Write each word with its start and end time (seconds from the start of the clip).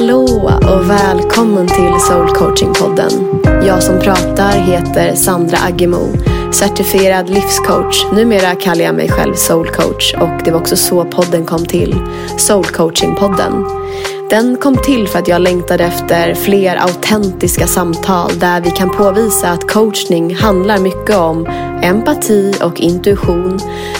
Hallå 0.00 0.52
och 0.62 0.90
välkommen 0.90 1.66
till 1.66 2.00
Soul 2.00 2.28
Coaching-podden. 2.28 3.40
Jag 3.66 3.82
som 3.82 4.00
pratar 4.00 4.52
heter 4.52 5.14
Sandra 5.14 5.58
Aggemo, 5.58 6.06
certifierad 6.52 7.30
livscoach. 7.30 8.06
Numera 8.12 8.54
kallar 8.54 8.84
jag 8.84 8.94
mig 8.94 9.08
själv 9.08 9.34
Soul 9.34 9.68
Coach 9.68 10.14
och 10.14 10.44
det 10.44 10.50
var 10.50 10.60
också 10.60 10.76
så 10.76 11.04
podden 11.04 11.46
kom 11.46 11.66
till. 11.66 11.94
Soul 12.38 12.64
Coaching-podden. 12.64 13.64
Den 14.30 14.56
kom 14.56 14.76
till 14.76 15.08
för 15.08 15.18
att 15.18 15.28
jag 15.28 15.42
längtade 15.42 15.84
efter 15.84 16.34
fler 16.34 16.76
autentiska 16.76 17.66
samtal 17.66 18.38
där 18.38 18.60
vi 18.60 18.70
kan 18.70 18.90
påvisa 18.90 19.50
att 19.50 19.70
coachning 19.70 20.34
handlar 20.34 20.78
mycket 20.78 21.16
om 21.16 21.46
empati 21.82 22.54
och 22.62 22.80
intuition. 22.80 23.58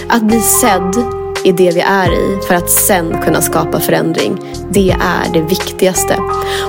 Att 0.09 0.23
bli 0.23 0.41
sedd 0.41 1.20
i 1.45 1.53
det 1.53 1.71
vi 1.75 1.81
är 1.81 2.13
i 2.13 2.39
för 2.49 2.55
att 2.55 2.71
sen 2.71 3.23
kunna 3.25 3.41
skapa 3.41 3.81
förändring. 3.81 4.41
Det 4.71 4.91
är 4.91 5.33
det 5.33 5.41
viktigaste. 5.41 6.17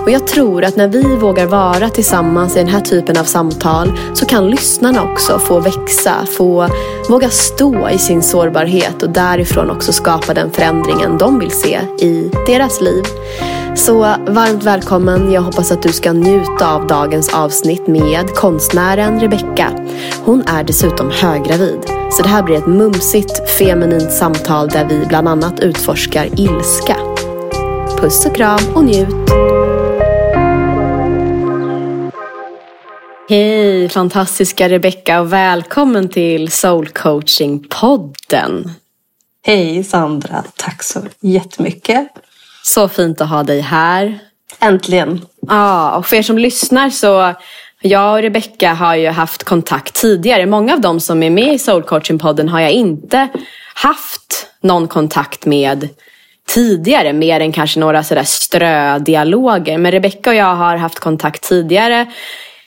Och 0.03 0.11
jag 0.11 0.27
tror 0.27 0.63
att 0.63 0.75
när 0.75 0.88
vi 0.88 1.16
vågar 1.16 1.45
vara 1.45 1.89
tillsammans 1.89 2.55
i 2.55 2.59
den 2.59 2.67
här 2.67 2.81
typen 2.81 3.17
av 3.17 3.23
samtal 3.23 3.91
så 4.13 4.25
kan 4.25 4.49
lyssnarna 4.49 5.03
också 5.03 5.39
få 5.39 5.59
växa, 5.59 6.25
få 6.38 6.70
våga 7.09 7.30
stå 7.30 7.89
i 7.89 7.97
sin 7.97 8.21
sårbarhet 8.21 9.03
och 9.03 9.09
därifrån 9.09 9.70
också 9.70 9.94
skapa 9.94 10.34
den 10.34 10.52
förändringen 10.52 11.17
de 11.17 11.39
vill 11.39 11.52
se 11.52 11.80
i 11.99 12.31
deras 12.47 12.81
liv. 12.81 13.03
Så 13.75 13.99
varmt 14.27 14.63
välkommen. 14.63 15.31
Jag 15.31 15.41
hoppas 15.41 15.72
att 15.72 15.83
du 15.83 15.91
ska 15.91 16.13
njuta 16.13 16.75
av 16.75 16.88
dagens 16.88 17.33
avsnitt 17.33 17.88
med 17.88 18.35
konstnären 18.35 19.19
Rebecka. 19.19 19.72
Hon 20.23 20.44
är 20.47 20.63
dessutom 20.63 21.11
höggravid. 21.11 21.80
Så 22.11 22.23
det 22.23 22.30
här 22.30 22.44
blir 22.44 22.55
ett 22.55 22.67
mumsigt, 22.67 23.49
feminint 23.49 24.11
samtal 24.11 24.60
där 24.67 24.85
vi 24.85 25.05
bland 25.05 25.27
annat 25.27 25.59
utforskar 25.59 26.39
ilska. 26.39 26.97
Puss 27.97 28.25
och 28.25 28.35
kram 28.35 28.59
och 28.75 28.83
njut! 28.83 29.31
Hej 33.30 33.89
fantastiska 33.89 34.69
Rebecca 34.69 35.19
och 35.21 35.33
välkommen 35.33 36.09
till 36.09 36.52
Soul 36.52 36.88
Coaching-podden. 36.88 38.69
Hej 39.45 39.83
Sandra, 39.83 40.44
tack 40.55 40.83
så 40.83 40.99
jättemycket. 41.19 42.08
Så 42.64 42.89
fint 42.89 43.21
att 43.21 43.30
ha 43.30 43.43
dig 43.43 43.59
här. 43.59 44.19
Äntligen. 44.59 45.21
Ja, 45.47 45.97
och 45.97 46.05
för 46.05 46.16
er 46.16 46.23
som 46.23 46.38
lyssnar 46.38 46.89
så 46.89 47.33
jag 47.81 48.14
och 48.14 48.21
Rebecca 48.21 48.73
har 48.73 48.95
ju 48.95 49.08
haft 49.08 49.43
kontakt 49.43 49.93
tidigare. 49.93 50.45
Många 50.45 50.73
av 50.73 50.81
dem 50.81 50.99
som 50.99 51.23
är 51.23 51.30
med 51.30 51.53
i 51.53 51.59
Soul 51.59 51.83
Coaching-podden 51.83 52.49
har 52.49 52.59
jag 52.59 52.71
inte 52.71 53.27
haft 53.75 54.47
någon 54.62 54.88
kontakt 54.88 55.45
med 55.45 55.90
tidigare. 56.48 57.14
Mer 57.14 57.40
än 57.40 57.52
kanske 57.52 57.80
några 57.80 58.04
sådär 58.04 58.23
strödialoger. 58.23 59.78
Men 59.78 59.92
Rebecca 59.92 60.30
och 60.30 60.36
jag 60.36 60.56
har 60.56 60.76
haft 60.76 61.00
kontakt 61.00 61.44
tidigare. 61.50 62.08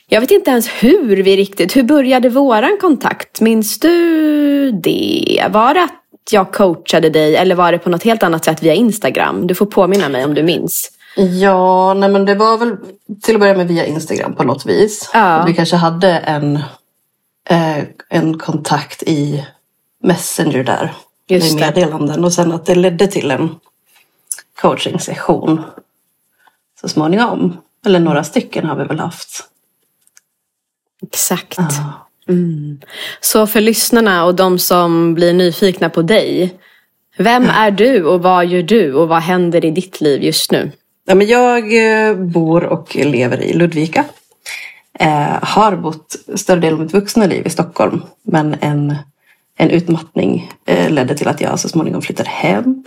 Jag 0.07 0.21
vet 0.21 0.31
inte 0.31 0.51
ens 0.51 0.67
hur 0.67 1.17
vi 1.17 1.37
riktigt, 1.37 1.75
hur 1.75 1.83
började 1.83 2.29
våran 2.29 2.77
kontakt? 2.81 3.41
Minns 3.41 3.79
du 3.79 4.71
det? 4.71 5.45
Var 5.49 5.73
det 5.73 5.83
att 5.83 6.31
jag 6.31 6.53
coachade 6.53 7.09
dig 7.09 7.35
eller 7.35 7.55
var 7.55 7.71
det 7.71 7.77
på 7.77 7.89
något 7.89 8.03
helt 8.03 8.23
annat 8.23 8.45
sätt 8.45 8.63
via 8.63 8.73
Instagram? 8.73 9.47
Du 9.47 9.55
får 9.55 9.65
påminna 9.65 10.09
mig 10.09 10.25
om 10.25 10.33
du 10.33 10.43
minns. 10.43 10.91
Ja, 11.15 11.93
nej 11.93 12.09
men 12.09 12.25
det 12.25 12.35
var 12.35 12.57
väl 12.57 12.77
till 13.23 13.35
att 13.35 13.39
börja 13.39 13.57
med 13.57 13.67
via 13.67 13.85
Instagram 13.85 14.35
på 14.35 14.43
något 14.43 14.65
vis. 14.65 15.09
Ja. 15.13 15.43
Vi 15.47 15.53
kanske 15.53 15.75
hade 15.75 16.11
en, 16.11 16.55
eh, 17.49 17.77
en 18.09 18.37
kontakt 18.39 19.03
i 19.03 19.45
Messenger 20.03 20.63
där. 20.63 20.93
Just 21.27 21.53
med 21.53 21.61
det. 21.61 21.65
meddelanden 21.65 22.23
och 22.23 22.33
sen 22.33 22.51
att 22.51 22.65
det 22.65 22.75
ledde 22.75 23.07
till 23.07 23.31
en 23.31 23.55
coaching-session 24.61 25.61
så 26.81 26.87
småningom. 26.87 27.57
Eller 27.85 27.99
några 27.99 28.23
stycken 28.23 28.65
har 28.65 28.75
vi 28.75 28.83
väl 28.83 28.99
haft. 28.99 29.49
Exakt. 31.03 31.57
Ja. 31.57 32.07
Mm. 32.27 32.79
Så 33.21 33.47
för 33.47 33.61
lyssnarna 33.61 34.25
och 34.25 34.35
de 34.35 34.59
som 34.59 35.13
blir 35.13 35.33
nyfikna 35.33 35.89
på 35.89 36.01
dig. 36.01 36.53
Vem 37.17 37.49
är 37.49 37.71
du 37.71 38.03
och 38.03 38.23
vad 38.23 38.45
gör 38.45 38.61
du 38.61 38.93
och 38.93 39.07
vad 39.07 39.21
händer 39.21 39.65
i 39.65 39.71
ditt 39.71 40.01
liv 40.01 40.23
just 40.23 40.51
nu? 40.51 40.71
Ja, 41.05 41.15
men 41.15 41.27
jag 41.27 41.63
eh, 42.07 42.15
bor 42.15 42.63
och 42.63 42.95
lever 42.95 43.41
i 43.41 43.53
Ludvika. 43.53 44.05
Eh, 44.99 45.37
har 45.41 45.75
bott 45.75 46.15
större 46.35 46.59
delen 46.59 46.79
av 46.79 46.83
mitt 46.83 46.93
vuxna 46.93 47.25
liv 47.25 47.47
i 47.47 47.49
Stockholm. 47.49 48.01
Men 48.23 48.55
en, 48.61 48.95
en 49.57 49.69
utmattning 49.69 50.51
eh, 50.65 50.89
ledde 50.89 51.17
till 51.17 51.27
att 51.27 51.41
jag 51.41 51.59
så 51.59 51.69
småningom 51.69 52.01
flyttade 52.01 52.29
hem. 52.29 52.83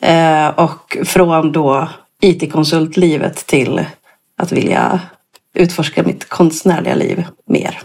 Eh, 0.00 0.48
och 0.48 0.96
från 1.04 1.52
då 1.52 1.88
IT-konsultlivet 2.20 3.46
till 3.46 3.84
att 4.36 4.52
vilja 4.52 5.00
utforska 5.54 6.02
mitt 6.02 6.28
konstnärliga 6.28 6.94
liv 6.94 7.26
mer. 7.46 7.80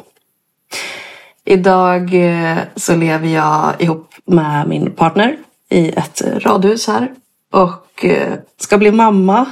Idag 1.45 2.13
eh, 2.13 2.57
så 2.75 2.95
lever 2.95 3.27
jag 3.27 3.73
ihop 3.79 4.13
med 4.25 4.67
min 4.67 4.91
partner 4.91 5.38
i 5.69 5.89
ett 5.89 6.22
radhus 6.22 6.88
här. 6.88 7.11
Och 7.51 8.05
eh, 8.05 8.33
ska 8.57 8.78
bli 8.78 8.91
mamma. 8.91 9.45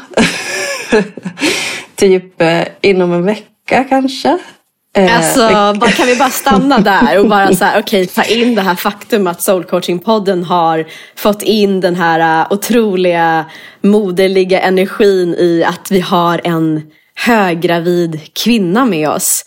typ 1.96 2.42
eh, 2.42 2.68
inom 2.82 3.14
en 3.14 3.26
vecka 3.26 3.84
kanske. 3.90 4.40
Eh, 4.96 5.18
Alltså, 5.18 5.50
bara, 5.80 5.92
kan 5.92 6.08
vi 6.08 6.16
bara 6.16 6.30
stanna 6.30 6.80
där 6.80 7.20
och 7.20 7.30
bara 7.30 7.56
så 7.56 7.66
här, 7.66 7.80
okej, 7.80 8.08
ta 8.08 8.24
in 8.24 8.56
det 8.56 8.62
här 8.62 8.76
faktum 8.76 9.28
att 9.28 9.42
Soul 9.42 9.64
Coaching-podden 9.64 10.44
har 10.44 10.86
fått 11.16 11.42
in 11.42 11.82
den 11.82 11.96
här 11.96 12.42
uh, 12.42 12.54
otroliga 12.54 13.46
moderliga 13.82 14.62
energin 14.62 15.36
i 15.36 15.64
att 15.64 15.92
vi 15.92 16.00
har 16.00 16.42
en 16.44 16.82
höggravid 17.16 18.34
kvinna 18.34 18.86
med 18.86 19.10
oss. 19.10 19.46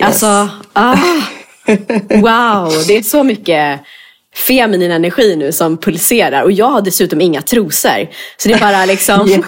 Yes. 0.00 0.08
Alltså, 0.08 0.48
ah, 0.72 0.96
wow, 2.08 2.72
det 2.86 2.96
är 2.96 3.02
så 3.02 3.22
mycket 3.22 3.80
feminin 4.36 4.90
energi 4.92 5.36
nu 5.36 5.52
som 5.52 5.76
pulserar 5.76 6.42
och 6.42 6.52
jag 6.52 6.66
har 6.66 6.80
dessutom 6.80 7.20
inga 7.20 7.42
trosor. 7.42 8.06
Så 8.36 8.48
det 8.48 8.54
är 8.54 8.58
bara 8.60 8.84
liksom 8.84 9.28
Ja. 9.30 9.42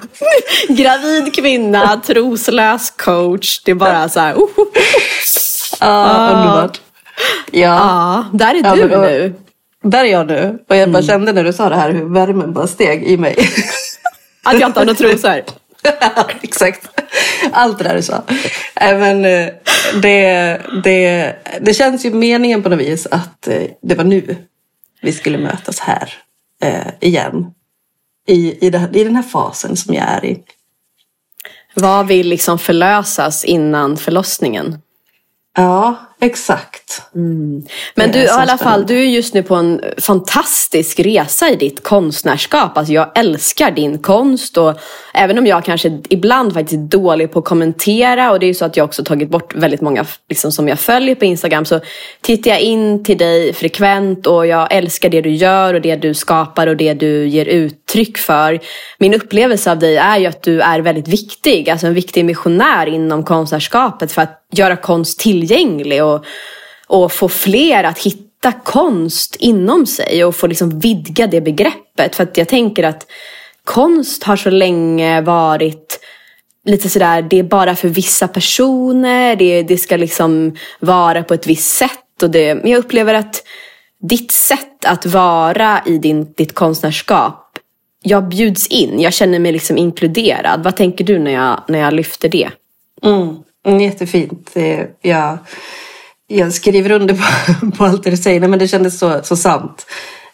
gravid 0.75 1.35
kvinna, 1.35 2.01
troslös 2.07 2.91
coach. 2.91 3.63
Det 3.65 3.71
är 3.71 3.75
bara 3.75 4.09
så 4.09 4.21
här, 4.21 4.35
oh. 4.35 4.49
Ja, 5.81 6.29
underbart. 6.33 6.81
Ja, 7.51 7.61
Ja, 7.61 8.25
där 8.33 8.55
är 8.55 8.65
Ja, 8.65 8.75
du 8.77 8.89
men- 8.89 9.01
nu. 9.01 9.35
där 9.83 10.05
är 10.05 10.09
jag 10.09 10.27
nu. 10.27 10.59
Och 10.69 10.77
jag 10.77 10.89
bara 10.91 10.99
Mm. 10.99 11.07
kände 11.09 11.33
när 11.33 11.45
du 11.45 11.53
sa 11.53 11.69
det 11.69 11.77
här 11.77 11.91
hur 11.91 12.05
värmen 12.15 12.53
bara 12.53 12.67
steg 12.67 13.03
i 13.05 13.17
mig. 13.17 13.37
Att 14.45 14.61
jag 14.61 14.69
inte 14.69 14.81
har 14.81 14.85
några 14.87 14.97
trosor. 14.99 15.43
Exakt. 16.43 16.89
Allt 17.53 17.79
det 17.79 17.85
där 17.85 17.95
du 17.95 18.03
sa. 18.03 18.23
Nej, 18.81 18.95
men 18.99 19.25
eh, 19.25 19.49
det, 20.03 20.59
det, 20.85 21.35
det 21.61 21.75
känns 21.75 22.05
ju 22.07 22.11
meningen 22.15 22.63
på 22.63 22.69
något 22.69 22.79
vis 22.81 23.07
att 23.11 23.49
eh, 23.49 23.63
det 23.83 23.95
var 23.95 24.05
nu 24.05 24.37
vi 25.01 25.13
skulle 25.13 25.39
mötas 25.39 25.81
här 25.81 26.13
eh, 26.63 26.93
igen. 27.01 27.55
I, 28.27 28.67
i, 28.67 28.71
det, 28.71 28.91
I 28.93 29.05
den 29.05 29.17
här 29.17 29.23
fasen 29.23 29.77
som 29.77 29.95
jag 29.95 30.05
är 30.05 30.25
i. 30.25 30.43
Vad 31.75 32.07
vill 32.07 32.29
liksom 32.29 32.59
förlösas 32.59 33.45
innan 33.45 33.97
förlossningen? 33.97 34.83
Ja, 35.57 35.97
exakt. 36.21 37.03
Men 37.13 37.63
Det 37.95 38.07
du 38.13 38.19
i 38.19 38.29
alla 38.29 38.59
fall, 38.59 38.87
du 38.87 38.99
är 38.99 39.05
just 39.05 39.35
nu 39.35 39.43
på 39.43 39.55
en 39.55 39.81
fantastisk 39.99 41.01
resa 41.01 41.51
i 41.51 41.57
ditt 41.57 41.83
konstnärskap. 41.83 42.79
Alltså 42.79 42.93
jag 42.93 43.19
älskar 43.19 43.71
din 43.71 43.99
konst 43.99 44.59
och 44.59 44.75
även 45.15 45.39
om 45.39 45.47
jag 45.47 45.65
kanske 45.65 45.99
ibland 46.09 46.55
faktiskt 46.55 46.73
är 46.95 46.99
dålig 46.99 47.33
på 47.33 47.39
att 47.39 47.45
kommentera 47.45 48.31
och 48.31 48.41
det 48.41 48.47
är 48.47 48.49
ju 48.49 48.55
så 48.55 48.65
att 48.65 48.77
jag 48.77 48.85
också 48.85 49.05
tagit 49.05 49.31
bort 49.31 49.55
väldigt 49.55 49.81
många 49.81 50.07
liksom, 50.29 50.53
som 50.53 50.69
jag 50.69 50.79
följer 50.79 51.15
på 51.15 51.25
Instagram 51.25 51.65
så 51.65 51.81
tittar 52.21 52.51
jag 52.51 52.61
in 52.61 53.05
till 53.05 53.19
dig 53.19 53.53
frekvent 53.53 54.27
och 54.27 54.47
jag 54.47 54.73
älskar 54.73 55.09
det 55.09 55.21
du 55.21 55.31
gör 55.31 55.75
och 55.75 55.81
det 55.81 55.97
du 55.97 56.15
skapar 56.15 56.67
och 56.67 56.77
det 56.77 56.95
du 56.95 57.29
ger 57.29 57.47
uttryck 57.47 58.19
för. 58.19 58.61
Min 58.99 59.15
upplevelse 59.15 59.71
av 59.71 59.79
dig 59.79 59.97
är 59.97 60.19
ju 60.19 60.27
att 60.27 60.43
du 60.43 60.61
är 60.61 60.81
väldigt 60.81 61.09
viktig, 61.09 61.71
alltså 61.71 61.87
en 61.87 61.95
viktig 61.95 62.25
missionär 62.25 62.87
inom 62.87 63.25
konstnärskapet 63.25 64.13
för 64.13 64.23
att 64.23 64.45
göra 64.53 64.77
konst 64.77 65.19
tillgänglig 65.19 66.05
och 66.15 66.25
och 66.89 67.13
få 67.13 67.29
fler 67.29 67.85
att 67.85 67.99
hitta 67.99 68.53
konst 68.53 69.37
inom 69.37 69.87
sig 69.87 70.25
och 70.25 70.37
få 70.37 70.47
liksom 70.47 70.79
vidga 70.79 71.27
det 71.27 71.41
begreppet. 71.41 72.17
För 72.17 72.23
att 72.23 72.37
jag 72.37 72.49
tänker 72.49 72.85
att 72.85 73.07
konst 73.65 74.23
har 74.23 74.37
så 74.37 74.51
länge 74.51 75.21
varit 75.21 76.01
lite 76.65 76.89
sådär, 76.89 77.23
det 77.23 77.39
är 77.39 77.43
bara 77.43 77.77
för 77.77 77.89
vissa 77.89 78.29
personer, 78.29 79.37
det, 79.37 79.63
det 79.63 79.79
ska 79.79 79.97
liksom 79.97 80.57
vara 80.81 81.23
på 81.23 81.35
ett 81.35 81.47
visst 81.47 81.77
sätt. 81.77 82.23
Och 82.23 82.31
det, 82.31 82.55
men 82.55 82.71
jag 82.71 82.79
upplever 82.79 83.15
att 83.15 83.43
ditt 84.01 84.33
sätt 84.33 84.85
att 84.85 85.07
vara 85.07 85.83
i 85.87 85.99
din, 85.99 86.33
ditt 86.37 86.55
konstnärskap, 86.55 87.59
jag 88.03 88.29
bjuds 88.29 88.67
in, 88.67 89.01
jag 89.01 89.13
känner 89.13 89.39
mig 89.39 89.53
liksom 89.53 89.79
inkluderad. 89.79 90.65
Vad 90.65 90.77
tänker 90.77 91.05
du 91.05 91.19
när 91.19 91.31
jag, 91.31 91.63
när 91.69 91.79
jag 91.79 91.95
lyfter 91.95 92.29
det? 92.29 92.51
Mm. 93.03 93.81
Jättefint. 93.81 94.57
Jag, 95.01 95.39
jag 96.29 96.53
skriver 96.53 96.91
under 96.91 97.15
på, 97.15 97.71
på 97.77 97.85
allt 97.85 98.05
det 98.05 98.11
du 98.11 98.17
säger. 98.17 98.41
Nej, 98.41 98.49
men 98.49 98.59
det 98.59 98.69
kändes 98.69 98.99
så, 98.99 99.23
så 99.23 99.37
sant. 99.37 99.87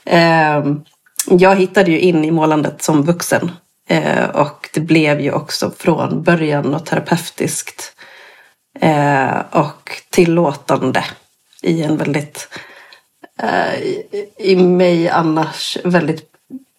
Eh, 0.05 0.65
jag 1.31 1.57
hittade 1.57 1.91
ju 1.91 2.01
in 2.01 2.25
i 2.25 2.31
målandet 2.31 2.83
som 2.83 3.03
vuxen. 3.03 3.51
Eh, 3.89 4.25
och 4.25 4.71
det 4.75 4.81
blev 4.81 5.21
ju 5.21 5.33
också 5.33 5.73
från 5.79 6.23
början 6.23 6.65
något 6.65 6.87
terapeutiskt 6.87 7.97
eh, 8.81 9.39
och 9.51 10.03
tillåtande 10.11 11.05
i 11.63 11.83
en 11.83 11.97
väldigt, 11.97 12.49
eh, 13.43 13.75
i, 13.75 14.29
i 14.39 14.57
mig 14.57 15.09
annars 15.09 15.79
väldigt 15.85 16.31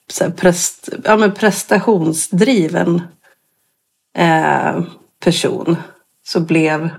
så 0.10 0.24
här, 0.24 0.32
prest, 0.32 0.90
ja, 1.04 1.18
men 1.18 1.34
prestationsdriven 1.34 3.02
eh, 4.18 4.84
person. 5.20 5.78
Så 6.24 6.40
blev 6.40 6.90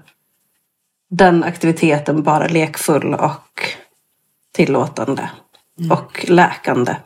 den 1.08 1.44
aktiviteten 1.44 2.23
bara 2.23 2.47
lekfull 2.47 3.14
och 3.14 3.61
tillåtande 4.53 5.31
mm. 5.79 5.93
och 5.93 6.25
läkande. 6.29 6.97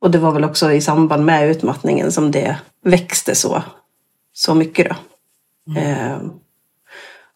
Och 0.00 0.10
det 0.10 0.18
var 0.18 0.32
väl 0.32 0.44
också 0.44 0.72
i 0.72 0.80
samband 0.80 1.24
med 1.24 1.50
utmattningen 1.50 2.12
som 2.12 2.30
det 2.30 2.56
växte 2.84 3.34
så, 3.34 3.62
så 4.32 4.54
mycket. 4.54 4.88
Då. 4.88 4.96
Mm. 5.72 5.92
Eh, 5.92 6.18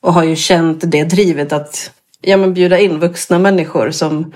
och 0.01 0.15
har 0.15 0.25
ju 0.25 0.37
känt 0.37 0.91
det 0.91 1.05
drivet 1.05 1.53
att 1.53 1.93
ja, 2.21 2.37
men 2.37 2.55
bjuda 2.55 2.79
in 2.79 2.99
vuxna 2.99 3.39
människor 3.39 3.91
som 3.91 4.35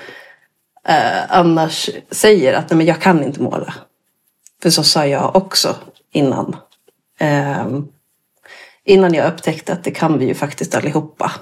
eh, 0.89 1.33
annars 1.39 1.91
säger 2.11 2.55
att 2.55 2.71
Nej, 2.71 2.77
men 2.77 2.87
jag 2.87 3.01
kan 3.01 3.25
inte 3.25 3.43
måla. 3.43 3.75
För 4.63 4.71
så 4.71 4.83
sa 4.83 5.07
jag 5.07 5.37
också 5.37 5.77
innan. 6.13 6.57
Eh, 7.19 7.67
innan 8.85 9.15
jag 9.15 9.33
upptäckte 9.33 9.73
att 9.73 9.85
det 9.85 9.91
kan 9.91 10.19
vi 10.19 10.27
ju 10.27 10.35
faktiskt 10.35 10.75
allihopa. 10.75 11.33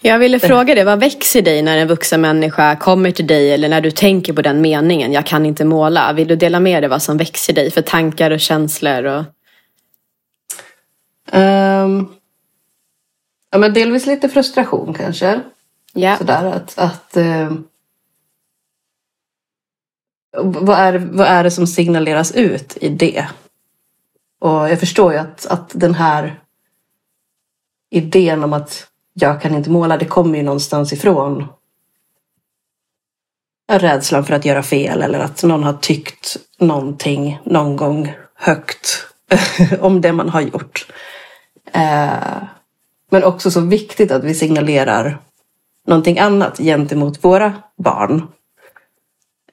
Jag 0.00 0.18
ville 0.18 0.38
fråga 0.40 0.74
dig, 0.74 0.84
vad 0.84 1.00
växer 1.00 1.42
dig 1.42 1.62
när 1.62 1.78
en 1.78 1.88
vuxen 1.88 2.20
människa 2.20 2.76
kommer 2.76 3.10
till 3.10 3.26
dig 3.26 3.52
eller 3.52 3.68
när 3.68 3.80
du 3.80 3.90
tänker 3.90 4.32
på 4.32 4.42
den 4.42 4.60
meningen, 4.60 5.12
jag 5.12 5.26
kan 5.26 5.46
inte 5.46 5.64
måla. 5.64 6.12
Vill 6.12 6.28
du 6.28 6.36
dela 6.36 6.60
med 6.60 6.82
dig 6.82 6.90
vad 6.90 7.02
som 7.02 7.16
växer 7.16 7.52
dig 7.52 7.70
för 7.70 7.82
tankar 7.82 8.30
och 8.30 8.40
känslor? 8.40 9.04
Och... 9.04 9.24
Um, 11.32 12.08
ja, 13.50 13.58
men 13.58 13.72
delvis 13.72 14.06
lite 14.06 14.28
frustration 14.28 14.94
kanske. 14.94 15.40
Ja. 15.92 16.16
Sådär 16.16 16.44
att, 16.44 16.78
att 16.78 17.16
uh, 17.16 17.52
vad, 20.38 20.78
är, 20.78 20.98
vad 20.98 21.26
är 21.26 21.44
det 21.44 21.50
som 21.50 21.66
signaleras 21.66 22.32
ut 22.32 22.76
i 22.80 22.88
det? 22.88 23.26
Och 24.38 24.70
jag 24.70 24.80
förstår 24.80 25.12
ju 25.12 25.18
att, 25.18 25.46
att 25.46 25.70
den 25.74 25.94
här 25.94 26.40
idén 27.90 28.44
om 28.44 28.52
att 28.52 28.86
jag 29.12 29.42
kan 29.42 29.54
inte 29.54 29.70
måla, 29.70 29.96
det 29.96 30.04
kommer 30.04 30.38
ju 30.38 30.44
någonstans 30.44 30.92
ifrån 30.92 31.46
rädslan 33.72 34.24
för 34.24 34.34
att 34.34 34.44
göra 34.44 34.62
fel 34.62 35.02
eller 35.02 35.18
att 35.18 35.42
någon 35.42 35.64
har 35.64 35.72
tyckt 35.72 36.36
någonting 36.58 37.40
någon 37.44 37.76
gång 37.76 38.14
högt 38.34 39.06
om 39.80 40.00
det 40.00 40.12
man 40.12 40.28
har 40.28 40.40
gjort. 40.40 40.86
Eh, 41.72 42.42
men 43.10 43.24
också 43.24 43.50
så 43.50 43.60
viktigt 43.60 44.10
att 44.10 44.24
vi 44.24 44.34
signalerar 44.34 45.18
någonting 45.86 46.18
annat 46.18 46.58
gentemot 46.58 47.24
våra 47.24 47.52
barn. 47.76 48.28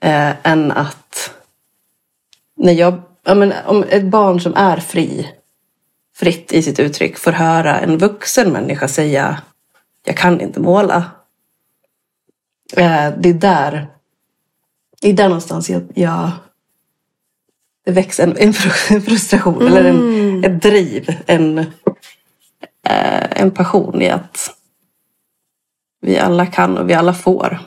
Eh, 0.02 0.32
än 0.44 0.72
att 0.72 1.32
när 2.56 2.74
jag, 2.74 3.02
ja, 3.24 3.36
men, 3.36 3.54
om 3.66 3.84
ett 3.90 4.04
barn 4.04 4.40
som 4.40 4.54
är 4.56 4.78
fri, 4.78 5.32
fritt 6.16 6.54
i 6.54 6.64
sitt 6.64 6.80
uttryck 6.80 7.18
får 7.18 7.32
höra 7.32 7.80
en 7.80 7.98
vuxen 7.98 8.52
människa 8.52 8.88
säga 8.88 9.42
jag 10.06 10.18
kan 10.18 10.42
inte 10.42 10.60
måla. 10.60 11.12
Eh, 12.78 13.14
det 13.18 13.30
är 13.30 13.34
där, 13.34 13.88
det 15.02 15.10
är 15.10 15.14
där 15.14 15.28
någonstans 15.28 15.70
jag, 15.70 15.84
jag 15.96 16.32
det 17.86 17.92
växer 17.92 18.24
en, 18.24 18.38
en 18.38 19.02
frustration 19.02 19.62
mm. 19.62 19.68
eller 19.68 19.90
en, 19.90 20.44
ett 20.44 20.62
driv, 20.62 21.16
en, 21.26 21.58
eh, 22.88 23.42
en 23.42 23.52
passion 23.52 24.02
i 24.02 24.10
att 24.10 24.50
vi 26.02 26.20
alla 26.20 26.46
kan 26.46 26.78
och 26.78 26.90
vi 26.90 26.94
alla 26.94 27.14
får. 27.14 27.60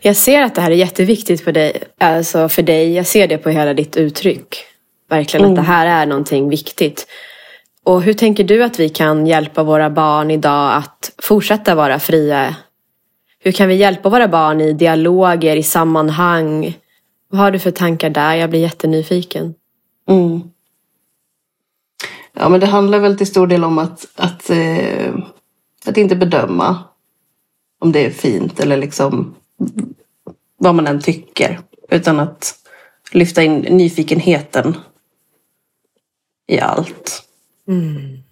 Jag 0.00 0.16
ser 0.16 0.42
att 0.42 0.54
det 0.54 0.60
här 0.60 0.70
är 0.70 0.74
jätteviktigt 0.74 1.44
för 1.44 1.52
dig. 1.52 1.82
Alltså 1.98 2.48
för 2.48 2.62
dig. 2.62 2.92
Jag 2.92 3.06
ser 3.06 3.28
det 3.28 3.38
på 3.38 3.50
hela 3.50 3.74
ditt 3.74 3.96
uttryck. 3.96 4.64
Verkligen 5.08 5.46
mm. 5.46 5.58
att 5.58 5.64
det 5.66 5.72
här 5.72 5.86
är 5.86 6.06
någonting 6.06 6.48
viktigt. 6.48 7.06
Och 7.86 8.02
hur 8.02 8.12
tänker 8.12 8.44
du 8.44 8.64
att 8.64 8.80
vi 8.80 8.88
kan 8.88 9.26
hjälpa 9.26 9.62
våra 9.62 9.90
barn 9.90 10.30
idag 10.30 10.74
att 10.76 11.12
fortsätta 11.18 11.74
vara 11.74 11.98
fria? 11.98 12.56
Hur 13.38 13.52
kan 13.52 13.68
vi 13.68 13.74
hjälpa 13.74 14.08
våra 14.08 14.28
barn 14.28 14.60
i 14.60 14.72
dialoger, 14.72 15.56
i 15.56 15.62
sammanhang? 15.62 16.78
Vad 17.28 17.40
har 17.40 17.50
du 17.50 17.58
för 17.58 17.70
tankar 17.70 18.10
där? 18.10 18.34
Jag 18.34 18.50
blir 18.50 18.60
jättenyfiken. 18.60 19.54
Mm. 20.08 20.40
Ja, 22.32 22.48
men 22.48 22.60
det 22.60 22.66
handlar 22.66 22.98
väl 22.98 23.18
till 23.18 23.26
stor 23.26 23.46
del 23.46 23.64
om 23.64 23.78
att, 23.78 24.06
att, 24.16 24.50
eh, 24.50 25.14
att 25.86 25.96
inte 25.96 26.16
bedöma 26.16 26.78
om 27.80 27.92
det 27.92 28.06
är 28.06 28.10
fint 28.10 28.60
eller 28.60 28.76
liksom 28.76 29.34
vad 30.58 30.74
man 30.74 30.86
än 30.86 31.00
tycker. 31.00 31.60
Utan 31.90 32.20
att 32.20 32.54
lyfta 33.12 33.42
in 33.42 33.58
nyfikenheten 33.58 34.76
i 36.46 36.60
allt. 36.60 37.25
Mm. 37.68 38.22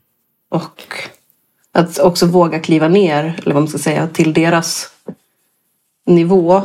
Och 0.49 0.83
att 1.73 1.99
också 1.99 2.27
våga 2.27 2.61
kliva 2.61 2.89
ner, 2.89 3.25
eller 3.43 3.55
vad 3.55 3.63
man 3.63 3.69
ska 3.69 3.79
säga, 3.79 4.09
till 4.09 4.33
deras 4.33 4.93
nivå. 6.07 6.63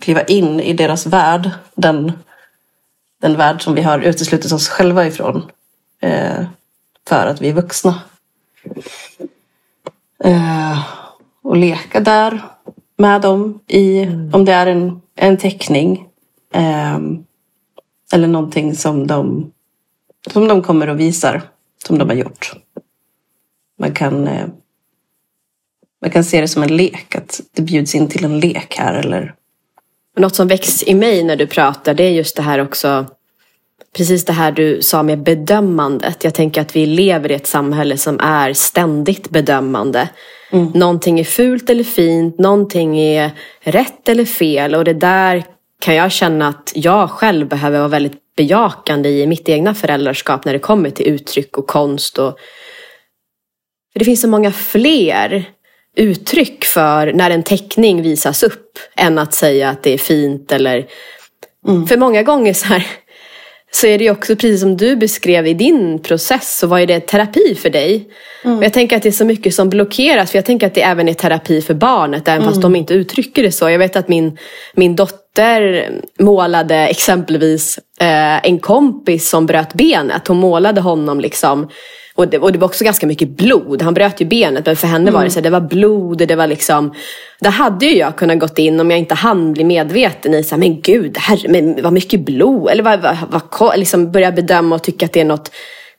Kliva 0.00 0.22
in 0.22 0.60
i 0.60 0.72
deras 0.72 1.06
värld. 1.06 1.50
Den, 1.74 2.12
den 3.20 3.36
värld 3.36 3.62
som 3.62 3.74
vi 3.74 3.82
har 3.82 3.98
uteslutit 3.98 4.52
oss 4.52 4.68
själva 4.68 5.06
ifrån. 5.06 5.50
Eh, 6.00 6.44
för 7.08 7.26
att 7.26 7.40
vi 7.40 7.48
är 7.48 7.52
vuxna. 7.52 8.00
Eh, 10.24 10.78
och 11.42 11.56
leka 11.56 12.00
där 12.00 12.42
med 12.96 13.20
dem 13.20 13.60
i, 13.66 14.02
mm. 14.02 14.34
om 14.34 14.44
det 14.44 14.52
är 14.52 14.66
en, 14.66 15.02
en 15.14 15.36
teckning. 15.36 16.08
Eh, 16.52 16.98
eller 18.12 18.28
någonting 18.28 18.74
som 18.74 19.06
de, 19.06 19.52
som 20.30 20.48
de 20.48 20.62
kommer 20.62 20.88
och 20.88 21.00
visar 21.00 21.42
som 21.86 21.98
de 21.98 22.08
har 22.08 22.16
gjort. 22.16 22.52
Man 23.78 23.92
kan, 23.92 24.28
eh, 24.28 24.46
man 26.02 26.10
kan 26.10 26.24
se 26.24 26.40
det 26.40 26.48
som 26.48 26.62
en 26.62 26.76
lek, 26.76 27.14
att 27.14 27.40
det 27.52 27.62
bjuds 27.62 27.94
in 27.94 28.08
till 28.08 28.24
en 28.24 28.40
lek 28.40 28.76
här. 28.78 28.94
Eller... 28.94 29.34
Något 30.16 30.34
som 30.34 30.48
väcks 30.48 30.82
i 30.82 30.94
mig 30.94 31.24
när 31.24 31.36
du 31.36 31.46
pratar 31.46 31.94
det 31.94 32.04
är 32.04 32.10
just 32.10 32.36
det 32.36 32.42
här 32.42 32.58
också 32.58 33.06
Precis 33.96 34.24
det 34.24 34.32
här 34.32 34.52
du 34.52 34.82
sa 34.82 35.02
med 35.02 35.22
bedömandet. 35.22 36.24
Jag 36.24 36.34
tänker 36.34 36.60
att 36.60 36.76
vi 36.76 36.86
lever 36.86 37.30
i 37.30 37.34
ett 37.34 37.46
samhälle 37.46 37.96
som 37.96 38.20
är 38.20 38.52
ständigt 38.52 39.30
bedömande. 39.30 40.08
Mm. 40.52 40.66
Någonting 40.74 41.20
är 41.20 41.24
fult 41.24 41.70
eller 41.70 41.84
fint, 41.84 42.38
någonting 42.38 42.98
är 42.98 43.30
rätt 43.60 44.08
eller 44.08 44.24
fel 44.24 44.74
och 44.74 44.84
det 44.84 44.94
där 44.94 45.44
kan 45.78 45.94
jag 45.94 46.12
känna 46.12 46.48
att 46.48 46.72
jag 46.74 47.10
själv 47.10 47.48
behöver 47.48 47.78
vara 47.78 47.88
väldigt 47.88 48.18
bejakande 48.36 49.08
i 49.08 49.26
mitt 49.26 49.48
egna 49.48 49.74
föräldraskap 49.74 50.44
när 50.44 50.52
det 50.52 50.58
kommer 50.58 50.90
till 50.90 51.06
uttryck 51.06 51.58
och 51.58 51.66
konst. 51.66 52.18
Och... 52.18 52.38
För 53.92 53.98
det 53.98 54.04
finns 54.04 54.20
så 54.20 54.28
många 54.28 54.52
fler 54.52 55.44
uttryck 55.96 56.64
för 56.64 57.12
när 57.12 57.30
en 57.30 57.42
teckning 57.42 58.02
visas 58.02 58.42
upp 58.42 58.78
än 58.96 59.18
att 59.18 59.34
säga 59.34 59.70
att 59.70 59.82
det 59.82 59.94
är 59.94 59.98
fint 59.98 60.52
eller... 60.52 60.86
Mm. 61.68 61.86
För 61.86 61.96
många 61.96 62.22
gånger 62.22 62.54
så 62.54 62.66
här 62.66 62.86
så 63.72 63.86
är 63.86 63.98
det 63.98 64.04
ju 64.04 64.10
också 64.10 64.36
precis 64.36 64.60
som 64.60 64.76
du 64.76 64.96
beskrev 64.96 65.46
i 65.46 65.54
din 65.54 66.02
process 66.02 66.58
så 66.58 66.66
var 66.66 66.78
ju 66.78 66.86
det 66.86 67.00
terapi 67.00 67.54
för 67.54 67.70
dig. 67.70 68.08
Mm. 68.44 68.62
jag 68.62 68.72
tänker 68.72 68.96
att 68.96 69.02
det 69.02 69.08
är 69.08 69.12
så 69.12 69.24
mycket 69.24 69.54
som 69.54 69.68
blockeras 69.68 70.30
för 70.30 70.38
jag 70.38 70.44
tänker 70.44 70.66
att 70.66 70.74
det 70.74 70.82
även 70.82 71.08
är 71.08 71.14
terapi 71.14 71.62
för 71.62 71.74
barnet 71.74 72.28
även 72.28 72.42
mm. 72.42 72.48
fast 72.48 72.62
de 72.62 72.76
inte 72.76 72.94
uttrycker 72.94 73.42
det 73.42 73.52
så. 73.52 73.70
Jag 73.70 73.78
vet 73.78 73.96
att 73.96 74.08
min, 74.08 74.38
min 74.74 74.96
dotter 74.96 75.90
målade 76.18 76.76
exempelvis 76.76 77.78
eh, 78.00 78.46
en 78.46 78.58
kompis 78.58 79.28
som 79.28 79.46
bröt 79.46 79.74
benet. 79.74 80.28
Hon 80.28 80.36
målade 80.36 80.80
honom 80.80 81.20
liksom 81.20 81.68
och 82.16 82.28
det, 82.28 82.38
och 82.38 82.52
det 82.52 82.58
var 82.58 82.66
också 82.66 82.84
ganska 82.84 83.06
mycket 83.06 83.28
blod. 83.28 83.82
Han 83.82 83.94
bröt 83.94 84.20
ju 84.20 84.24
benet 84.24 84.66
men 84.66 84.76
för 84.76 84.86
henne 84.86 85.02
mm. 85.02 85.14
var 85.14 85.24
det 85.24 85.30
så 85.30 85.38
här, 85.38 85.42
det 85.42 85.50
var 85.50 85.60
blod 85.60 86.20
och 86.20 86.26
det 86.26 86.36
var 86.36 86.46
liksom 86.46 86.94
Där 87.40 87.50
hade 87.50 87.86
ju 87.86 87.96
jag 87.96 88.16
kunnat 88.16 88.38
gått 88.38 88.58
in 88.58 88.80
om 88.80 88.90
jag 88.90 88.98
inte 88.98 89.14
hann 89.14 89.52
bli 89.52 89.64
medveten 89.64 90.34
i 90.34 90.44
så 90.44 90.54
här, 90.54 90.60
men 90.60 90.80
gud, 90.80 91.18
herre, 91.18 91.48
men 91.48 91.82
vad 91.82 91.92
mycket 91.92 92.20
blod. 92.20 92.70
Eller 92.70 92.82
vad, 92.82 93.00
vad, 93.00 93.16
vad, 93.60 93.78
liksom 93.78 94.12
börja 94.12 94.32
bedöma 94.32 94.74
och 94.74 94.82
tycka 94.82 95.06
att 95.06 95.12
det 95.12 95.20
är 95.20 95.24
något 95.24 95.50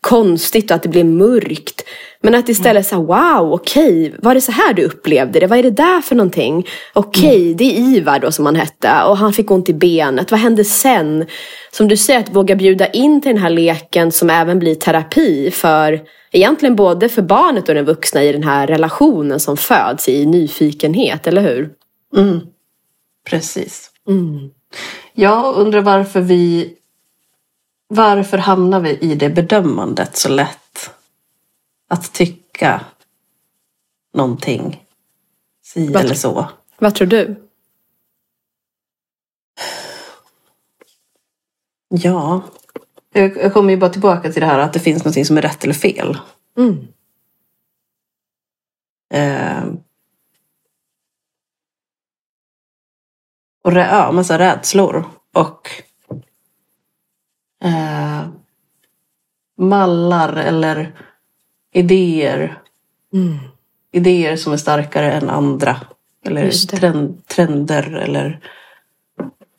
konstigt 0.02 0.72
och 0.72 0.76
att 0.76 0.84
det 0.84 0.90
blir 0.90 1.04
mörkt. 1.04 1.84
Men 2.22 2.36
att 2.36 2.50
istället 2.50 2.86
säga 2.86 3.02
wow, 3.02 3.54
okej, 3.54 4.08
okay, 4.08 4.20
var 4.22 4.34
det 4.34 4.42
så 4.42 4.52
här 4.52 4.74
du 4.74 4.84
upplevde 4.84 5.40
det? 5.40 5.48
Vad 5.48 5.60
är 5.60 5.64
det 5.64 5.72
där 5.72 6.02
för 6.02 6.16
någonting? 6.16 6.68
Okej, 6.94 7.30
okay, 7.30 7.46
mm. 7.46 7.58
det 7.58 7.64
är 7.64 7.80
Ivar 7.80 8.20
då 8.20 8.32
som 8.32 8.46
han 8.46 8.56
hette 8.56 9.04
och 9.04 9.18
han 9.18 9.34
fick 9.34 9.52
ont 9.52 9.70
i 9.70 9.74
benet. 9.74 10.32
Vad 10.32 10.40
hände 10.40 10.64
sen? 10.64 11.26
Som 11.72 11.88
du 11.88 11.98
säger, 11.98 12.20
att 12.20 12.36
våga 12.36 12.56
bjuda 12.56 12.88
in 12.88 13.22
till 13.22 13.32
den 13.32 13.42
här 13.42 13.50
leken 13.50 14.12
som 14.12 14.30
även 14.30 14.60
blir 14.60 14.76
terapi 14.76 15.52
för 15.52 16.02
egentligen 16.32 16.76
både 16.76 17.10
för 17.10 17.22
barnet 17.22 17.70
och 17.70 17.76
den 17.76 17.86
vuxna 17.86 18.24
i 18.24 18.32
den 18.32 18.44
här 18.44 18.68
relationen 18.68 19.40
som 19.40 19.58
föds 19.58 20.10
i 20.10 20.26
nyfikenhet, 20.26 21.28
eller 21.28 21.42
hur? 21.42 21.70
Mm. 22.16 22.40
Precis. 23.30 23.92
Mm. 24.08 24.50
Jag 25.14 25.56
undrar 25.56 25.82
varför 25.82 26.22
vi 26.22 26.74
varför 27.90 28.38
hamnar 28.38 28.80
vi 28.80 28.90
i 28.90 29.16
det 29.16 29.30
bedömandet 29.30 30.18
så 30.18 30.30
lätt? 30.30 30.97
Att 31.88 32.14
tycka 32.14 32.86
någonting 34.14 34.86
si 35.64 35.88
Vad- 35.94 36.04
eller 36.06 36.16
så. 36.16 36.50
Vad 36.80 36.96
tror 36.96 37.08
du? 37.08 37.48
Ja. 41.90 42.42
Jag, 43.12 43.38
jag 43.38 43.54
kommer 43.54 43.72
ju 43.74 43.78
bara 43.78 43.90
tillbaka 43.90 44.32
till 44.32 44.42
det 44.42 44.48
här 44.48 44.60
att 44.60 44.74
det 44.74 44.80
finns 44.80 45.04
någonting 45.04 45.26
som 45.26 45.38
är 45.38 45.42
rätt 45.42 45.64
eller 45.64 45.74
fel. 45.74 46.18
Mm. 46.58 46.88
Eh, 49.14 49.66
och 53.64 53.72
rä, 53.72 53.88
ja, 53.92 54.12
massa 54.12 54.40
rädslor. 54.40 55.06
Och 55.34 55.70
eh, 57.64 58.28
mallar 59.58 60.34
eller 60.34 61.02
idéer. 61.78 62.62
Mm. 63.14 63.38
Idéer 63.92 64.36
som 64.36 64.54
är 64.54 64.58
starkare 64.58 65.12
än 65.12 65.30
andra. 65.30 65.76
Eller 66.26 66.68
trend, 66.68 67.28
trender 67.28 67.96
eller 67.96 68.40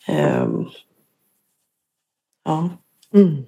ehm, 0.07 0.65
ja. 2.45 2.71
Mm. 3.15 3.45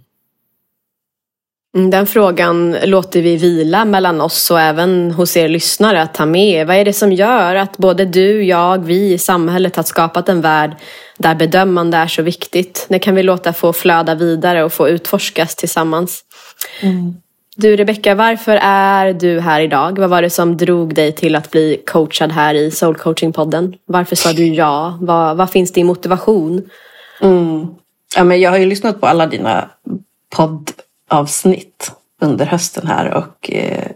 Mm, 1.74 1.90
Den 1.90 2.06
frågan 2.06 2.76
låter 2.84 3.22
vi 3.22 3.36
vila 3.36 3.84
mellan 3.84 4.20
oss 4.20 4.50
och 4.50 4.60
även 4.60 5.10
hos 5.10 5.36
er 5.36 5.48
lyssnare 5.48 6.02
att 6.02 6.14
ta 6.14 6.26
med. 6.26 6.66
Vad 6.66 6.76
är 6.76 6.84
det 6.84 6.92
som 6.92 7.12
gör 7.12 7.54
att 7.54 7.76
både 7.76 8.04
du, 8.04 8.44
jag, 8.44 8.84
vi 8.84 9.12
i 9.12 9.18
samhället 9.18 9.76
har 9.76 9.82
skapat 9.82 10.28
en 10.28 10.40
värld 10.40 10.76
där 11.18 11.34
bedömande 11.34 11.96
är 11.96 12.06
så 12.06 12.22
viktigt? 12.22 12.86
Det 12.88 12.98
kan 12.98 13.14
vi 13.14 13.22
låta 13.22 13.52
få 13.52 13.72
flöda 13.72 14.14
vidare 14.14 14.64
och 14.64 14.72
få 14.72 14.88
utforskas 14.88 15.56
tillsammans. 15.56 16.24
Du 17.60 17.76
Rebecka, 17.76 18.14
varför 18.14 18.58
är 18.62 19.12
du 19.12 19.40
här 19.40 19.60
idag? 19.60 19.98
Vad 19.98 20.10
var 20.10 20.22
det 20.22 20.30
som 20.30 20.56
drog 20.56 20.94
dig 20.94 21.12
till 21.12 21.36
att 21.36 21.50
bli 21.50 21.82
coachad 21.86 22.32
här 22.32 22.54
i 22.54 22.70
Soul 22.70 22.96
Coaching-podden? 22.96 23.78
Varför 23.86 24.16
sa 24.16 24.32
du 24.32 24.46
ja? 24.46 24.98
Vad, 25.00 25.36
vad 25.36 25.50
finns 25.50 25.72
det 25.72 25.80
i 25.80 25.84
motivation? 25.84 26.70
Mm. 27.20 27.66
Ja, 28.16 28.24
men 28.24 28.40
jag 28.40 28.50
har 28.50 28.58
ju 28.58 28.66
lyssnat 28.66 29.00
på 29.00 29.06
alla 29.06 29.26
dina 29.26 29.70
poddavsnitt 30.36 31.92
under 32.20 32.46
hösten 32.46 32.86
här 32.86 33.14
och 33.14 33.50
eh, 33.50 33.90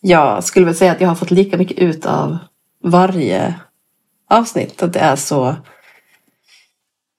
jag 0.00 0.44
skulle 0.44 0.66
väl 0.66 0.74
säga 0.74 0.92
att 0.92 1.00
jag 1.00 1.08
har 1.08 1.14
fått 1.14 1.30
lika 1.30 1.56
mycket 1.56 1.78
ut 1.78 2.06
av 2.06 2.38
varje 2.82 3.54
avsnitt. 4.30 4.82
Att 4.82 4.92
det 4.92 5.00
är 5.00 5.16
så 5.16 5.56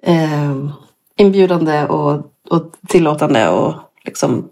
eh, 0.03 0.55
inbjudande 1.15 1.83
och, 1.83 2.31
och 2.49 2.71
tillåtande 2.87 3.49
och 3.49 3.73
liksom 4.05 4.49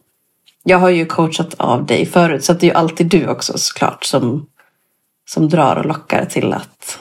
jag 0.63 0.77
har 0.77 0.89
ju 0.89 1.05
coachat 1.05 1.53
av 1.53 1.85
dig 1.85 2.05
förut 2.05 2.43
så 2.43 2.51
att 2.51 2.59
det 2.59 2.65
är 2.65 2.71
ju 2.71 2.75
alltid 2.75 3.07
du 3.07 3.27
också 3.27 3.57
såklart 3.57 4.03
som, 4.03 4.47
som 5.29 5.49
drar 5.49 5.75
och 5.75 5.85
lockar 5.85 6.25
till 6.25 6.53
att 6.53 6.99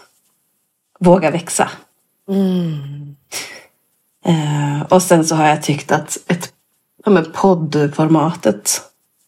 våga 1.01 1.31
växa. 1.31 1.71
Eh, 4.25 4.83
och 4.83 5.03
sen 5.03 5.25
så 5.25 5.35
har 5.35 5.49
jag 5.49 5.63
tyckt 5.63 5.93
att 5.93 6.19
ett, 6.27 6.53
ja, 7.05 7.11
men 7.11 7.33
poddformatet 7.33 8.83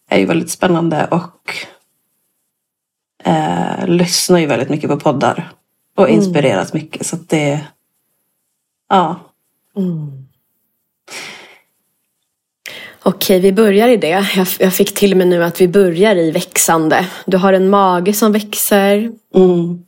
är 0.09 0.19
ju 0.19 0.25
väldigt 0.25 0.51
spännande 0.51 1.07
och 1.11 1.55
eh, 3.23 3.87
lyssnar 3.87 4.39
ju 4.39 4.45
väldigt 4.45 4.69
mycket 4.69 4.89
på 4.89 4.99
poddar. 4.99 5.51
Och 5.95 6.09
inspireras 6.09 6.73
mycket. 6.73 7.05
Så 7.05 7.15
att 7.15 7.29
det, 7.29 7.67
ja. 8.89 9.19
Okej, 13.05 13.39
vi 13.39 13.51
börjar 13.51 13.87
i 13.87 13.97
det. 13.97 14.27
Jag, 14.35 14.47
jag 14.59 14.73
fick 14.73 14.93
till 14.93 15.15
mig 15.15 15.27
nu 15.27 15.43
att 15.43 15.61
vi 15.61 15.67
börjar 15.67 16.15
i 16.15 16.31
växande. 16.31 17.05
Du 17.25 17.37
har 17.37 17.53
en 17.53 17.69
mage 17.69 18.13
som 18.13 18.31
växer. 18.31 19.11
Mm. 19.35 19.79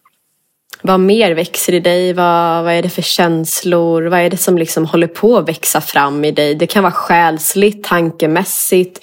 Vad 0.82 1.00
mer 1.00 1.32
växer 1.32 1.74
i 1.74 1.80
dig? 1.80 2.14
Vad, 2.14 2.64
vad 2.64 2.74
är 2.74 2.82
det 2.82 2.90
för 2.90 3.02
känslor? 3.02 4.04
Vad 4.04 4.20
är 4.20 4.30
det 4.30 4.38
som 4.38 4.58
liksom 4.58 4.86
håller 4.86 5.08
på 5.08 5.38
att 5.38 5.50
växa 5.50 5.82
fram 5.82 6.26
i 6.26 6.32
dig? 6.32 6.56
Det 6.56 6.68
kan 6.68 6.84
vara 6.84 6.94
själsligt, 6.94 7.84
tankemässigt. 7.84 9.00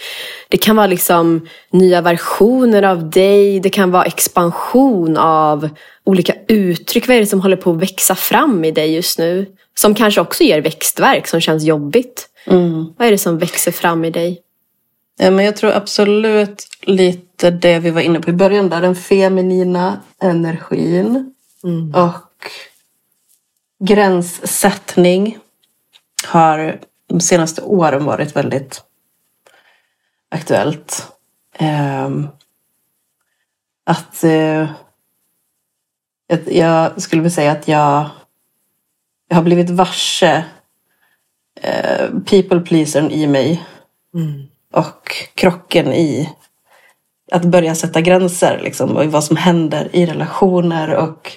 Det 0.48 0.56
kan 0.56 0.76
vara 0.76 0.86
liksom 0.86 1.48
nya 1.70 2.00
versioner 2.00 2.82
av 2.82 3.10
dig. 3.10 3.60
Det 3.60 3.70
kan 3.70 3.90
vara 3.90 4.04
expansion 4.04 5.16
av 5.16 5.68
olika 6.04 6.34
uttryck. 6.48 7.08
Vad 7.08 7.16
är 7.16 7.20
det 7.20 7.26
som 7.26 7.40
håller 7.40 7.56
på 7.56 7.70
att 7.70 7.82
växa 7.82 8.14
fram 8.14 8.64
i 8.64 8.70
dig 8.70 8.94
just 8.94 9.18
nu? 9.18 9.46
Som 9.74 9.94
kanske 9.94 10.20
också 10.20 10.44
ger 10.44 10.60
växtverk 10.60 11.26
som 11.26 11.40
känns 11.40 11.64
jobbigt. 11.64 12.28
Mm. 12.46 12.94
Vad 12.98 13.06
är 13.06 13.10
det 13.10 13.18
som 13.18 13.38
växer 13.38 13.72
fram 13.72 14.04
i 14.04 14.10
dig? 14.10 14.42
Ja, 15.18 15.30
men 15.30 15.44
jag 15.44 15.56
tror 15.56 15.72
absolut 15.72 16.68
lite 16.82 17.50
det 17.50 17.78
vi 17.78 17.90
var 17.90 18.00
inne 18.00 18.20
på 18.20 18.30
i 18.30 18.32
början 18.32 18.68
där. 18.68 18.80
Den 18.80 18.96
feminina 18.96 20.00
energin. 20.20 21.34
Och 21.94 22.50
gränssättning 23.84 25.38
har 26.26 26.80
de 27.06 27.20
senaste 27.20 27.62
åren 27.62 28.04
varit 28.04 28.36
väldigt 28.36 28.82
aktuellt. 30.28 31.12
Ehm, 31.58 32.28
eh, 34.22 34.70
att 36.28 36.46
jag 36.46 37.02
skulle 37.02 37.22
vilja 37.22 37.34
säga 37.34 37.52
att 37.52 37.68
jag, 37.68 38.10
jag 39.28 39.36
har 39.36 39.42
blivit 39.42 39.70
varse 39.70 40.44
eh, 41.62 42.08
people 42.26 42.60
pleasern 42.60 43.10
i 43.10 43.26
mig 43.26 43.62
och 44.72 45.14
krocken 45.34 45.92
i 45.92 46.30
att 47.32 47.44
börja 47.44 47.74
sätta 47.74 48.00
gränser 48.00 48.60
liksom, 48.64 48.96
och 48.96 49.06
vad 49.06 49.24
som 49.24 49.36
händer 49.36 49.88
i 49.92 50.06
relationer 50.06 50.94
och 50.94 51.32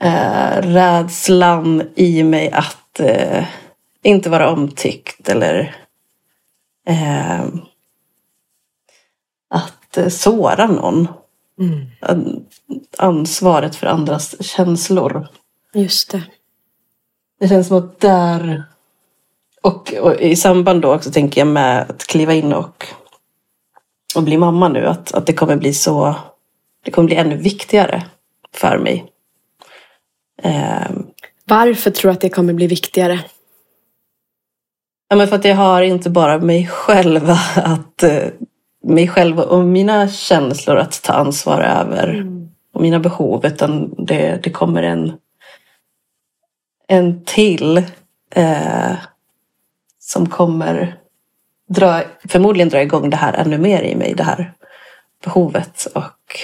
eh, 0.00 0.62
rädslan 0.62 1.82
i 1.94 2.22
mig 2.22 2.50
att 2.50 3.00
eh, 3.00 3.44
inte 4.02 4.30
vara 4.30 4.50
omtyckt 4.50 5.28
eller 5.28 5.76
eh, 6.88 7.44
att 9.50 9.96
eh, 9.96 10.08
såra 10.08 10.66
någon. 10.66 11.08
An- 12.00 12.46
Ansvaret 12.98 13.76
för 13.76 13.86
andras 13.86 14.42
känslor. 14.44 15.28
Just 15.74 16.10
det. 16.10 16.22
Det 17.40 17.48
känns 17.48 17.68
som 17.68 17.76
att 17.78 18.00
där... 18.00 18.64
Och, 19.62 19.94
och 19.94 20.14
i 20.20 20.36
samband 20.36 20.82
då 20.82 20.94
också 20.94 21.10
tänker 21.10 21.40
jag 21.40 21.48
med 21.48 21.82
att 21.90 22.06
kliva 22.06 22.34
in 22.34 22.52
och, 22.52 22.86
och 24.16 24.22
bli 24.22 24.36
mamma 24.36 24.68
nu. 24.68 24.86
Att, 24.86 25.14
att 25.14 25.26
det 25.26 25.32
kommer 25.32 25.56
bli 25.56 25.74
så... 25.74 26.14
Det 26.84 26.90
kommer 26.90 27.06
bli 27.06 27.16
ännu 27.16 27.36
viktigare 27.36 28.02
för 28.54 28.78
mig. 28.78 29.06
Ehm, 30.42 31.06
Varför 31.44 31.90
tror 31.90 32.10
du 32.10 32.12
att 32.14 32.20
det 32.20 32.28
kommer 32.28 32.52
bli 32.52 32.66
viktigare? 32.66 33.20
ja, 35.08 35.16
men 35.16 35.28
för 35.28 35.36
att 35.36 35.44
jag 35.44 35.56
har 35.56 35.82
inte 35.82 36.10
bara 36.10 36.38
mig 36.38 36.66
själv 36.66 37.30
att... 37.56 38.02
eh, 38.02 38.28
Mig 38.82 39.08
själv 39.08 39.38
och 39.40 39.64
mina 39.64 40.08
känslor 40.08 40.76
att 40.76 41.02
ta 41.02 41.12
ansvar 41.12 41.60
över. 41.62 42.26
Och 42.74 42.80
mina 42.82 42.98
behov. 43.00 43.46
Utan 43.46 43.94
det, 44.06 44.40
det 44.42 44.50
kommer 44.50 44.82
en... 44.82 45.12
En 46.88 47.24
till. 47.24 47.76
Eh, 48.34 48.92
som 50.08 50.28
kommer 50.28 50.96
dra, 51.68 52.02
förmodligen 52.28 52.68
dra 52.68 52.82
igång 52.82 53.10
det 53.10 53.16
här 53.16 53.32
ännu 53.32 53.58
mer 53.58 53.82
i 53.82 53.94
mig. 53.94 54.14
Det 54.16 54.22
här 54.22 54.52
behovet. 55.24 55.86
Och 55.94 56.40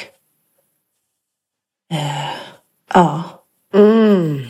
eh, 1.93 2.35
ja. 2.95 3.23
Mm. 3.75 4.41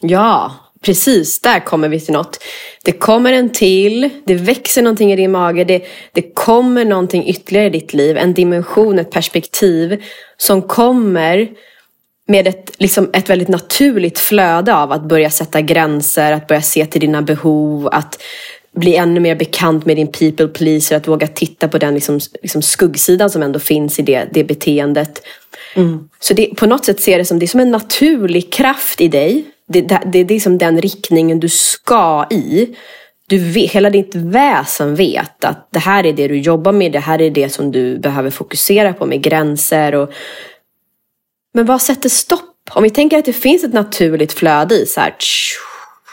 Ja, 0.00 0.54
precis. 0.82 1.40
Där 1.40 1.60
kommer 1.60 1.88
vi 1.88 2.00
till 2.00 2.14
något. 2.14 2.38
Det 2.84 2.92
kommer 2.92 3.32
en 3.32 3.50
till. 3.50 4.10
Det 4.24 4.34
växer 4.34 4.82
någonting 4.82 5.12
i 5.12 5.16
din 5.16 5.30
mage. 5.30 5.64
Det, 5.64 5.82
det 6.12 6.34
kommer 6.34 6.84
någonting 6.84 7.26
ytterligare 7.26 7.66
i 7.66 7.70
ditt 7.70 7.94
liv. 7.94 8.16
En 8.16 8.34
dimension, 8.34 8.98
ett 8.98 9.10
perspektiv. 9.10 10.02
Som 10.36 10.62
kommer 10.62 11.48
med 12.26 12.46
ett, 12.46 12.72
liksom 12.78 13.10
ett 13.12 13.30
väldigt 13.30 13.48
naturligt 13.48 14.18
flöde 14.18 14.74
av 14.74 14.92
att 14.92 15.02
börja 15.02 15.30
sätta 15.30 15.60
gränser. 15.60 16.32
Att 16.32 16.46
börja 16.46 16.62
se 16.62 16.86
till 16.86 17.00
dina 17.00 17.22
behov. 17.22 17.88
Att 17.92 18.22
bli 18.76 18.96
ännu 18.96 19.20
mer 19.20 19.34
bekant 19.34 19.86
med 19.86 19.96
din 19.96 20.12
people 20.12 20.48
pleaser. 20.48 20.96
Att 20.96 21.08
våga 21.08 21.26
titta 21.26 21.68
på 21.68 21.78
den 21.78 21.94
liksom, 21.94 22.20
liksom 22.42 22.62
skuggsidan 22.62 23.30
som 23.30 23.42
ändå 23.42 23.58
finns 23.58 23.98
i 23.98 24.02
det, 24.02 24.28
det 24.32 24.44
beteendet. 24.44 25.22
Så 26.20 26.34
det, 26.34 26.46
på 26.56 26.66
något 26.66 26.84
sätt 26.84 27.00
ser 27.00 27.18
det 27.18 27.24
som, 27.24 27.38
det 27.38 27.48
som 27.48 27.60
en 27.60 27.70
naturlig 27.70 28.52
kraft 28.52 29.00
i 29.00 29.08
dig. 29.08 29.44
Det, 29.68 29.80
det, 29.80 30.24
det, 30.24 30.34
är 30.34 30.40
som 30.40 30.58
den 30.58 30.80
riktningen 30.80 31.40
du 31.40 31.48
ska 31.48 32.26
i. 32.30 32.76
Du 33.28 33.38
vet, 33.38 33.70
hela 33.70 33.90
ditt 33.90 34.14
väsen 34.14 34.94
vet 34.94 35.44
att 35.44 35.68
det 35.72 35.78
här 35.78 36.06
är 36.06 36.12
det 36.12 36.28
du 36.28 36.38
jobbar 36.38 36.72
med. 36.72 36.92
Det 36.92 36.98
här 36.98 37.20
är 37.20 37.30
det 37.30 37.48
som 37.48 37.72
du 37.72 37.98
behöver 37.98 38.30
fokusera 38.30 38.92
på 38.92 39.06
med 39.06 39.22
gränser. 39.22 39.94
Och... 39.94 40.12
Men 41.54 41.66
vad 41.66 41.82
sätter 41.82 42.08
stopp? 42.08 42.54
Om 42.70 42.82
vi 42.82 42.90
tänker 42.90 43.18
att 43.18 43.24
det 43.24 43.32
finns 43.32 43.64
ett 43.64 43.72
naturligt 43.72 44.32
flöde 44.32 44.74
i 44.74 44.86
så 44.86 45.00
här, 45.00 45.10
tsch, 45.18 45.67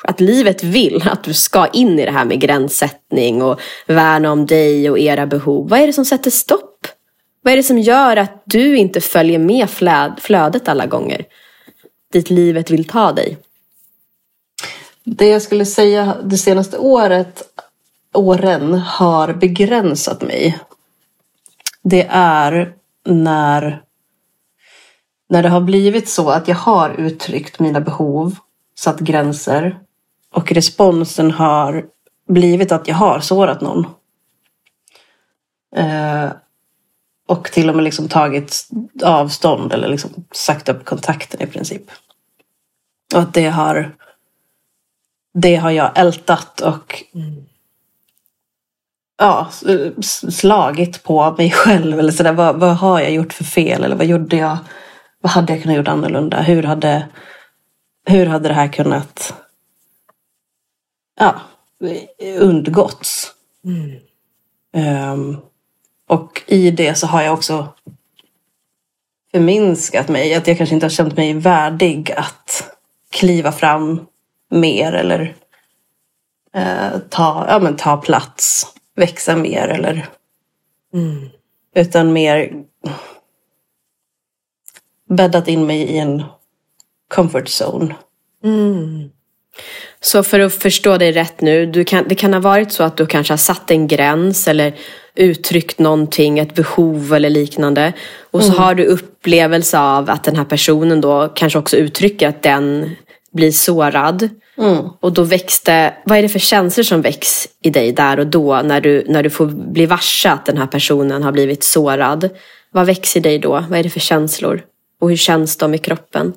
att 0.08 0.20
livet 0.20 0.64
vill 0.64 1.08
att 1.08 1.24
du 1.24 1.34
ska 1.34 1.68
in 1.68 2.00
i 2.00 2.06
det 2.06 2.12
här 2.12 2.26
med 2.26 2.40
gränssättning 2.40 3.42
och 3.42 3.60
värna 3.88 4.32
om 4.32 4.46
dig 4.46 4.90
och 4.90 5.00
era 5.00 5.26
behov. 5.28 5.70
Vad 5.70 5.80
är 5.80 5.88
det 5.88 5.94
som 5.94 6.06
sätter 6.06 6.32
stopp? 6.32 6.88
Vad 7.42 7.54
är 7.54 7.58
det 7.58 7.64
som 7.64 7.80
gör 7.80 8.18
att 8.18 8.44
du 8.46 8.78
inte 8.78 9.02
följer 9.02 9.40
med 9.40 9.70
flödet 10.20 10.68
alla 10.68 10.86
gånger? 10.86 11.26
Dit 12.14 12.30
livet 12.30 12.72
vill 12.72 12.88
ta 12.88 13.12
dig. 13.12 13.38
Det 15.04 15.28
jag 15.28 15.42
skulle 15.42 15.66
säga 15.66 16.18
det 16.24 16.38
senaste 16.38 16.78
året, 16.78 17.44
åren 18.14 18.74
har 18.74 19.34
begränsat 19.34 20.22
mig. 20.22 20.60
Det 21.84 22.08
är 22.10 22.74
när, 23.06 23.82
när 25.30 25.44
det 25.44 25.50
har 25.50 25.62
blivit 25.62 26.10
så 26.10 26.30
att 26.30 26.48
jag 26.48 26.56
har 26.56 26.90
uttryckt 26.90 27.60
mina 27.60 27.82
behov, 27.82 28.36
satt 28.76 29.00
gränser 29.00 29.80
och 30.36 30.51
responsen 30.51 31.32
har 31.32 31.86
blivit 32.27 32.72
att 32.72 32.88
jag 32.88 32.96
har 32.96 33.20
sårat 33.20 33.62
någon. 33.62 33.86
Eh, 35.75 36.30
och 37.27 37.51
till 37.51 37.70
och 37.70 37.75
med 37.75 37.84
liksom 37.84 38.10
tagit 38.10 38.70
avstånd 39.04 39.74
eller 39.74 39.88
liksom 39.88 40.10
sagt 40.32 40.70
upp 40.70 40.86
kontakten 40.86 41.42
i 41.42 41.48
princip. 41.48 41.84
Och 43.13 43.22
att 43.22 43.34
det 43.34 43.50
har 43.50 43.96
det 45.34 45.56
har 45.56 45.72
jag 45.72 45.92
ältat 45.96 46.62
och 46.62 47.04
mm. 47.13 47.46
ja, 49.18 49.50
slagit 50.30 51.04
på 51.04 51.36
mig 51.38 51.51
själv. 51.56 52.00
Eller 52.00 52.12
så 52.12 52.24
där, 52.24 52.34
vad, 52.34 52.60
vad, 52.60 52.77
har 52.77 53.00
jag 53.00 53.12
gjort 53.12 53.34
för 53.34 53.44
fel? 53.44 53.84
Eller 53.84 53.96
vad 53.96 54.06
gjorde 54.06 54.38
jag? 54.38 54.58
Vad 55.22 55.32
hade 55.32 55.54
jag 55.54 55.62
kunnat 55.62 55.77
gjort 55.77 55.88
annorlunda? 55.88 56.42
Hur 56.42 56.63
hade, 56.63 57.08
hur 58.06 58.25
hade 58.25 58.48
det 58.48 58.54
här 58.54 58.68
kunnat 58.68 59.45
ja, 61.16 61.42
undgåtts? 62.40 63.32
Mm. 63.66 64.00
Um, 65.12 65.42
och 66.08 66.44
i 66.48 66.72
det 66.72 66.96
så 66.96 67.08
har 67.08 67.22
jag 67.22 67.34
också 67.34 67.74
förminskat 69.32 70.10
mig. 70.10 70.34
Att 70.34 70.48
jag 70.48 70.58
kanske 70.58 70.76
inte 70.76 70.86
har 70.86 70.92
känt 70.92 71.18
mig 71.18 71.34
värdig 71.34 72.12
att 72.12 72.76
kliva 73.10 73.52
fram 73.52 74.06
mer 74.50 74.94
eller 74.94 75.36
eh, 76.54 77.00
ta, 77.10 77.46
ja, 77.50 77.60
men 77.60 77.76
ta 77.76 77.98
plats, 77.98 78.74
växa 78.96 79.36
mer 79.36 79.68
eller 79.68 80.08
mm. 80.94 81.30
utan 81.76 82.14
mer 82.14 82.64
bäddat 85.10 85.48
in 85.48 85.66
mig 85.66 85.82
i 85.82 85.98
en 85.98 86.24
comfort 87.08 87.48
zone. 87.62 87.96
Mm. 88.44 89.10
Så 90.02 90.24
för 90.24 90.40
att 90.40 90.54
förstå 90.54 90.98
dig 90.98 91.12
rätt 91.12 91.42
nu, 91.42 91.84
kan, 91.84 92.06
det 92.08 92.16
kan 92.16 92.34
ha 92.34 92.42
varit 92.42 92.72
så 92.72 92.84
att 92.84 92.98
du 92.98 93.06
kanske 93.06 93.34
har 93.34 93.38
satt 93.38 93.72
en 93.72 93.88
gräns 93.88 94.48
eller 94.48 94.74
uttryckt 95.16 95.80
någonting, 95.80 96.40
ett 96.40 96.56
behov 96.56 97.14
eller 97.14 97.30
liknande. 97.30 97.94
Och 98.32 98.42
så 98.42 98.48
mm. 98.48 98.60
har 98.60 98.76
du 98.76 98.86
upplevelse 98.86 99.80
av 99.80 100.10
att 100.10 100.24
den 100.24 100.36
här 100.36 100.46
personen 100.46 101.02
då 101.02 101.32
kanske 101.36 101.60
också 101.60 101.78
uttrycker 101.78 102.28
att 102.28 102.44
den 102.44 102.96
blir 103.32 103.52
sårad. 103.52 104.30
Mm. 104.58 104.78
Och 105.00 105.14
då 105.14 105.24
växte, 105.24 105.94
vad 106.06 106.18
är 106.18 106.22
det 106.22 106.30
för 106.30 106.40
känslor 106.40 106.84
som 106.84 107.02
väcks 107.02 107.48
i 107.62 107.70
dig 107.70 107.92
där 107.92 108.20
och 108.20 108.28
då 108.28 108.62
när 108.62 108.82
du, 108.82 109.06
när 109.08 109.24
du 109.24 109.30
får 109.30 109.46
bli 109.46 109.86
varse 109.86 110.30
att 110.30 110.46
den 110.46 110.58
här 110.58 110.68
personen 110.68 111.24
har 111.24 111.32
blivit 111.32 111.64
sårad? 111.64 112.30
Vad 112.72 112.86
växer 112.86 113.20
i 113.20 113.24
dig 113.24 113.40
då? 113.40 113.66
Vad 113.70 113.80
är 113.80 113.84
det 113.84 113.90
för 113.90 114.00
känslor? 114.00 114.62
Och 115.02 115.10
hur 115.10 115.18
känns 115.18 115.58
de 115.58 115.74
i 115.74 115.78
kroppen? 115.78 116.34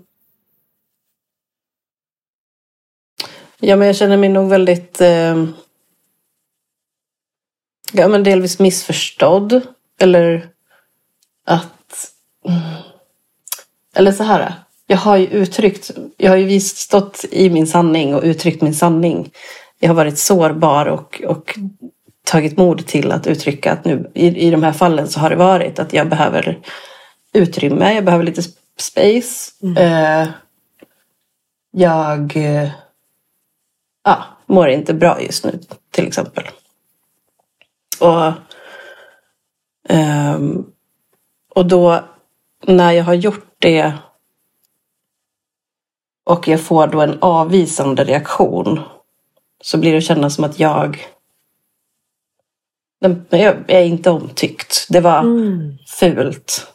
Ja, 3.60 3.76
men 3.76 3.86
jag 3.86 3.96
känner 3.96 4.16
mig 4.16 4.28
nog 4.28 4.48
väldigt 4.48 5.00
eh, 5.00 5.44
ja, 7.92 8.08
men 8.08 8.24
delvis 8.24 8.58
missförstådd. 8.58 9.60
Eller 10.00 10.48
att... 11.44 12.10
Eller 13.94 14.12
så 14.12 14.22
här 14.24 14.54
jag 14.90 14.98
har 14.98 15.16
ju 15.16 15.26
uttryckt, 15.26 15.90
jag 16.16 16.30
har 16.30 16.36
ju 16.36 16.44
visst 16.44 16.76
stått 16.76 17.24
i 17.30 17.50
min 17.50 17.66
sanning 17.66 18.14
och 18.14 18.22
uttryckt 18.22 18.62
min 18.62 18.74
sanning. 18.74 19.30
Jag 19.78 19.88
har 19.88 19.94
varit 19.94 20.18
sårbar 20.18 20.86
och, 20.86 21.22
och 21.26 21.58
tagit 22.24 22.56
mod 22.56 22.86
till 22.86 23.12
att 23.12 23.26
uttrycka 23.26 23.72
att 23.72 23.84
nu 23.84 24.10
i, 24.14 24.46
i 24.46 24.50
de 24.50 24.62
här 24.62 24.72
fallen 24.72 25.08
så 25.08 25.20
har 25.20 25.30
det 25.30 25.36
varit 25.36 25.78
att 25.78 25.92
jag 25.92 26.08
behöver 26.08 26.58
utrymme, 27.32 27.94
jag 27.94 28.04
behöver 28.04 28.24
lite 28.24 28.42
space. 28.78 29.52
Mm. 29.62 29.76
Eh, 29.76 30.28
jag 31.70 32.36
eh, 32.36 32.70
mår 34.48 34.68
inte 34.68 34.94
bra 34.94 35.22
just 35.22 35.44
nu 35.44 35.58
till 35.90 36.06
exempel. 36.06 36.44
Och, 38.00 38.26
eh, 39.88 40.38
och 41.54 41.66
då 41.66 42.04
när 42.66 42.92
jag 42.92 43.04
har 43.04 43.14
gjort 43.14 43.46
det 43.58 43.92
och 46.24 46.48
jag 46.48 46.60
får 46.60 46.86
då 46.86 47.00
en 47.00 47.18
avvisande 47.20 48.04
reaktion 48.04 48.80
så 49.60 49.78
blir 49.78 49.92
det 49.92 49.98
att 49.98 50.04
känna 50.04 50.30
som 50.30 50.44
att 50.44 50.58
jag 50.58 51.08
jag 53.30 53.70
är 53.70 53.84
inte 53.84 54.10
omtyckt. 54.10 54.86
Det 54.88 55.00
var 55.00 55.18
mm. 55.18 55.78
fult 55.86 56.66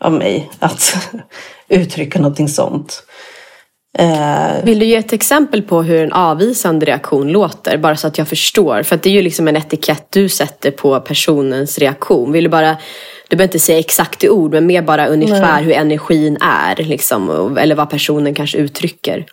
av 0.00 0.12
mig 0.12 0.50
att 0.58 1.08
uttrycka 1.68 2.18
någonting 2.18 2.48
sånt. 2.48 3.06
Eh, 3.98 4.64
Vill 4.64 4.78
du 4.78 4.86
ge 4.86 4.96
ett 4.96 5.12
exempel 5.12 5.62
på 5.62 5.82
hur 5.82 6.02
en 6.02 6.12
avvisande 6.12 6.86
reaktion 6.86 7.28
låter? 7.28 7.78
Bara 7.78 7.96
så 7.96 8.06
att 8.06 8.18
jag 8.18 8.28
förstår. 8.28 8.82
För 8.82 8.96
det 8.96 9.10
är 9.10 9.14
ju 9.14 9.22
liksom 9.22 9.48
en 9.48 9.56
etikett 9.56 10.06
du 10.10 10.28
sätter 10.28 10.70
på 10.70 11.00
personens 11.00 11.78
reaktion. 11.78 12.32
Vill 12.32 12.44
du 12.44 12.50
bara 12.50 12.76
du 13.28 13.36
behöver 13.36 13.48
inte 13.48 13.58
säga 13.58 13.78
exakt 13.78 14.24
i 14.24 14.28
ord, 14.28 14.52
men 14.52 14.66
mer 14.66 14.82
bara 14.82 15.06
ungefär 15.06 15.54
Nej. 15.54 15.64
hur 15.64 15.72
energin 15.72 16.38
är. 16.40 16.76
Liksom, 16.76 17.56
eller 17.58 17.74
vad 17.74 17.90
personen 17.90 18.34
kanske 18.34 18.58
uttrycker. 18.58 19.26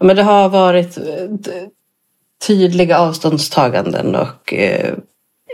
Men 0.00 0.16
det 0.16 0.22
har 0.22 0.48
varit 0.48 0.98
eh, 0.98 1.04
tydliga 2.46 2.98
avståndstaganden 2.98 4.14
och 4.14 4.54
eh, 4.54 4.94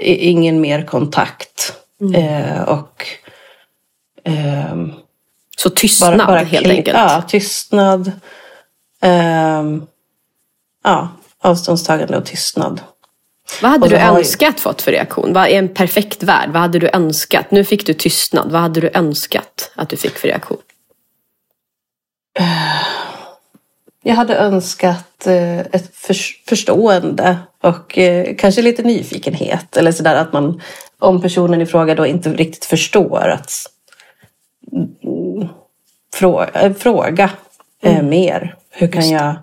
ingen 0.02 0.60
mer 0.60 0.82
kontakt. 0.82 1.74
Mm. 2.00 2.14
Eh, 2.14 2.62
och, 2.62 3.06
eh, 4.24 4.76
Så 5.62 5.70
tystnad 5.70 6.18
bara, 6.18 6.26
bara 6.26 6.38
helt 6.38 6.66
enkelt? 6.66 6.98
Ja, 6.98 7.22
tystnad. 7.28 8.12
Ehm, 9.02 9.86
ja, 10.84 11.08
avståndstagande 11.42 12.16
och 12.16 12.26
tystnad. 12.26 12.80
Vad 13.62 13.70
hade 13.70 13.88
du 13.88 13.96
önskat 13.96 14.54
ju... 14.56 14.60
fått 14.60 14.82
för 14.82 14.92
reaktion? 14.92 15.32
Vad 15.32 15.44
är 15.44 15.58
en 15.58 15.74
perfekt 15.74 16.22
värld? 16.22 16.50
Vad 16.52 16.62
hade 16.62 16.78
du 16.78 16.90
önskat? 16.92 17.50
Nu 17.50 17.64
fick 17.64 17.86
du 17.86 17.94
tystnad. 17.94 18.50
Vad 18.50 18.60
hade 18.60 18.80
du 18.80 18.90
önskat 18.94 19.72
att 19.74 19.88
du 19.88 19.96
fick 19.96 20.18
för 20.18 20.28
reaktion? 20.28 20.58
Jag 24.02 24.14
hade 24.14 24.36
önskat 24.36 25.26
eh, 25.26 25.58
ett 25.58 25.96
förstående 26.48 27.38
och 27.60 27.98
eh, 27.98 28.36
kanske 28.38 28.62
lite 28.62 28.82
nyfikenhet. 28.82 29.76
Eller 29.76 29.92
sådär 29.92 30.14
att 30.14 30.32
man, 30.32 30.60
om 30.98 31.22
personen 31.22 31.62
i 31.62 31.66
fråga 31.66 31.94
då 31.94 32.06
inte 32.06 32.32
riktigt 32.32 32.64
förstår 32.64 33.28
att 33.28 33.50
fråga, 36.12 36.74
fråga 36.74 37.30
eh, 37.82 37.94
mm. 37.94 38.08
mer. 38.08 38.56
Hur, 38.70 38.88
kan 38.88 39.08
jag, 39.08 39.34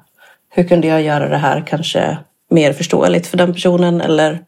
hur 0.50 0.64
kunde 0.64 0.88
jag 0.88 1.02
göra 1.02 1.30
det 1.30 1.38
här 1.38 1.64
kanske 1.68 2.18
mer 2.50 2.74
förståeligt 2.74 3.28
för 3.28 3.38
den 3.38 3.54
personen 3.54 4.02
eller 4.02 4.46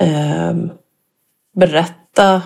eh, 0.00 0.54
berätta 1.54 2.42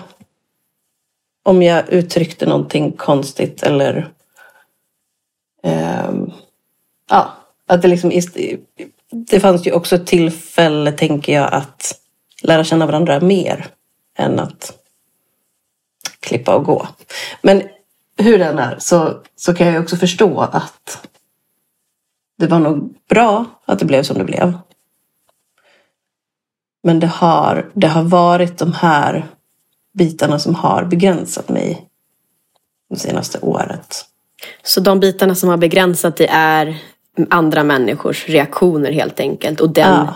om 1.43 1.63
jag 1.63 1.89
uttryckte 1.89 2.45
någonting 2.45 2.91
konstigt 2.91 3.63
eller 3.63 4.11
eh, 5.63 6.11
ja, 7.09 7.33
att 7.67 7.81
det 7.81 7.87
liksom 7.87 8.11
det 9.09 9.39
fanns 9.39 9.67
ju 9.67 9.71
också 9.71 9.97
tillfälle, 9.97 10.91
tänker 10.91 11.33
jag, 11.33 11.53
att 11.53 11.99
lära 12.41 12.63
känna 12.63 12.85
varandra 12.85 13.19
mer 13.19 13.67
än 14.17 14.39
att 14.39 14.73
klippa 16.19 16.55
och 16.55 16.65
gå. 16.65 16.87
Men 17.41 17.63
hur 18.19 18.39
den 18.39 18.59
är 18.59 18.75
så, 18.79 19.21
så 19.35 19.53
kan 19.53 19.67
jag 19.67 19.83
också 19.83 19.97
förstå 19.97 20.39
att 20.41 21.07
det 22.37 22.47
var 22.47 22.59
nog 22.59 22.95
bra 23.09 23.45
att 23.65 23.79
det 23.79 23.85
blev 23.85 24.03
som 24.03 24.17
det 24.17 24.23
blev. 24.23 24.57
Men 26.83 26.99
det 26.99 27.07
har, 27.07 27.71
det 27.73 27.87
har 27.87 28.03
varit 28.03 28.57
de 28.57 28.73
här 28.73 29.27
bitarna 29.93 30.39
som 30.39 30.55
har 30.55 30.85
begränsat 30.85 31.49
mig 31.49 31.87
det 32.89 32.99
senaste 32.99 33.39
året. 33.39 34.05
Så 34.63 34.79
de 34.79 34.99
bitarna 34.99 35.35
som 35.35 35.49
har 35.49 35.57
begränsat 35.57 36.17
dig 36.17 36.27
är 36.31 36.77
andra 37.29 37.63
människors 37.63 38.29
reaktioner 38.29 38.91
helt 38.91 39.19
enkelt? 39.19 39.61
Och, 39.61 39.69
den, 39.69 40.05
ja. 40.05 40.15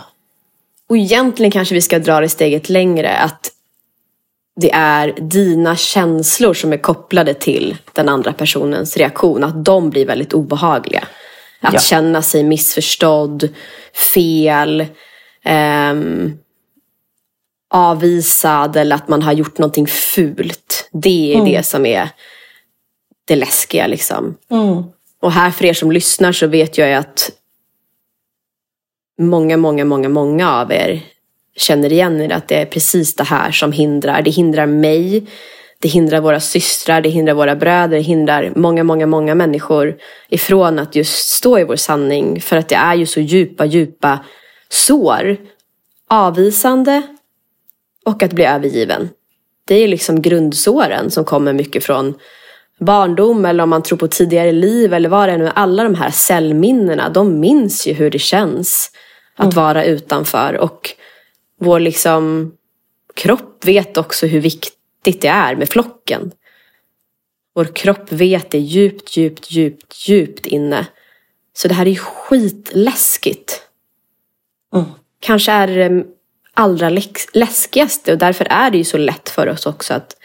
och 0.89 0.97
egentligen 0.97 1.51
kanske 1.51 1.75
vi 1.75 1.81
ska 1.81 1.99
dra 1.99 2.19
det 2.19 2.29
steget 2.29 2.69
längre. 2.69 3.17
Att 3.17 3.52
det 4.55 4.71
är 4.73 5.13
dina 5.21 5.75
känslor 5.75 6.53
som 6.53 6.73
är 6.73 6.77
kopplade 6.77 7.33
till 7.33 7.77
den 7.93 8.09
andra 8.09 8.33
personens 8.33 8.97
reaktion. 8.97 9.43
Att 9.43 9.65
de 9.65 9.89
blir 9.89 10.05
väldigt 10.05 10.33
obehagliga. 10.33 11.07
Att 11.61 11.73
Ja. 11.73 11.79
känna 11.79 12.21
sig 12.21 12.43
missförstådd, 12.43 13.49
fel, 14.13 14.85
ehm, 15.43 16.37
avvisad 17.69 18.75
eller 18.75 18.95
att 18.95 19.07
man 19.07 19.21
har 19.21 19.33
gjort 19.33 19.57
någonting 19.57 19.87
fult. 19.87 20.89
Det 20.91 21.31
är 21.33 21.35
Mm. 21.39 21.51
det 21.51 21.63
som 21.65 21.85
är 21.85 22.09
det 23.25 23.35
läskiga 23.35 23.87
liksom. 23.87 24.37
Mm. 24.51 24.83
Och 25.21 25.31
här 25.31 25.51
för 25.51 25.65
er 25.65 25.73
som 25.73 25.91
lyssnar 25.91 26.31
så 26.31 26.47
vet 26.47 26.77
jag 26.77 26.93
att 26.93 27.31
många, 29.21 29.57
många, 29.57 29.85
många, 29.85 30.09
många 30.09 30.51
av 30.53 30.71
er 30.71 31.01
känner 31.55 31.91
igen 31.91 32.21
er 32.21 32.33
att 32.33 32.47
det 32.47 32.55
är 32.55 32.65
precis 32.65 33.15
det 33.15 33.23
här 33.23 33.51
som 33.51 33.71
hindrar. 33.71 34.21
Det 34.21 34.31
hindrar 34.31 34.65
mig, 34.65 35.27
det 35.79 35.87
hindrar 35.87 36.21
våra 36.21 36.39
systrar, 36.39 37.01
det 37.01 37.09
hindrar 37.09 37.33
våra 37.33 37.55
bröder, 37.55 37.97
det 37.97 38.03
hindrar 38.03 38.53
många, 38.55 38.83
många, 38.83 39.05
många 39.05 39.35
människor 39.35 39.95
ifrån 40.29 40.79
att 40.79 40.95
just 40.95 41.29
stå 41.29 41.59
i 41.59 41.63
vår 41.63 41.75
sanning. 41.75 42.41
För 42.41 42.57
att 42.57 42.69
det 42.69 42.75
är 42.75 42.95
ju 42.95 43.05
så 43.05 43.19
djupa, 43.19 43.65
djupa 43.65 44.19
sår. 44.69 45.37
Avvisande 46.07 47.01
och 48.05 48.23
att 48.23 48.33
bli 48.33 48.45
övergiven. 48.45 49.09
Det 49.65 49.75
är 49.75 49.87
liksom 49.87 50.21
grundsåren 50.21 51.11
som 51.11 51.25
kommer 51.25 51.53
mycket 51.53 51.83
från 51.83 52.13
barndom 52.79 53.45
eller 53.45 53.63
om 53.63 53.69
man 53.69 53.83
tror 53.83 53.97
på 53.97 54.07
tidigare 54.07 54.51
liv 54.51 54.93
eller 54.93 55.09
vad 55.09 55.29
det 55.29 55.33
är 55.33 55.37
nu. 55.37 55.51
Alla 55.55 55.83
de 55.83 55.95
här 55.95 56.11
cellminnena, 56.11 57.09
de 57.09 57.39
minns 57.39 57.87
ju 57.87 57.93
hur 57.93 58.09
det 58.09 58.19
känns 58.19 58.91
att 59.35 59.53
vara 59.53 59.85
utanför. 59.85 60.57
Och 60.57 60.95
vår 61.63 61.79
liksom 61.79 62.53
kropp 63.13 63.65
vet 63.65 63.97
också 63.97 64.25
hur 64.25 64.39
viktigt 64.39 65.21
det 65.21 65.27
är 65.27 65.55
med 65.55 65.69
flocken. 65.69 66.31
Vår 67.55 67.65
kropp 67.65 68.11
vet 68.11 68.51
det 68.51 68.59
djupt, 68.59 69.17
djupt, 69.17 69.51
djupt, 69.51 70.07
djupt 70.07 70.45
inne. 70.45 70.87
Så 71.53 71.67
det 71.67 71.73
här 71.73 71.87
är 71.87 71.95
skitläskigt. 71.95 73.61
Mm. 74.75 74.85
Kanske 75.19 75.51
är 75.51 75.67
det 75.67 76.05
allra 76.53 76.89
läskigaste 77.33 78.11
och 78.11 78.17
därför 78.17 78.47
är 78.49 78.71
det 78.71 78.77
ju 78.77 78.83
så 78.83 78.97
lätt 78.97 79.29
för 79.29 79.49
oss 79.49 79.65
också 79.65 79.93
att, 79.93 80.15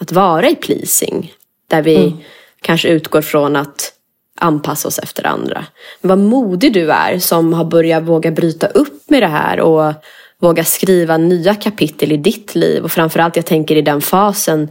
att 0.00 0.12
vara 0.12 0.48
i 0.48 0.54
pleasing. 0.54 1.32
Där 1.66 1.82
vi 1.82 2.16
kanske 2.60 2.88
utgår 2.88 3.22
från 3.22 3.56
att 3.56 3.92
anpassa 4.40 4.88
oss 4.88 4.98
efter 4.98 5.26
andra. 5.26 5.64
Men 6.00 6.08
vad 6.08 6.18
modig 6.18 6.72
du 6.72 6.92
är 6.92 7.18
som 7.18 7.52
har 7.52 7.64
börjat 7.64 8.02
våga 8.02 8.30
bryta 8.30 8.66
upp 8.66 9.10
med 9.10 9.22
det 9.22 9.26
här 9.26 9.60
och 9.60 9.92
våga 10.40 10.64
skriva 10.64 11.16
nya 11.16 11.54
kapitel 11.54 12.12
i 12.12 12.16
ditt 12.16 12.54
liv. 12.54 12.84
Och 12.84 12.92
framförallt 12.92 13.36
jag 13.36 13.46
tänker 13.46 13.76
i 13.76 13.82
den 13.82 14.00
fasen 14.00 14.68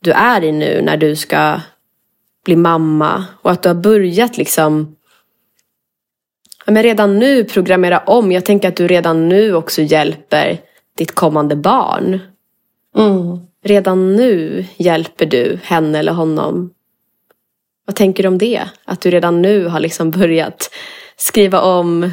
du 0.00 0.12
är 0.12 0.44
i 0.44 0.52
nu 0.52 0.82
när 0.82 0.96
du 0.96 1.16
ska 1.16 1.60
bli 2.44 2.56
mamma. 2.56 3.24
Och 3.42 3.50
att 3.50 3.62
du 3.62 3.68
har 3.68 3.74
börjat 3.74 4.36
liksom 4.36 4.96
ja, 6.66 6.72
men 6.72 6.82
redan 6.82 7.18
nu 7.18 7.44
programmera 7.44 7.98
om. 7.98 8.32
Jag 8.32 8.44
tänker 8.44 8.68
att 8.68 8.76
du 8.76 8.88
redan 8.88 9.28
nu 9.28 9.54
också 9.54 9.82
hjälper 9.82 10.60
ditt 10.98 11.14
kommande 11.14 11.56
barn. 11.56 12.20
Mm. 12.96 13.38
Redan 13.64 14.16
nu 14.16 14.64
hjälper 14.76 15.26
du 15.26 15.58
henne 15.62 15.98
eller 15.98 16.12
honom. 16.12 16.70
Vad 17.84 17.96
tänker 17.96 18.22
du 18.22 18.28
om 18.28 18.38
det? 18.38 18.62
Att 18.84 19.00
du 19.00 19.10
redan 19.10 19.42
nu 19.42 19.66
har 19.66 19.80
liksom 19.80 20.10
börjat 20.10 20.70
skriva 21.16 21.60
om 21.60 22.10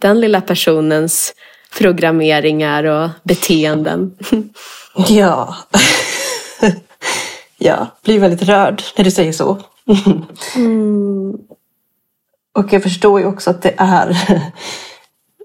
den 0.00 0.20
lilla 0.20 0.40
personens 0.40 1.34
programmeringar 1.78 2.84
och 2.84 3.10
beteenden. 3.22 4.16
Ja. 5.08 5.56
ja, 7.58 7.86
blir 8.04 8.20
väldigt 8.20 8.42
rörd 8.42 8.82
när 8.96 9.04
du 9.04 9.10
säger 9.10 9.32
så. 9.32 9.50
Och 12.52 12.72
jag 12.72 12.82
förstår 12.82 13.20
ju 13.20 13.26
också 13.26 13.50
att 13.50 13.62
det 13.62 13.74
är 13.76 14.16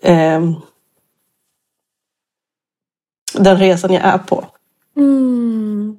ehm, 0.03 0.55
den 3.33 3.57
resan 3.57 3.93
jag 3.93 4.03
är 4.03 4.17
på. 4.17 4.47
Mm. 4.97 5.97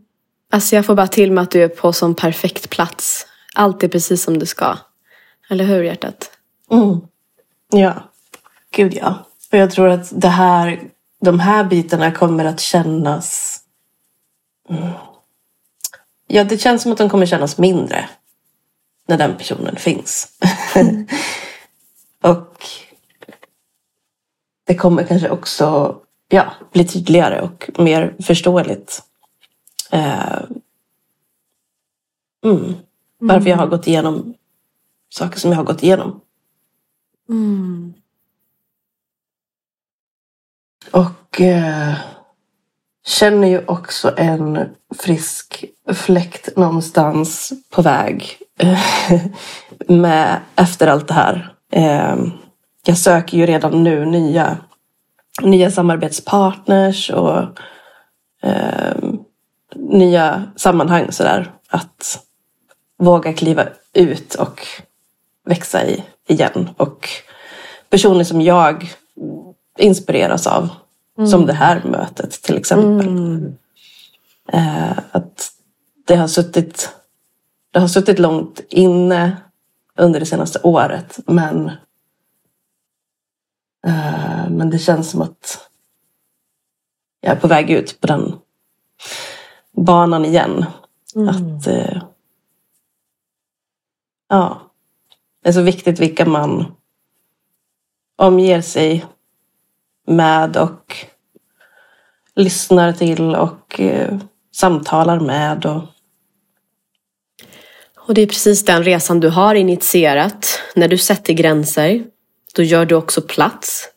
Alltså 0.50 0.76
jag 0.76 0.86
får 0.86 0.94
bara 0.94 1.06
till 1.06 1.32
mig 1.32 1.42
att 1.42 1.50
du 1.50 1.62
är 1.62 1.68
på 1.68 1.92
sån 1.92 2.14
perfekt 2.14 2.70
plats. 2.70 3.26
Allt 3.54 3.82
är 3.82 3.88
precis 3.88 4.22
som 4.22 4.38
det 4.38 4.46
ska. 4.46 4.76
Eller 5.50 5.64
hur 5.64 5.82
hjärtat? 5.82 6.30
Mm. 6.70 7.00
Ja, 7.70 7.94
gud 8.70 8.94
ja. 8.94 9.27
Och 9.52 9.58
jag 9.58 9.70
tror 9.70 9.88
att 9.88 10.20
det 10.20 10.28
här, 10.28 10.90
de 11.20 11.40
här 11.40 11.64
bitarna 11.64 12.12
kommer 12.12 12.44
att 12.44 12.60
kännas... 12.60 13.58
Mm. 14.68 14.92
Ja, 16.26 16.44
det 16.44 16.58
känns 16.58 16.82
som 16.82 16.92
att 16.92 16.98
de 16.98 17.08
kommer 17.08 17.26
kännas 17.26 17.58
mindre 17.58 18.08
när 19.06 19.18
den 19.18 19.36
personen 19.36 19.76
finns. 19.76 20.38
och 22.22 22.64
det 24.64 24.74
kommer 24.74 25.04
kanske 25.04 25.30
också 25.30 25.96
ja, 26.28 26.52
bli 26.72 26.84
tydligare 26.84 27.40
och 27.40 27.70
mer 27.78 28.14
förståeligt. 28.22 29.02
Eh, 29.90 30.42
mm. 32.44 32.74
Varför 33.18 33.50
jag 33.50 33.56
har 33.56 33.66
gått 33.66 33.86
igenom 33.86 34.34
saker 35.08 35.38
som 35.38 35.50
jag 35.50 35.56
har 35.56 35.64
gått 35.64 35.82
igenom. 35.82 36.20
Mm. 37.28 37.87
Och 40.90 41.40
eh, 41.40 41.94
känner 43.06 43.48
ju 43.48 43.64
också 43.66 44.14
en 44.16 44.68
frisk 44.98 45.64
fläkt 45.92 46.56
någonstans 46.56 47.52
på 47.70 47.82
väg 47.82 48.38
eh, 48.58 48.80
med, 49.88 50.40
efter 50.56 50.86
allt 50.86 51.08
det 51.08 51.14
här. 51.14 51.54
Eh, 51.72 52.16
jag 52.84 52.98
söker 52.98 53.38
ju 53.38 53.46
redan 53.46 53.84
nu 53.84 54.06
nya, 54.06 54.56
nya 55.42 55.70
samarbetspartners 55.70 57.10
och 57.10 57.42
eh, 58.42 58.96
nya 59.76 60.42
sammanhang 60.56 61.12
sådär. 61.12 61.52
Att 61.68 62.18
våga 62.98 63.32
kliva 63.32 63.66
ut 63.92 64.34
och 64.34 64.66
växa 65.44 65.84
i 65.86 66.04
igen. 66.28 66.70
Och 66.76 67.08
personer 67.90 68.24
som 68.24 68.40
jag 68.40 68.92
inspireras 69.78 70.46
av. 70.46 70.68
Som 71.30 71.46
det 71.46 71.52
här 71.52 71.82
mötet 71.84 72.30
till 72.30 72.56
exempel. 72.56 73.52
Eh, 74.52 74.98
att 75.10 75.52
det 76.06 76.16
har 76.16 76.28
suttit 76.28 76.94
det 77.70 77.80
har 77.80 77.88
suttit 77.88 78.18
långt 78.18 78.60
inne 78.68 79.36
under 79.96 80.20
det 80.20 80.26
senaste 80.26 80.60
året. 80.62 81.18
Men, 81.26 81.66
eh, 83.86 84.50
men 84.50 84.70
det 84.70 84.78
känns 84.78 85.10
som 85.10 85.22
att 85.22 85.70
jag 87.20 87.36
är 87.36 87.40
på 87.40 87.48
väg 87.48 87.70
ut 87.70 88.00
på 88.00 88.06
den 88.06 88.38
banan 89.72 90.24
igen. 90.24 90.64
Att 91.28 91.66
eh, 91.66 92.02
ja, 94.28 94.60
det 95.42 95.48
är 95.48 95.52
så 95.52 95.62
viktigt 95.62 96.00
vilka 96.00 96.26
man 96.26 96.74
omger 98.16 98.60
sig 98.60 99.06
med 100.08 100.56
och 100.56 100.96
lyssnar 102.36 102.92
till 102.92 103.34
och 103.34 103.80
eh, 103.80 104.18
samtalar 104.54 105.20
med. 105.20 105.66
Och, 105.66 105.82
Och 108.08 108.14
det 108.14 108.22
är 108.22 108.26
precis 108.26 108.64
den 108.64 108.84
resan 108.84 109.20
du 109.20 109.28
har 109.28 109.54
initierat. 109.54 110.60
När 110.76 110.88
du 110.88 110.98
sätter 110.98 111.32
gränser, 111.32 112.04
då 112.54 112.62
gör 112.62 112.86
du 112.86 112.94
också 112.94 113.22
plats. 113.22 113.88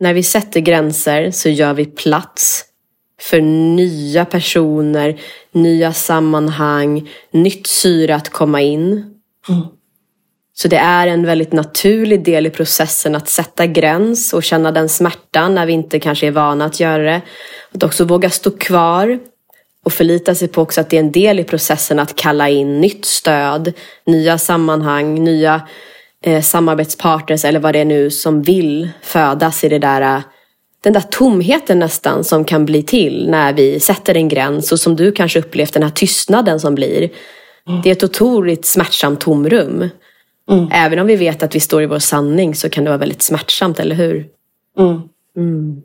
När 0.00 0.14
vi 0.14 0.22
sätter 0.22 0.60
gränser 0.60 1.30
så 1.30 1.48
gör 1.48 1.74
vi 1.74 1.86
plats 1.86 2.64
för 3.20 3.40
nya 3.40 4.24
personer, 4.24 5.20
nya 5.52 5.92
sammanhang, 5.92 7.10
nytt 7.30 7.66
syre 7.66 8.14
att 8.14 8.28
komma 8.28 8.60
in. 8.60 9.14
Så 10.56 10.68
det 10.68 10.76
är 10.76 11.06
en 11.06 11.26
väldigt 11.26 11.52
naturlig 11.52 12.24
del 12.24 12.46
i 12.46 12.50
processen 12.50 13.14
att 13.14 13.28
sätta 13.28 13.66
gräns 13.66 14.32
och 14.32 14.42
känna 14.42 14.72
den 14.72 14.88
smärtan 14.88 15.54
när 15.54 15.66
vi 15.66 15.72
inte 15.72 16.00
kanske 16.00 16.26
är 16.26 16.30
vana 16.30 16.64
att 16.64 16.80
göra 16.80 17.02
det. 17.02 17.20
Att 17.74 17.82
också 17.82 18.04
våga 18.04 18.30
stå 18.30 18.50
kvar 18.50 19.18
och 19.84 19.92
förlita 19.92 20.34
sig 20.34 20.48
på 20.48 20.62
också 20.62 20.80
att 20.80 20.90
det 20.90 20.96
är 20.96 21.00
en 21.00 21.12
del 21.12 21.40
i 21.40 21.44
processen 21.44 21.98
att 21.98 22.16
kalla 22.16 22.48
in 22.48 22.80
nytt 22.80 23.04
stöd, 23.04 23.72
nya 24.06 24.38
sammanhang, 24.38 25.24
nya 25.24 25.68
eh, 26.24 26.42
samarbetspartners 26.42 27.44
eller 27.44 27.60
vad 27.60 27.72
det 27.74 27.78
är 27.78 27.84
nu 27.84 28.10
som 28.10 28.42
vill 28.42 28.88
födas 29.02 29.64
i 29.64 29.68
det 29.68 29.78
där, 29.78 30.16
eh, 30.16 30.22
den 30.84 30.92
där 30.92 31.04
tomheten 31.10 31.78
nästan 31.78 32.24
som 32.24 32.44
kan 32.44 32.64
bli 32.64 32.82
till 32.82 33.30
när 33.30 33.52
vi 33.52 33.80
sätter 33.80 34.16
en 34.16 34.28
gräns 34.28 34.72
och 34.72 34.80
som 34.80 34.96
du 34.96 35.12
kanske 35.12 35.38
upplevt 35.38 35.72
den 35.72 35.82
här 35.82 35.90
tystnaden 35.90 36.60
som 36.60 36.74
blir. 36.74 37.10
Det 37.82 37.88
är 37.88 37.92
ett 37.92 38.04
otroligt 38.04 38.66
smärtsamt 38.66 39.20
tomrum. 39.20 39.88
Även 40.72 40.98
om 40.98 41.06
vi 41.06 41.16
vet 41.16 41.42
att 41.42 41.54
vi 41.54 41.60
står 41.60 41.82
i 41.82 41.86
vår 41.86 41.98
sanning 41.98 42.54
så 42.54 42.70
kan 42.70 42.84
det 42.84 42.90
vara 42.90 42.98
väldigt 42.98 43.22
smärtsamt, 43.22 43.80
eller 43.80 43.94
hur? 43.94 44.28
mm. 45.36 45.82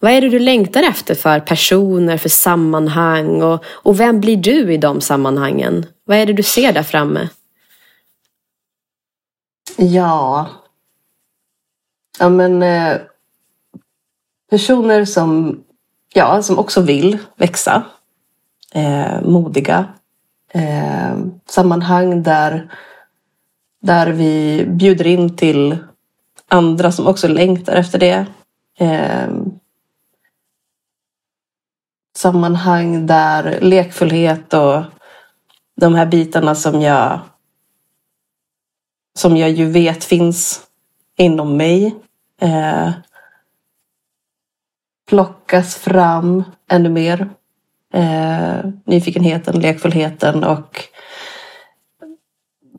Vad 0.00 0.12
är 0.12 0.20
det 0.20 0.28
du 0.28 0.38
längtar 0.38 0.82
efter 0.82 1.14
för 1.14 1.40
personer, 1.40 2.16
för 2.16 2.28
sammanhang 2.28 3.42
och, 3.42 3.64
och 3.66 4.00
vem 4.00 4.20
blir 4.20 4.36
du 4.36 4.72
i 4.72 4.76
de 4.76 5.00
sammanhangen? 5.00 5.86
Vad 6.04 6.18
är 6.18 6.26
det 6.26 6.32
du 6.32 6.42
ser 6.42 6.72
där 6.72 6.82
framme? 6.82 7.28
Ja. 9.76 10.48
Ja 12.18 12.28
men 12.28 12.62
eh, 12.62 12.96
personer 14.50 15.04
som, 15.04 15.60
ja, 16.14 16.42
som 16.42 16.58
också 16.58 16.80
vill 16.80 17.18
växa. 17.36 17.82
Eh, 18.74 19.22
modiga. 19.22 19.86
Eh, 20.52 21.18
sammanhang 21.46 22.22
där, 22.22 22.72
där 23.80 24.06
vi 24.06 24.64
bjuder 24.66 25.06
in 25.06 25.36
till 25.36 25.78
andra 26.48 26.92
som 26.92 27.06
också 27.06 27.28
längtar 27.28 27.76
efter 27.76 27.98
det. 27.98 28.26
Eh, 28.78 29.28
sammanhang 32.16 33.06
där 33.06 33.60
lekfullhet 33.60 34.54
och 34.54 34.82
de 35.76 35.94
här 35.94 36.06
bitarna 36.06 36.54
som 36.54 36.80
jag 36.80 37.20
som 39.14 39.36
jag 39.36 39.50
ju 39.50 39.70
vet 39.70 40.04
finns 40.04 40.60
inom 41.16 41.56
mig 41.56 41.94
eh, 42.40 42.90
plockas 45.08 45.76
fram 45.76 46.44
ännu 46.70 46.88
mer. 46.88 47.28
Eh, 47.94 48.70
nyfikenheten, 48.84 49.60
lekfullheten 49.60 50.44
och 50.44 50.84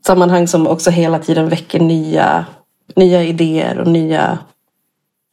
sammanhang 0.06 0.48
som 0.48 0.66
också 0.66 0.90
hela 0.90 1.18
tiden 1.18 1.48
väcker 1.48 1.80
nya, 1.80 2.46
nya 2.96 3.22
idéer 3.22 3.78
och 3.78 3.86
nya, 3.86 4.38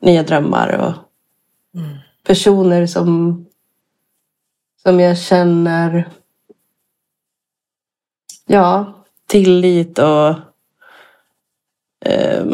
nya 0.01 0.23
drömmar. 0.23 0.69
Och 0.69 0.93
mm. 1.79 1.97
Personer 2.23 2.87
som, 2.87 3.45
som 4.83 4.99
jag 4.99 5.17
känner 5.17 6.09
ja, 8.45 8.93
tillit 9.27 9.99
och 9.99 10.29
eh, 12.05 12.45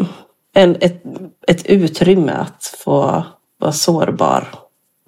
en, 0.52 0.76
ett, 0.80 1.02
ett 1.46 1.66
utrymme 1.66 2.32
att 2.32 2.64
få 2.78 3.24
vara 3.58 3.72
sårbar 3.72 4.54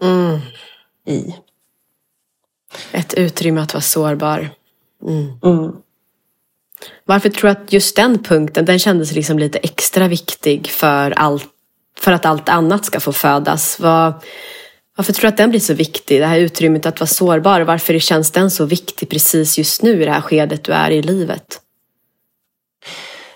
mm. 0.03 0.38
i. 1.05 1.35
Ett 2.92 3.14
utrymme 3.14 3.61
att 3.61 3.75
vara 3.75 3.83
sårbar. 3.83 4.51
Mm. 5.42 5.77
Varför 7.04 7.28
tror 7.28 7.50
du 7.50 7.52
att 7.52 7.72
just 7.72 7.96
den 7.96 8.22
punkten 8.22 8.64
den 8.64 8.78
kändes 8.78 9.12
liksom 9.12 9.38
lite 9.38 9.58
extra 9.58 10.08
viktig 10.08 10.68
för, 10.68 11.10
allt, 11.10 11.46
för 11.98 12.12
att 12.12 12.26
allt 12.26 12.48
annat 12.48 12.84
ska 12.84 13.00
få 13.00 13.12
födas? 13.12 13.80
Vad, 13.80 14.12
varför 14.96 15.12
tror 15.12 15.22
du 15.22 15.28
att 15.28 15.36
den 15.36 15.50
blir 15.50 15.60
så 15.60 15.74
viktig? 15.74 16.20
Det 16.20 16.26
här 16.26 16.38
utrymmet 16.38 16.86
att 16.86 17.00
vara 17.00 17.08
sårbar. 17.08 17.60
Varför 17.60 17.98
känns 17.98 18.30
den 18.30 18.50
så 18.50 18.64
viktig 18.64 19.08
precis 19.08 19.58
just 19.58 19.82
nu 19.82 20.02
i 20.02 20.04
det 20.04 20.12
här 20.12 20.20
skedet 20.20 20.64
du 20.64 20.72
är 20.72 20.90
i 20.90 21.02
livet? 21.02 21.60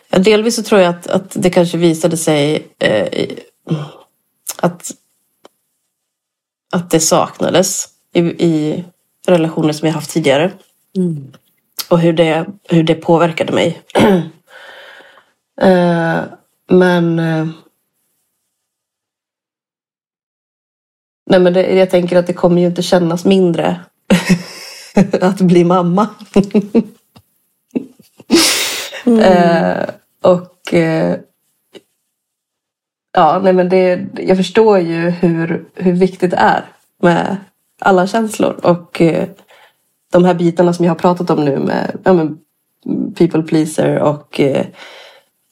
Ja, 0.09 0.19
delvis 0.19 0.57
så 0.57 0.63
tror 0.63 0.81
jag 0.81 0.91
att, 0.91 1.07
att 1.07 1.31
det 1.35 1.51
kanske 1.51 1.79
visade 1.79 2.17
sig 2.17 2.69
eh, 2.79 3.29
att, 4.57 4.91
att 6.73 6.91
det 6.91 7.01
saknades 7.01 7.89
i, 8.15 8.21
i 8.21 8.85
relationer 9.27 9.73
som 9.73 9.89
jag 9.89 9.95
haft 9.95 10.11
tidigare. 10.11 10.53
Mm. 10.97 11.33
Och 11.93 12.01
hur 12.01 12.13
det, 12.13 12.47
hur 12.69 12.83
det 12.83 12.95
påverkade 12.95 13.53
mig. 13.53 13.83
eh, 15.61 16.21
men... 16.69 17.19
Eh, 17.19 17.47
nej 21.31 21.41
men 21.41 21.53
det, 21.53 21.75
jag 21.75 21.91
tänker 21.91 22.17
att 22.17 22.27
det 22.27 22.33
kommer 22.33 22.61
ju 22.61 22.67
inte 22.67 22.83
kännas 22.83 23.25
mindre 23.25 23.81
att 25.21 25.41
bli 25.41 25.65
mamma. 25.65 26.09
mm. 29.05 29.21
eh, 29.21 29.89
och 30.23 30.75
eh, 30.75 31.19
ja, 33.13 33.41
nej 33.43 33.53
men 33.53 33.69
det, 33.69 34.07
jag 34.19 34.37
förstår 34.37 34.79
ju 34.79 35.11
hur, 35.11 35.65
hur 35.75 35.93
viktigt 35.93 36.31
det 36.31 36.37
är 36.37 36.65
med 37.03 37.37
alla 37.81 38.07
känslor. 38.07 38.61
Och 38.63 39.01
eh, 39.01 39.29
de 40.13 40.25
här 40.25 40.35
bitarna 40.35 40.73
som 40.73 40.85
jag 40.85 40.91
har 40.91 40.99
pratat 40.99 41.31
om 41.31 41.45
nu 41.45 41.59
med 41.59 41.99
ja, 42.05 42.13
men 42.13 42.39
people 43.15 43.43
pleaser 43.43 43.99
och 43.99 44.41
eh, 44.41 44.67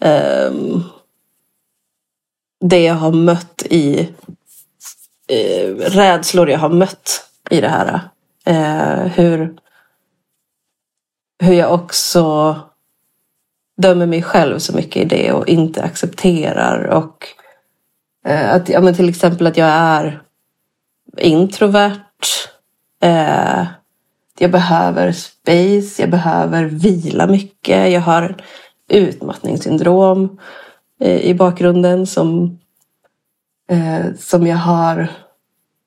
eh, 0.03 0.53
det 2.61 2.83
jag 2.83 2.94
har 2.94 3.12
mött 3.12 3.62
i 3.70 4.01
eh, 5.29 5.75
rädslor 5.77 6.51
jag 6.51 6.59
har 6.59 6.68
mött 6.68 7.31
i 7.51 7.61
det 7.61 7.68
här. 7.68 8.01
Eh, 8.44 9.07
hur, 9.07 9.55
hur 11.42 11.55
jag 11.55 11.75
också 11.75 12.57
dömer 13.83 14.07
mig 14.07 14.23
själv 14.23 14.59
så 14.59 14.77
mycket 14.77 15.03
i 15.03 15.05
det 15.05 15.33
och 15.33 15.49
inte 15.49 15.83
accepterar. 15.83 16.85
Och 16.85 17.27
eh, 18.27 18.55
att, 18.55 18.68
ja, 18.68 18.81
men 18.81 18.94
till 18.94 19.09
exempel 19.09 19.46
att 19.46 19.57
jag 19.57 19.68
är 19.68 20.23
introvert. 21.16 22.05
Eh, 23.03 23.66
jag 24.42 24.50
behöver 24.50 25.12
space, 25.12 26.03
jag 26.03 26.11
behöver 26.11 26.64
vila 26.64 27.26
mycket. 27.26 27.92
Jag 27.92 28.00
har 28.00 28.37
utmattningssyndrom 28.88 30.38
eh, 31.00 31.20
i 31.20 31.35
bakgrunden 31.35 32.07
som, 32.07 32.59
eh, 33.70 34.14
som 34.18 34.46
jag 34.46 34.57
har 34.57 35.09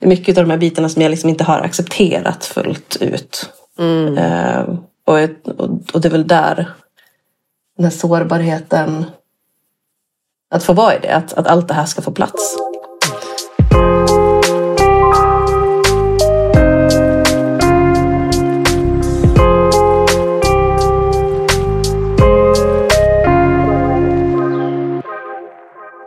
mycket 0.02 0.38
av 0.38 0.44
de 0.44 0.50
här 0.52 0.58
bitarna 0.58 0.90
som 0.90 1.02
jag 1.02 1.10
liksom 1.10 1.30
inte 1.30 1.44
har 1.44 1.60
accepterat 1.60 2.46
fullt 2.46 2.98
ut. 3.02 3.50
Mm. 3.80 4.18
Eh, 4.18 4.62
och, 5.06 5.20
och, 5.94 6.02
det 6.02 6.08
är 6.08 6.12
väl 6.12 6.28
där 6.28 6.74
den 7.78 7.84
här 7.84 7.92
sårbarheten, 7.92 9.06
att 10.50 10.64
få 10.64 10.74
vara 10.74 10.96
i 10.96 11.00
det, 11.00 11.16
att, 11.16 11.34
att 11.34 11.48
allt 11.48 11.68
det 11.68 11.74
här 11.74 11.86
ska 11.86 12.02
få 12.02 12.12
plats. 12.12 12.58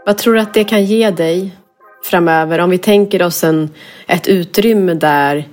Vad 0.07 0.19
tror 0.19 0.35
du 0.35 0.41
att 0.41 0.55
det 0.55 0.65
kan 0.65 0.85
ge 0.85 1.11
dig 1.11 1.57
framöver? 2.05 2.59
Om 2.59 2.71
vi 2.71 2.79
tänker 2.79 3.23
oss 3.23 3.45
en, 3.45 3.71
ett 4.07 4.29
utrymme 4.29 4.95
där 4.95 5.49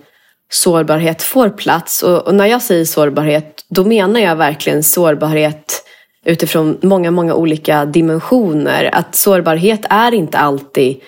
sårbarhet 0.50 1.22
får 1.22 1.50
plats. 1.50 2.04
Och, 2.04 2.28
och, 2.28 2.36
när 2.36 2.46
jag 2.46 2.62
säger 2.62 2.86
sårbarhet, 2.86 3.66
då 3.70 3.86
menar 3.86 4.20
jag 4.20 4.36
verkligen 4.36 4.84
sårbarhet 4.84 5.84
utifrån 6.26 6.78
många, 6.82 7.12
många 7.12 7.34
olika 7.34 7.86
dimensioner. 7.86 8.89
Att 8.94 9.16
sårbarhet 9.16 9.86
är 9.89 10.13
inte 10.13 10.38
alltid 10.38 11.02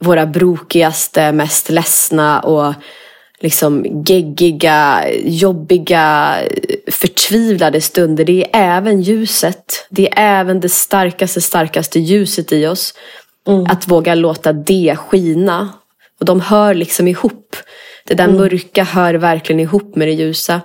våra 0.00 0.26
brokigaste, 0.26 1.32
mest 1.32 1.70
ledsna 1.70 2.40
och 2.40 2.74
liksom 3.40 4.02
geggiga, 4.04 5.04
jobbiga, 5.24 6.36
förtvivlade 6.90 7.80
stunder. 7.80 8.24
Det 8.24 8.44
är 8.44 8.76
även 8.76 9.02
ljuset. 9.02 9.86
Det 9.90 10.08
är 10.08 10.40
även 10.40 10.60
det 10.60 10.68
starkaste, 10.68 11.40
starkaste 11.40 12.00
ljuset 12.00 12.52
i 12.52 12.66
oss. 12.66 12.94
Mm. 13.46 13.64
Att 13.64 13.88
våga 13.88 14.14
låta 14.14 14.52
det 14.52 14.96
skina. 14.98 15.72
Och 16.20 16.24
de 16.24 16.40
hör 16.40 16.74
liksom 16.74 17.08
ihop. 17.08 17.56
Det 18.04 18.14
där 18.14 18.24
mm. 18.24 18.36
mörka 18.36 18.84
hör 18.84 19.14
verkligen 19.14 19.60
ihop 19.60 19.96
med 19.96 20.08
det 20.08 20.12
ljusa. 20.12 20.60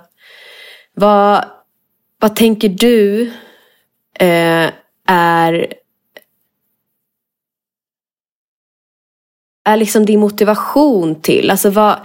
Vad, 0.94 1.44
vad 2.20 2.36
tänker 2.36 2.68
du 2.68 3.22
eh, 4.18 4.70
är 5.06 5.74
är 9.64 9.76
liksom 9.76 10.06
din 10.06 10.20
motivation 10.20 11.20
till? 11.20 11.50
Alltså 11.50 11.70
vad, 11.70 11.98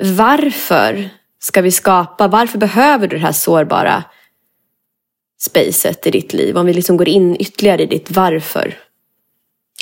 varför 0.00 1.08
ska 1.40 1.62
vi 1.62 1.70
skapa, 1.70 2.28
varför 2.28 2.58
behöver 2.58 3.08
du 3.08 3.16
det 3.16 3.22
här 3.22 3.32
sårbara 3.32 4.04
spacet 5.40 6.06
i 6.06 6.10
ditt 6.10 6.32
liv? 6.32 6.56
Om 6.56 6.66
vi 6.66 6.72
liksom 6.72 6.96
går 6.96 7.08
in 7.08 7.36
ytterligare 7.40 7.82
i 7.82 7.86
ditt 7.86 8.10
varför. 8.10 8.78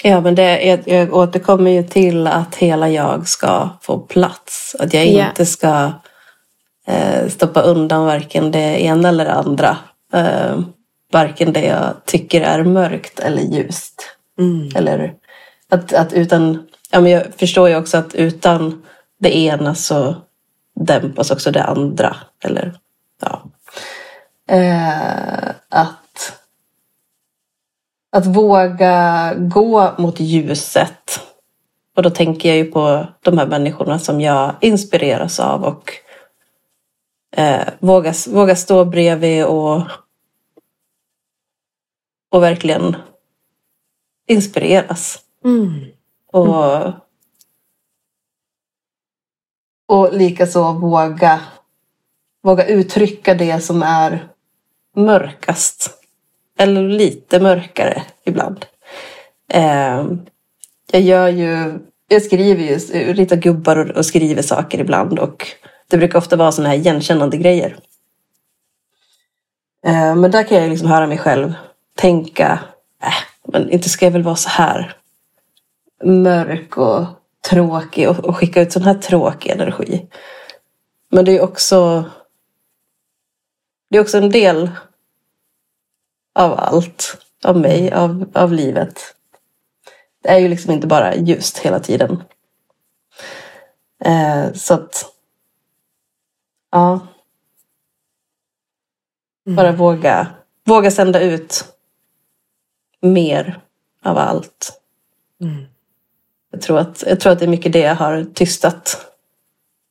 Ja, 0.03 0.21
men 0.21 0.35
det, 0.35 0.63
jag, 0.63 0.81
jag 0.85 1.15
återkommer 1.15 1.71
ju 1.71 1.83
till 1.83 2.27
att 2.27 2.55
hela 2.55 2.89
jag 2.89 3.29
ska 3.29 3.69
få 3.83 3.99
plats. 3.99 4.77
Att 4.79 4.95
jag 4.95 5.07
yeah. 5.07 5.29
inte 5.29 5.47
ska 5.47 5.93
eh, 6.87 7.29
stoppa 7.29 7.61
undan 7.61 8.07
varken 8.07 8.51
det 8.51 8.83
ena 8.83 9.09
eller 9.09 9.25
det 9.25 9.33
andra. 9.33 9.77
Eh, 10.13 10.61
varken 11.13 11.53
det 11.53 11.65
jag 11.65 11.95
tycker 12.05 12.41
är 12.41 12.65
mörkt 12.65 13.21
eller 13.21 13.43
ljust. 13.43 14.03
Mm. 14.39 14.71
Eller 14.75 15.15
att, 15.71 15.93
att 15.93 16.13
utan, 16.13 16.67
ja, 16.91 17.01
men 17.01 17.13
jag 17.13 17.23
förstår 17.37 17.69
ju 17.69 17.77
också 17.77 17.97
att 17.97 18.15
utan 18.15 18.83
det 19.21 19.37
ena 19.37 19.75
så 19.75 20.15
dämpas 20.75 21.31
också 21.31 21.51
det 21.51 21.65
andra. 21.65 22.17
Eller, 22.45 22.79
ja. 23.23 23.43
Eh, 24.57 25.49
att, 25.69 26.39
att 28.13 28.27
våga 28.27 29.35
gå 29.35 29.95
mot 29.99 30.21
ljuset. 30.21 31.21
Och 31.97 32.03
då 32.03 32.11
tänker 32.11 32.49
jag 32.49 32.59
ju 32.59 32.65
på 32.65 33.07
de 33.21 33.39
här 33.39 33.47
människorna 33.47 33.99
som 33.99 34.21
jag 34.21 34.55
inspireras 34.61 35.41
av 35.41 35.65
och 35.65 35.93
eh, 37.37 37.69
våga, 37.79 38.15
våga 38.29 38.57
stå 38.57 38.85
bredvid 38.85 39.45
och 39.45 39.83
och 42.31 42.43
verkligen 42.43 42.97
inspireras. 44.27 45.19
Mm. 45.45 45.85
Och, 46.33 46.85
och 49.91 50.13
likaså 50.13 50.73
våga, 50.73 51.41
våga 52.43 52.67
uttrycka 52.67 53.35
det 53.35 53.61
som 53.61 53.83
är 53.83 54.29
mörkast. 54.97 55.91
Eller 56.59 56.83
lite 56.83 57.41
mörkare 57.41 58.03
ibland. 58.25 58.67
Eh, 59.49 60.07
jag 60.93 61.03
gör 61.03 61.29
ju, 61.29 61.79
jag 62.09 62.23
skriver 62.23 62.63
ju, 62.63 62.77
ritar 63.13 63.37
gubbar 63.37 63.77
och, 63.77 63.97
och 63.97 64.07
skriver 64.07 64.43
saker 64.43 64.81
ibland 64.81 65.19
och 65.19 65.47
det 65.89 65.97
brukar 65.97 66.19
ofta 66.19 66.37
vara 66.37 66.53
sådana 66.53 66.69
här 66.69 66.77
igenkännande 66.77 67.37
grejer. 67.37 67.77
Eh, 69.87 70.15
men 70.15 70.31
där 70.31 70.43
kan 70.43 70.59
jag 70.59 70.71
liksom 70.71 70.89
höra 70.89 71.07
mig 71.07 71.19
själv 71.19 71.53
tänka, 71.95 72.59
äh, 73.03 73.53
men 73.53 73.71
inte 73.71 73.89
ska 73.89 74.07
jag 74.07 74.13
väl 74.13 74.23
vara 74.23 74.37
så 74.37 74.49
här 74.49 74.97
mörk 76.05 76.77
och 76.77 77.07
tråkig 77.49 78.09
och, 78.09 78.19
och 78.19 78.37
skicka 78.37 78.63
ut 78.63 78.73
sån 78.73 78.83
här 78.83 78.95
tråkig 78.95 79.51
energi. 79.51 80.09
Men 81.09 81.25
det 81.25 81.33
är 81.33 81.43
också 81.43 82.05
det 83.91 83.97
är 83.97 84.03
också 84.03 84.19
en 84.19 84.31
del 84.31 84.71
av 86.35 86.53
allt. 86.59 87.27
Av 87.45 87.57
mig, 87.57 87.93
av, 87.93 88.31
av 88.35 88.53
livet. 88.53 89.17
Det 90.23 90.29
är 90.29 90.39
ju 90.39 90.49
liksom 90.49 90.73
inte 90.73 90.87
bara 90.87 91.17
ljust 91.17 91.59
hela 91.59 91.81
tiden. 91.81 92.23
Eh, 94.05 94.53
så 94.53 94.75
att... 94.75 95.15
Ja. 96.71 97.01
Bara 99.45 99.73
våga, 99.73 100.27
våga 100.65 100.91
sända 100.91 101.21
ut 101.21 101.75
mer 103.01 103.61
av 104.03 104.19
allt. 104.19 104.81
Mm. 105.41 105.65
Jag, 106.51 106.61
tror 106.61 106.79
att, 106.79 107.05
jag 107.07 107.21
tror 107.21 107.33
att 107.33 107.39
det 107.39 107.45
är 107.45 107.49
mycket 107.49 107.73
det 107.73 107.79
jag 107.79 107.95
har 107.95 108.25
tystat. 108.35 109.07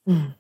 Mm. 0.08 0.32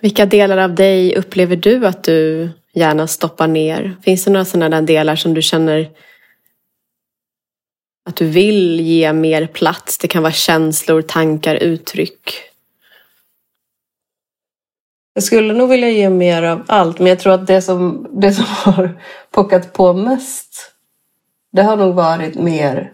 Vilka 0.00 0.26
delar 0.26 0.58
av 0.58 0.74
dig 0.74 1.16
upplever 1.16 1.56
du 1.56 1.86
att 1.86 2.04
du 2.04 2.50
gärna 2.72 3.06
stoppar 3.06 3.48
ner? 3.48 3.96
Finns 4.02 4.24
det 4.24 4.30
några 4.30 4.44
sådana 4.44 4.80
där 4.80 4.86
delar 4.86 5.16
som 5.16 5.34
du 5.34 5.42
känner 5.42 5.90
att 8.04 8.16
du 8.16 8.26
vill 8.26 8.80
ge 8.80 9.12
mer 9.12 9.46
plats? 9.46 9.98
Det 9.98 10.08
kan 10.08 10.22
vara 10.22 10.32
känslor, 10.32 11.02
tankar, 11.02 11.54
uttryck. 11.54 12.30
Jag 15.14 15.24
skulle 15.24 15.52
nog 15.52 15.68
vilja 15.68 15.90
ge 15.90 16.10
mer 16.10 16.42
av 16.42 16.62
allt, 16.66 16.98
men 16.98 17.06
jag 17.06 17.18
tror 17.18 17.32
att 17.32 17.46
det 17.46 17.62
som, 17.62 18.08
det 18.12 18.32
som 18.32 18.44
har 18.48 19.00
pockat 19.30 19.72
på 19.72 19.92
mest, 19.92 20.72
det 21.52 21.62
har 21.62 21.76
nog 21.76 21.94
varit 21.94 22.34
mer 22.34 22.92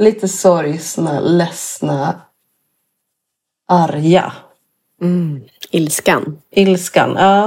lite 0.00 0.28
sorgsna, 0.28 1.20
ledsna, 1.20 2.20
arga. 3.68 4.32
Mm. 5.02 5.42
Ilskan. 5.70 6.42
Ilskan, 6.50 7.14
ja. 7.18 7.46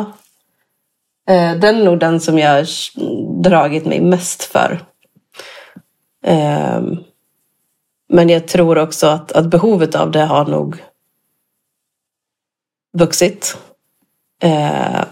Eh, 1.30 1.56
Den 1.60 1.76
är 1.76 1.86
nog 1.86 2.00
den 2.00 2.20
som 2.20 2.40
jag 2.40 2.50
har 2.50 2.68
dragit 3.44 3.86
mig 3.86 4.02
mest 4.02 4.44
för. 4.44 4.86
Ehm, 6.26 6.98
Men 8.10 8.30
jag 8.30 8.48
tror 8.48 8.78
också 8.78 9.08
att, 9.08 9.32
att 9.32 9.48
behovet 9.50 9.96
av 9.96 10.12
det 10.12 10.26
har 10.26 10.46
nog 10.46 10.84
vuxit. 12.98 13.58
Eh, 14.42 15.04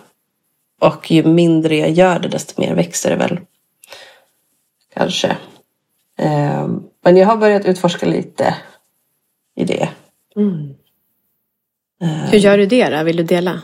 Och 0.82 1.12
ju 1.12 1.24
mindre 1.24 1.76
jag 1.78 1.92
gör 1.92 2.20
det 2.20 2.28
desto 2.30 2.62
mer 2.62 2.76
växer 2.76 3.10
det 3.10 3.16
väl. 3.16 3.40
Kanske. 4.94 5.38
Ehm, 6.18 6.84
Men 7.04 7.18
jag 7.18 7.28
har 7.28 7.38
börjat 7.38 7.66
utforska 7.66 8.06
lite 8.06 8.56
i 9.56 9.66
det. 9.66 9.90
Mm. 10.36 10.74
Hur 12.32 12.38
gör 12.38 12.58
du 12.58 12.66
det 12.66 12.90
då? 12.90 13.04
Vill 13.04 13.18
du 13.18 13.24
dela? 13.24 13.62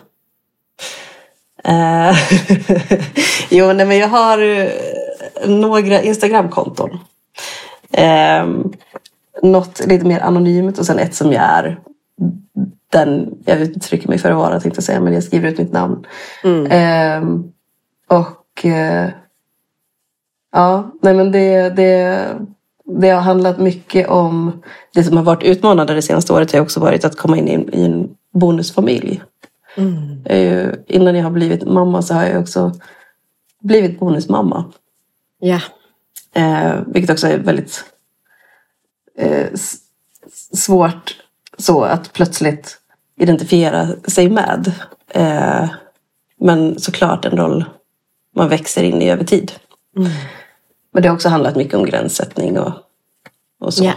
Eh, 1.64 2.16
jo, 3.50 3.74
nej, 3.74 3.86
men 3.86 3.98
jag 3.98 4.08
har 4.08 4.40
eh, 4.40 4.70
några 5.46 6.02
Instagramkonton. 6.02 7.00
Eh, 7.92 8.48
något 9.42 9.86
lite 9.86 10.06
mer 10.06 10.20
anonymt 10.20 10.80
och 10.80 10.86
sen 10.86 11.00
ett 11.00 11.16
som 11.16 11.32
jag 11.32 11.44
är 11.44 11.80
den 12.92 13.38
jag 13.46 13.60
uttrycker 13.60 14.10
mig 14.10 14.18
för 14.18 14.32
att 14.32 14.38
vara 14.38 14.60
tänkte 14.60 14.78
jag 14.78 14.84
säga 14.84 15.00
men 15.00 15.14
jag 15.14 15.24
skriver 15.24 15.50
ut 15.50 15.58
mitt 15.58 15.72
namn. 15.72 16.06
Mm. 16.44 16.66
Eh, 16.66 17.40
och 18.18 18.66
eh, 18.66 19.10
ja, 20.52 20.92
nej 21.02 21.14
men 21.14 21.32
det, 21.32 21.70
det, 21.70 22.26
det 22.88 23.10
har 23.10 23.22
handlat 23.22 23.58
mycket 23.58 24.08
om 24.08 24.64
det 24.94 25.04
som 25.04 25.18
har 25.18 25.24
varit 25.24 25.44
utmanande 25.44 25.94
det 25.94 26.02
senaste 26.02 26.34
året 26.34 26.52
har 26.52 26.60
också 26.60 26.80
varit 26.80 27.06
att 27.06 27.18
komma 27.18 27.38
in 27.38 27.48
i 27.48 27.84
en, 27.84 28.16
bonusfamilj. 28.34 29.22
Mm. 29.78 30.26
Eh, 30.26 30.74
innan 30.88 31.16
jag 31.16 31.24
har 31.24 31.32
blivit 31.32 31.68
mamma 31.68 32.02
så 32.02 32.14
har 32.14 32.26
jag 32.26 32.42
också 32.42 32.72
blivit 33.60 34.00
bonusmamma. 34.00 34.66
Ja. 35.40 35.62
Eh, 36.34 36.76
vilket 36.88 37.12
också 37.12 37.28
är 37.28 37.38
väldigt 37.38 37.84
eh, 39.18 39.48
svårt 40.54 41.16
så 41.58 41.84
att 41.84 42.14
plötsligt 42.14 42.78
identifiera 43.16 43.88
sig 44.08 44.30
med. 44.30 44.72
Eh, 45.10 45.70
men 46.40 46.80
såklart 46.80 47.26
en 47.26 47.38
roll 47.38 47.66
man 48.36 48.50
växer 48.50 48.84
in 48.84 49.02
i 49.02 49.10
över 49.10 49.24
tid. 49.24 49.52
Mm. 49.98 50.12
Men 50.98 51.02
det 51.02 51.10
har 51.10 51.16
också 51.16 51.30
handlat 51.30 51.56
mycket 51.56 51.74
om 51.74 51.86
gränssättning 51.86 52.60
och, 52.60 52.74
och 53.60 53.74
så. 53.74 53.84
Ja. 53.84 53.92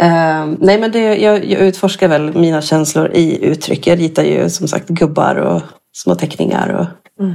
Eh, 0.00 0.46
nej 0.58 0.80
men 0.80 0.92
det, 0.92 1.16
jag, 1.16 1.44
jag 1.44 1.60
utforskar 1.60 2.08
väl 2.08 2.34
mina 2.34 2.62
känslor 2.62 3.10
i 3.14 3.44
uttryck. 3.44 3.86
Jag 3.86 3.98
ritar 3.98 4.22
ju 4.22 4.50
som 4.50 4.68
sagt 4.68 4.88
gubbar 4.88 5.34
och 5.34 5.62
små 5.92 6.14
teckningar 6.14 6.68
och 6.68 6.86
Mm. 7.24 7.34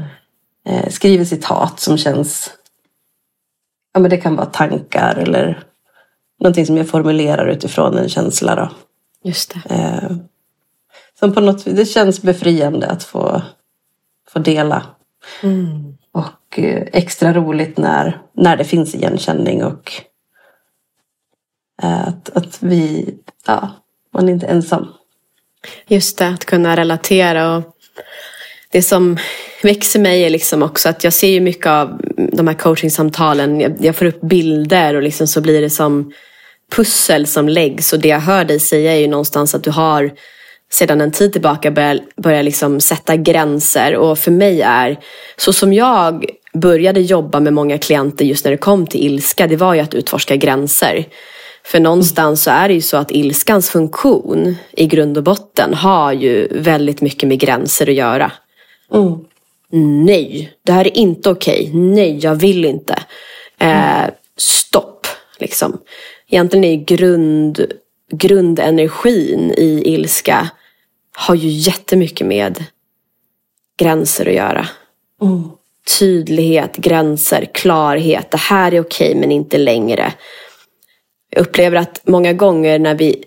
eh, 0.65 0.89
skriver 0.89 1.25
citat 1.25 1.79
som 1.79 1.97
känns... 1.97 2.51
Ja 3.93 3.99
men 3.99 4.09
det 4.09 4.17
kan 4.17 4.35
vara 4.35 4.45
tankar 4.45 5.15
eller 5.15 5.63
någonting 6.39 6.65
som 6.65 6.77
jag 6.77 6.89
formulerar 6.89 7.47
utifrån 7.47 7.97
en 7.97 8.09
känsla 8.09 8.55
då. 8.55 8.69
Just 9.23 9.53
det. 9.53 9.75
Eh, 9.75 10.17
som 11.19 11.33
på 11.33 11.41
något 11.41 11.65
det 11.65 11.85
känns 11.85 12.21
befriande 12.21 12.87
att 12.87 13.03
få, 13.03 13.41
få 14.29 14.39
dela. 14.39 14.83
Mm. 15.43 15.97
Och 16.53 16.59
eh, 16.59 16.83
extra 16.93 17.33
roligt 17.33 17.77
när, 17.77 18.21
när 18.35 18.57
det 18.57 18.63
finns 18.63 18.95
igenkänning 18.95 19.63
och 19.63 19.91
eh, 21.83 22.07
att, 22.07 22.29
att 22.37 22.63
vi, 22.63 23.13
ja, 23.47 23.69
man 24.13 24.29
är 24.29 24.33
inte 24.33 24.47
ensam. 24.47 24.87
Just 25.87 26.17
det, 26.17 26.27
att 26.27 26.45
kunna 26.45 26.75
relatera. 26.75 27.57
Och 27.57 27.63
det 28.71 28.81
som 28.81 29.17
växer 29.63 29.99
mig 29.99 30.23
är 30.23 30.29
liksom 30.29 30.63
också 30.63 30.89
att 30.89 31.03
jag 31.03 31.13
ser 31.13 31.27
ju 31.27 31.39
mycket 31.39 31.67
av 31.67 32.01
de 32.31 32.47
här 32.47 32.55
coachingsamtalen. 32.55 33.59
Jag, 33.59 33.75
jag 33.79 33.95
får 33.95 34.05
upp 34.05 34.21
bilder 34.21 34.95
och 34.95 35.03
liksom 35.03 35.27
så 35.27 35.41
blir 35.41 35.61
det 35.61 35.69
som 35.69 36.13
pussel 36.71 37.27
som 37.27 37.49
läggs. 37.49 37.93
Och 37.93 37.99
det 37.99 38.09
jag 38.09 38.19
hör 38.19 38.45
dig 38.45 38.59
säga 38.59 38.93
är 38.93 38.99
ju 38.99 39.07
någonstans 39.07 39.55
att 39.55 39.63
du 39.63 39.71
har 39.71 40.11
sedan 40.71 41.01
en 41.01 41.11
tid 41.11 41.31
tillbaka 41.31 41.71
börjat 42.15 42.45
liksom 42.45 42.79
sätta 42.79 43.15
gränser. 43.15 43.95
Och 43.95 44.19
för 44.19 44.31
mig 44.31 44.61
är, 44.61 44.99
så 45.37 45.53
som 45.53 45.73
jag 45.73 46.25
började 46.53 47.01
jobba 47.01 47.39
med 47.39 47.53
många 47.53 47.77
klienter 47.77 48.25
just 48.25 48.45
när 48.45 48.51
det 48.51 48.57
kom 48.57 48.87
till 48.87 49.03
ilska, 49.03 49.47
det 49.47 49.55
var 49.55 49.73
ju 49.73 49.79
att 49.79 49.93
utforska 49.93 50.35
gränser. 50.35 51.05
För 51.65 51.79
någonstans 51.79 52.43
så 52.43 52.51
är 52.51 52.67
det 52.67 52.73
ju 52.73 52.81
så 52.81 52.97
att 52.97 53.11
ilskans 53.11 53.69
funktion 53.69 54.55
i 54.71 54.85
grund 54.85 55.17
och 55.17 55.23
botten 55.23 55.73
har 55.73 56.13
ju 56.13 56.47
väldigt 56.51 57.01
mycket 57.01 57.29
med 57.29 57.39
gränser 57.39 57.89
att 57.89 57.95
göra. 57.95 58.31
Mm. 58.93 59.19
Nej, 60.05 60.53
det 60.65 60.71
här 60.71 60.87
är 60.87 60.97
inte 60.97 61.29
okej. 61.29 61.71
Nej, 61.73 62.19
jag 62.21 62.35
vill 62.35 62.65
inte. 62.65 62.95
Eh, 63.57 64.05
stopp, 64.37 65.07
liksom. 65.39 65.77
Egentligen 66.27 66.63
är 66.63 66.75
grund, 66.75 67.65
grundenergin 68.11 69.51
i 69.57 69.81
ilska 69.85 70.49
har 71.15 71.35
ju 71.35 71.49
jättemycket 71.49 72.27
med 72.27 72.63
gränser 73.77 74.27
att 74.27 74.33
göra. 74.33 74.67
Mm. 75.21 75.43
Tydlighet, 75.99 76.75
gränser, 76.77 77.47
klarhet. 77.53 78.31
Det 78.31 78.39
här 78.39 78.73
är 78.73 78.79
okej 78.79 79.15
men 79.15 79.31
inte 79.31 79.57
längre. 79.57 80.13
Jag 81.29 81.41
upplever 81.41 81.77
att 81.77 82.01
många 82.03 82.33
gånger 82.33 82.79
när 82.79 82.95
vi 82.95 83.23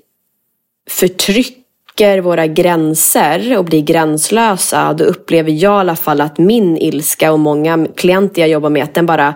förtrycker 0.91 2.21
våra 2.21 2.47
gränser 2.47 3.59
och 3.59 3.65
blir 3.65 3.83
gränslösa, 3.83 4.93
då 4.93 5.05
upplever 5.05 5.51
jag 5.51 5.61
i 5.61 5.81
alla 5.81 5.97
fall 5.97 6.21
att 6.21 6.39
min 6.39 6.79
ilska 6.79 7.33
och 7.33 7.39
många 7.39 7.87
klienter 7.97 8.43
jag 8.43 8.49
jobbar 8.49 8.71
med, 8.71 8.83
att 8.83 8.95
den 8.95 9.07
bara, 9.07 9.35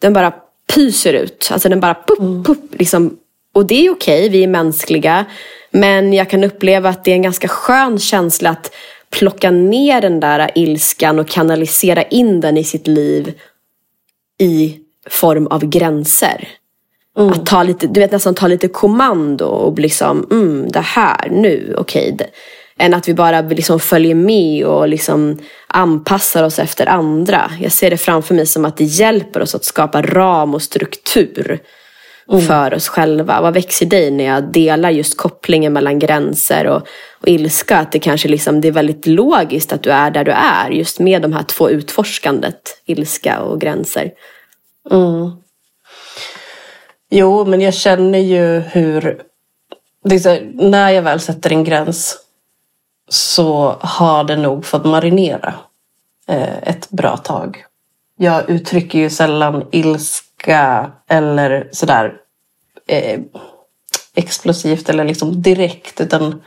den 0.00 0.12
bara 0.12 0.32
pyser 0.74 1.12
ut. 1.12 1.48
Alltså 1.52 1.68
den 1.68 1.80
bara 1.80 1.94
puff, 1.94 2.46
puff, 2.46 2.58
liksom. 2.70 3.16
Och 3.54 3.66
det 3.66 3.86
är 3.86 3.90
okej, 3.90 4.28
vi 4.28 4.42
är 4.42 4.48
mänskliga. 4.48 5.24
Men 5.70 6.12
jag 6.12 6.30
kan 6.30 6.44
uppleva 6.44 6.88
att 6.88 7.04
det 7.04 7.10
är 7.10 7.14
en 7.14 7.22
ganska 7.22 7.48
skön 7.48 7.98
känsla 7.98 8.50
att 8.50 8.74
plocka 9.10 9.50
ner 9.50 10.00
den 10.00 10.20
där 10.20 10.50
ilskan 10.54 11.18
och 11.18 11.28
kanalisera 11.28 12.02
in 12.02 12.40
den 12.40 12.56
i 12.56 12.64
sitt 12.64 12.86
liv 12.86 13.34
i 14.38 14.78
form 15.10 15.46
av 15.46 15.64
gränser. 15.64 16.48
Mm. 17.18 17.32
Att 17.32 17.46
ta 17.46 17.62
lite, 17.62 17.86
du 17.86 18.00
vet 18.00 18.12
nästan 18.12 18.34
ta 18.34 18.46
lite 18.46 18.68
kommando 18.68 19.44
och 19.44 19.78
liksom, 19.78 20.26
mm, 20.30 20.68
det 20.72 20.80
här, 20.80 21.28
nu, 21.30 21.74
okej. 21.78 22.12
Okay. 22.14 22.26
Än 22.78 22.94
att 22.94 23.08
vi 23.08 23.14
bara 23.14 23.40
liksom 23.40 23.80
följer 23.80 24.14
med 24.14 24.64
och 24.64 24.88
liksom 24.88 25.38
anpassar 25.66 26.44
oss 26.44 26.58
efter 26.58 26.86
andra. 26.86 27.50
Jag 27.60 27.72
ser 27.72 27.90
det 27.90 27.96
framför 27.96 28.34
mig 28.34 28.46
som 28.46 28.64
att 28.64 28.76
det 28.76 28.84
hjälper 28.84 29.42
oss 29.42 29.54
att 29.54 29.64
skapa 29.64 30.02
ram 30.02 30.54
och 30.54 30.62
struktur 30.62 31.60
mm. 32.32 32.46
för 32.46 32.74
oss 32.74 32.88
själva. 32.88 33.40
Vad 33.40 33.54
växer 33.54 33.86
dig 33.86 34.10
när 34.10 34.24
jag 34.24 34.44
delar 34.52 34.90
just 34.90 35.16
kopplingen 35.16 35.72
mellan 35.72 35.98
gränser 35.98 36.66
och, 36.66 36.82
och 37.20 37.28
ilska? 37.28 37.78
Att 37.78 37.92
det 37.92 37.98
kanske 37.98 38.28
liksom, 38.28 38.60
det 38.60 38.68
är 38.68 38.72
väldigt 38.72 39.06
logiskt 39.06 39.72
att 39.72 39.82
du 39.82 39.90
är 39.90 40.10
där 40.10 40.24
du 40.24 40.32
är 40.32 40.70
just 40.70 40.98
med 40.98 41.22
de 41.22 41.32
här 41.32 41.42
två 41.42 41.70
utforskandet, 41.70 42.82
ilska 42.86 43.40
och 43.40 43.60
gränser. 43.60 44.10
Mm. 44.90 45.30
Jo, 47.10 47.44
men 47.44 47.60
jag 47.60 47.74
känner 47.74 48.18
ju 48.18 48.58
hur... 48.60 49.22
Här, 50.10 50.50
när 50.54 50.90
jag 50.90 51.02
väl 51.02 51.20
sätter 51.20 51.52
en 51.52 51.64
gräns 51.64 52.18
så 53.08 53.76
har 53.80 54.24
det 54.24 54.36
nog 54.36 54.64
fått 54.64 54.84
marinera 54.84 55.54
eh, 56.28 56.58
ett 56.62 56.90
bra 56.90 57.16
tag. 57.16 57.64
Jag 58.16 58.50
uttrycker 58.50 58.98
ju 58.98 59.10
sällan 59.10 59.64
ilska 59.72 60.90
eller 61.08 61.68
sådär 61.72 62.19
eh, 62.90 63.20
explosivt 64.14 64.88
eller 64.88 65.04
liksom 65.04 65.42
direkt 65.42 66.00
utan 66.00 66.42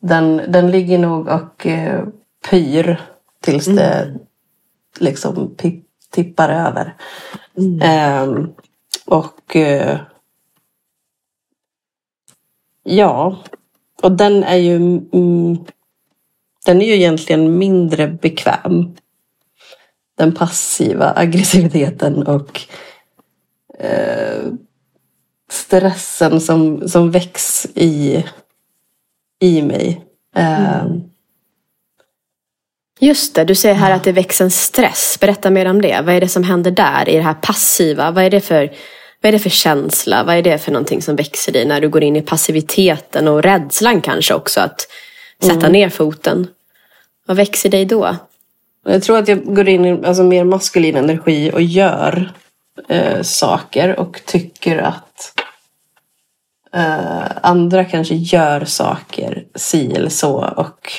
den, 0.00 0.36
den 0.48 0.70
ligger 0.70 0.98
nog 0.98 1.28
och 1.28 1.66
eh, 1.66 2.04
pyr 2.50 3.00
tills 3.40 3.66
mm. 3.66 3.76
det 3.76 4.18
liksom 4.98 5.56
tippar 6.10 6.48
över. 6.48 6.96
Mm. 7.56 7.80
Eh, 7.82 8.46
och 9.06 9.56
eh, 9.56 9.98
ja, 12.82 13.38
och 14.02 14.12
den 14.12 14.44
är 14.44 14.56
ju 14.56 14.76
mm, 14.76 15.64
den 16.64 16.82
är 16.82 16.86
ju 16.86 16.94
egentligen 16.94 17.58
mindre 17.58 18.08
bekväm. 18.08 18.96
Den 20.14 20.34
passiva 20.34 21.12
aggressiviteten 21.16 22.26
och 22.26 22.60
eh, 23.78 24.52
stressen 25.50 26.40
som, 26.40 26.88
som 26.88 27.10
väcks 27.10 27.66
i, 27.74 28.24
i 29.40 29.62
mig. 29.62 30.04
Mm. 30.36 31.02
Just 33.00 33.34
det, 33.34 33.44
du 33.44 33.54
säger 33.54 33.74
här 33.74 33.90
att 33.90 34.04
det 34.04 34.12
väcks 34.12 34.40
en 34.40 34.50
stress. 34.50 35.16
Berätta 35.20 35.50
mer 35.50 35.66
om 35.66 35.82
det. 35.82 36.00
Vad 36.04 36.14
är 36.14 36.20
det 36.20 36.28
som 36.28 36.44
händer 36.44 36.70
där 36.70 37.08
i 37.08 37.16
det 37.16 37.22
här 37.22 37.34
passiva? 37.34 38.10
Vad 38.10 38.24
är 38.24 38.30
det 38.30 38.40
för 38.40 38.72
vad 39.20 39.28
är 39.28 39.32
det 39.32 39.38
för 39.38 39.50
känsla? 39.50 40.24
Vad 40.24 40.36
är 40.36 40.42
det 40.42 40.58
för 40.58 40.72
någonting 40.72 41.02
som 41.02 41.16
växer 41.16 41.56
i 41.56 41.64
när 41.64 41.80
du 41.80 41.88
går 41.88 42.02
in 42.02 42.16
i 42.16 42.22
passiviteten 42.22 43.28
och 43.28 43.42
rädslan 43.42 44.00
kanske 44.00 44.34
också 44.34 44.60
att 44.60 44.86
sätta 45.42 45.54
mm. 45.54 45.72
ner 45.72 45.88
foten? 45.88 46.46
Vad 47.26 47.36
växer 47.36 47.68
dig 47.68 47.84
då? 47.84 48.16
Jag 48.84 49.02
tror 49.02 49.18
att 49.18 49.28
jag 49.28 49.54
går 49.54 49.68
in 49.68 49.84
i 49.84 50.06
alltså, 50.06 50.22
mer 50.22 50.44
maskulin 50.44 50.96
energi 50.96 51.50
och 51.54 51.62
gör 51.62 52.32
eh, 52.88 53.22
saker 53.22 54.00
och 54.00 54.20
tycker 54.24 54.78
att 54.78 55.07
eh, 56.74 57.26
andra 57.42 57.84
kanske 57.84 58.14
gör 58.14 58.64
saker 58.64 59.44
si 59.54 59.94
eller 59.94 60.10
så 60.10 60.54
och 60.56 60.92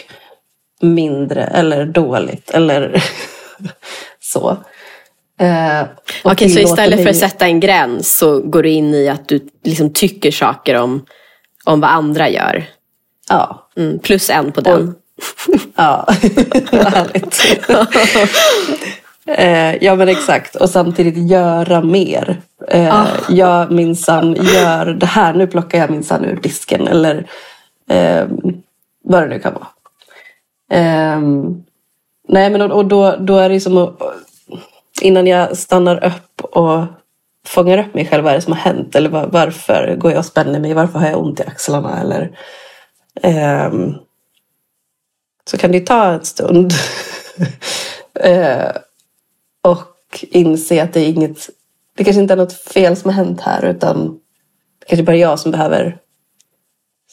mindre 0.82 1.44
eller 1.44 1.86
dåligt 1.86 2.50
eller 2.50 3.04
så. 4.20 4.58
Eh, 5.40 5.82
Okej, 6.24 6.32
okay, 6.32 6.50
så 6.50 6.60
istället 6.60 7.04
för 7.04 7.10
att 7.10 7.18
sätta 7.18 7.46
en 7.46 7.60
gräns 7.60 8.18
så 8.18 8.40
går 8.40 8.64
du 8.64 8.70
in 8.70 8.94
i 8.94 9.10
att 9.10 9.28
du 9.28 9.50
liksom 9.64 9.94
tycker 9.94 10.32
saker 10.32 10.76
om, 10.76 11.06
om 11.66 11.82
vad 11.82 11.90
andra 11.90 12.30
gör? 12.30 12.66
Ja. 13.30 13.70
Mm, 13.78 14.00
plus 14.00 14.30
en 14.30 14.52
på 14.52 14.62
den. 14.62 14.90
Och, 14.90 14.96
ja, 15.76 16.08
härligt. 16.72 17.42
eh, 19.38 19.84
ja 19.84 19.96
men 19.96 20.10
exakt, 20.10 20.56
och 20.56 20.70
samtidigt 20.70 21.32
göra 21.32 21.82
mer. 21.82 22.42
Eh, 22.68 23.02
ah. 23.02 23.08
Jag 23.30 23.72
minsann 23.72 24.34
gör 24.34 24.86
det 24.86 25.06
här, 25.06 25.34
nu 25.34 25.48
plockar 25.48 25.78
jag 25.78 25.90
minsann 25.90 26.26
ur 26.26 26.36
disken 26.36 26.88
eller 26.88 27.28
eh, 27.90 28.28
vad 29.04 29.24
det 29.24 29.28
nu 29.28 29.40
kan 29.40 29.54
vara. 29.54 29.68
Eh, 30.72 31.22
nej 32.28 32.50
men 32.50 32.62
och, 32.62 32.72
och 32.72 32.86
då, 32.86 33.16
då 33.20 33.38
är 33.38 33.50
det 33.50 33.60
som 33.60 33.78
att 33.78 34.02
innan 35.02 35.28
jag 35.28 35.58
stannar 35.58 36.06
upp 36.06 36.42
och 36.42 36.84
fångar 37.46 37.78
upp 37.78 37.94
mig 37.94 38.06
själv. 38.06 38.24
Vad 38.24 38.34
är 38.34 38.36
det 38.36 38.42
som 38.42 38.54
har 38.54 38.60
hänt? 38.60 38.96
Eller 38.96 39.10
var, 39.10 39.28
varför 39.28 39.96
går 39.96 40.12
jag 40.12 40.20
och 40.20 40.26
spänner 40.26 40.60
mig? 40.60 40.74
Varför 40.74 41.00
har 41.00 41.08
jag 41.08 41.22
ont 41.22 41.40
i 41.40 41.44
axlarna? 41.44 42.02
Eller, 42.02 42.32
um, 43.68 43.96
så 45.46 45.58
kan 45.58 45.72
det 45.72 45.86
ta 45.86 46.06
en 46.06 46.26
stund. 46.26 46.74
och 49.62 50.26
inse 50.30 50.84
att 50.84 50.94
det 50.94 51.00
är 51.00 51.10
inget 51.10 51.50
det 51.96 52.04
kanske 52.04 52.22
inte 52.22 52.34
är 52.34 52.38
något 52.38 52.54
fel 52.54 52.96
som 52.96 53.10
har 53.10 53.24
hänt 53.24 53.42
här 53.42 53.66
utan 53.66 54.20
det 54.80 54.86
kanske 54.86 55.04
bara 55.04 55.16
är 55.16 55.22
jag 55.22 55.40
som 55.40 55.52
behöver 55.52 55.98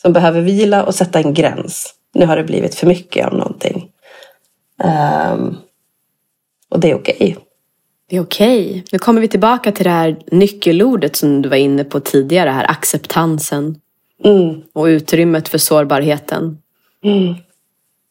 som 0.02 0.12
behöver 0.12 0.40
vila 0.40 0.84
och 0.84 0.94
sätta 0.94 1.18
en 1.18 1.34
gräns. 1.34 1.94
Nu 2.14 2.26
har 2.26 2.36
det 2.36 2.44
blivit 2.44 2.74
för 2.74 2.86
mycket 2.86 3.26
av 3.26 3.34
någonting. 3.34 3.90
Um, 4.84 5.56
och 6.68 6.80
det 6.80 6.90
är 6.90 6.94
okej. 6.94 7.16
Okay. 7.16 7.34
Det 8.08 8.16
är 8.16 8.20
okej. 8.20 8.68
Okay. 8.68 8.82
Nu 8.92 8.98
kommer 8.98 9.20
vi 9.20 9.28
tillbaka 9.28 9.72
till 9.72 9.84
det 9.84 9.90
här 9.90 10.18
nyckelordet 10.26 11.16
som 11.16 11.42
du 11.42 11.48
var 11.48 11.56
inne 11.56 11.84
på 11.84 12.00
tidigare, 12.00 12.50
här 12.50 12.70
acceptansen. 12.70 13.80
Mm. 14.24 14.62
Och 14.72 14.84
utrymmet 14.84 15.48
för 15.48 15.58
sårbarheten. 15.58 16.58
Mm. 17.04 17.34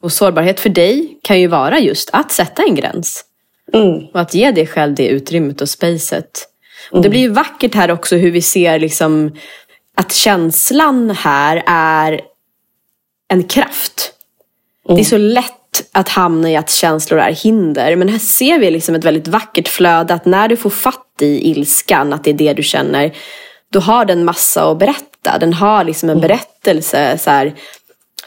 Och 0.01 0.11
sårbarhet 0.11 0.59
för 0.59 0.69
dig 0.69 1.19
kan 1.21 1.39
ju 1.39 1.47
vara 1.47 1.79
just 1.79 2.09
att 2.13 2.31
sätta 2.31 2.63
en 2.63 2.75
gräns. 2.75 3.25
Mm. 3.73 4.05
Och 4.13 4.19
att 4.19 4.33
ge 4.33 4.51
dig 4.51 4.67
själv 4.67 4.95
det 4.95 5.07
utrymmet 5.07 5.61
och 5.61 5.69
spacet. 5.69 6.47
Och 6.91 7.01
det 7.01 7.09
blir 7.09 7.19
ju 7.19 7.29
vackert 7.29 7.75
här 7.75 7.91
också 7.91 8.15
hur 8.15 8.31
vi 8.31 8.41
ser 8.41 8.79
liksom 8.79 9.35
att 9.95 10.13
känslan 10.13 11.09
här 11.09 11.63
är 11.67 12.21
en 13.27 13.43
kraft. 13.43 14.11
Det 14.87 14.99
är 14.99 15.03
så 15.03 15.17
lätt 15.17 15.51
att 15.91 16.09
hamna 16.09 16.51
i 16.51 16.55
att 16.55 16.69
känslor 16.69 17.19
är 17.19 17.31
hinder. 17.31 17.95
Men 17.95 18.09
här 18.09 18.19
ser 18.19 18.59
vi 18.59 18.71
liksom 18.71 18.95
ett 18.95 19.03
väldigt 19.03 19.27
vackert 19.27 19.67
flöde. 19.67 20.13
Att 20.13 20.25
när 20.25 20.47
du 20.47 20.57
får 20.57 20.69
fatt 20.69 21.21
i 21.21 21.49
ilskan, 21.51 22.13
att 22.13 22.23
det 22.23 22.29
är 22.29 22.33
det 22.33 22.53
du 22.53 22.63
känner. 22.63 23.15
Då 23.71 23.79
har 23.79 24.05
den 24.05 24.25
massa 24.25 24.71
att 24.71 24.79
berätta. 24.79 25.37
Den 25.39 25.53
har 25.53 25.83
liksom 25.83 26.09
en 26.09 26.17
mm. 26.17 26.27
berättelse. 26.27 27.17
Så 27.17 27.29
här, 27.29 27.55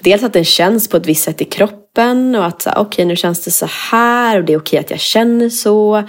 dels 0.00 0.22
att 0.22 0.32
den 0.32 0.44
känns 0.44 0.88
på 0.88 0.96
ett 0.96 1.06
visst 1.06 1.24
sätt 1.24 1.40
i 1.40 1.44
kroppen. 1.44 1.77
Och 1.98 2.46
att 2.46 2.66
okej 2.66 2.80
okay, 2.80 3.04
nu 3.04 3.16
känns 3.16 3.44
det 3.44 3.50
så 3.50 3.66
här. 3.90 4.38
Och 4.38 4.44
det 4.44 4.52
är 4.52 4.58
okej 4.58 4.78
okay 4.78 4.84
att 4.84 4.90
jag 4.90 5.00
känner 5.00 5.48
så. 5.48 5.98
Och 5.98 6.04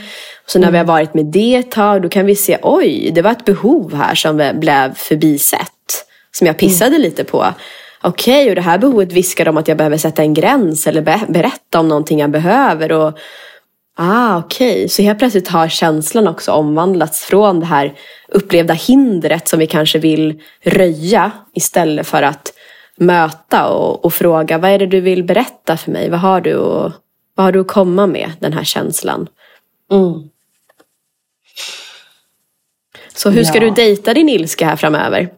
så 0.46 0.60
när 0.60 0.68
mm. 0.68 0.72
vi 0.72 0.78
har 0.78 0.86
varit 0.86 1.14
med 1.14 1.26
det 1.26 1.56
ett 1.56 1.72
tag. 1.72 2.02
Då 2.02 2.10
kan 2.10 2.26
vi 2.26 2.36
se 2.36 2.58
oj 2.62 3.12
det 3.14 3.22
var 3.22 3.32
ett 3.32 3.46
behov 3.46 3.94
här 3.94 4.16
som 4.16 4.52
blev 4.54 4.94
förbisett. 4.94 6.06
Som 6.32 6.48
jag 6.48 6.58
pissade 6.58 6.96
mm. 6.96 7.02
lite 7.02 7.24
på 7.24 7.54
okej, 8.02 8.42
okay, 8.42 8.50
och 8.50 8.56
det 8.56 8.62
här 8.62 8.78
behovet 8.78 9.12
viskar 9.12 9.48
om 9.48 9.58
att 9.58 9.68
jag 9.68 9.78
behöver 9.78 9.98
sätta 9.98 10.22
en 10.22 10.34
gräns 10.34 10.88
eller 10.88 11.02
be 11.02 11.22
berätta 11.28 11.80
om 11.80 11.88
någonting 11.88 12.20
jag 12.20 12.32
behöver. 12.32 12.92
Och, 12.92 13.18
ah, 13.98 14.38
okej, 14.38 14.72
okay. 14.72 14.90
så 14.90 15.02
helt 15.02 15.20
plötsligt 15.20 15.48
har 15.48 15.68
känslan 15.68 16.28
också 16.28 16.52
omvandlats 16.52 17.22
från 17.22 17.60
det 17.60 17.66
här 17.66 17.94
upplevda 18.28 18.74
hindret 18.74 19.48
som 19.48 19.60
vi 19.60 19.68
kanske 19.68 20.00
vill 20.00 20.42
röja 20.64 21.32
istället 21.54 22.08
för 22.08 22.24
att 22.24 22.54
möta 23.00 23.68
och, 23.68 24.06
och 24.06 24.14
fråga 24.14 24.58
vad 24.58 24.72
är 24.72 24.80
det 24.80 24.86
du 24.86 25.02
vill 25.02 25.24
berätta 25.24 25.78
för 25.78 25.91
mig? 25.91 26.10
Vad 26.10 26.20
har 26.20 26.41
du, 26.41 26.56
och, 26.56 26.91
vad 27.36 27.45
har 27.45 27.52
du 27.52 27.60
att 27.60 27.68
komma 27.68 28.08
med, 28.08 28.32
den 28.39 28.54
här 28.54 28.64
känslan? 28.64 29.28
Mm. 29.91 30.30
Så 33.16 33.30
hur 33.30 33.43
ska 33.43 33.58
ja. 33.58 33.62
du 33.62 33.70
dejta 33.70 34.14
din 34.14 34.30
ilska 34.30 34.66
här 34.66 34.76
framöver? 34.76 35.30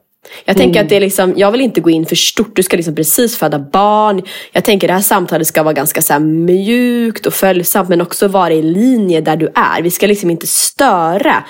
Jag 0.45 0.57
tänker 0.57 0.79
mm. 0.79 0.85
att 0.85 0.89
det 0.89 0.95
är 0.95 0.99
liksom, 0.99 1.33
jag 1.37 1.51
vill 1.51 1.61
inte 1.61 1.81
gå 1.81 1.89
in 1.89 2.05
för 2.05 2.15
stort. 2.15 2.55
Du 2.55 2.63
ska 2.63 2.77
liksom 2.77 2.95
precis 2.95 3.37
föda 3.37 3.59
barn. 3.59 4.21
Jag 4.51 4.63
tänker 4.63 4.87
att 4.87 4.89
det 4.89 4.93
här 4.93 5.01
samtalet 5.01 5.47
ska 5.47 5.63
vara 5.63 5.73
ganska 5.73 6.01
så 6.01 6.19
mjukt 6.19 7.25
och 7.25 7.33
följsamt 7.33 7.89
men 7.89 8.01
också 8.01 8.27
vara 8.27 8.53
i 8.53 8.61
linje 8.61 9.21
där 9.21 9.35
du 9.35 9.51
är. 9.55 9.81
Vi 9.81 9.91
ska 9.91 10.07
liksom 10.07 10.29
inte 10.29 10.47
störa. 10.47 11.43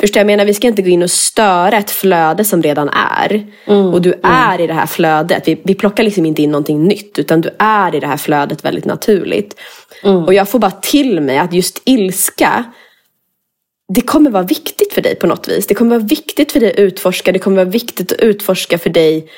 Förstår 0.00 0.20
jag 0.20 0.26
menar? 0.26 0.44
Vi 0.44 0.54
ska 0.54 0.66
inte 0.66 0.82
gå 0.82 0.88
in 0.88 1.02
och 1.02 1.10
störa 1.10 1.76
ett 1.78 1.90
flöde 1.90 2.44
som 2.44 2.62
redan 2.62 2.88
är. 2.88 3.46
Mm. 3.66 3.86
Och 3.86 4.02
du 4.02 4.12
är 4.22 4.48
mm. 4.54 4.60
i 4.60 4.66
det 4.66 4.74
här 4.74 4.86
flödet. 4.86 5.48
Vi, 5.48 5.60
vi 5.64 5.74
plockar 5.74 6.04
liksom 6.04 6.26
inte 6.26 6.42
in 6.42 6.50
någonting 6.50 6.84
nytt 6.84 7.18
utan 7.18 7.40
du 7.40 7.50
är 7.58 7.94
i 7.94 8.00
det 8.00 8.06
här 8.06 8.16
flödet 8.16 8.64
väldigt 8.64 8.84
naturligt. 8.84 9.54
Mm. 10.04 10.24
Och 10.24 10.34
jag 10.34 10.48
får 10.48 10.58
bara 10.58 10.70
till 10.70 11.20
mig 11.20 11.38
att 11.38 11.52
just 11.52 11.82
ilska 11.84 12.64
det 13.94 14.00
kommer 14.00 14.30
vara 14.30 14.42
viktigt 14.42 14.92
för 14.92 15.02
dig 15.02 15.14
på 15.14 15.26
något 15.26 15.48
vis. 15.48 15.66
Det 15.66 15.74
kommer 15.74 15.90
vara 15.96 16.06
viktigt 16.06 16.52
för 16.52 16.60
dig 16.60 16.72
att 16.72 16.78
utforska. 16.78 17.32
Det 17.32 17.38
kommer 17.38 17.56
vara 17.56 17.68
viktigt 17.70 18.12
att 18.12 18.18
utforska 18.20 18.78
för 18.78 18.90
dig 18.90 19.28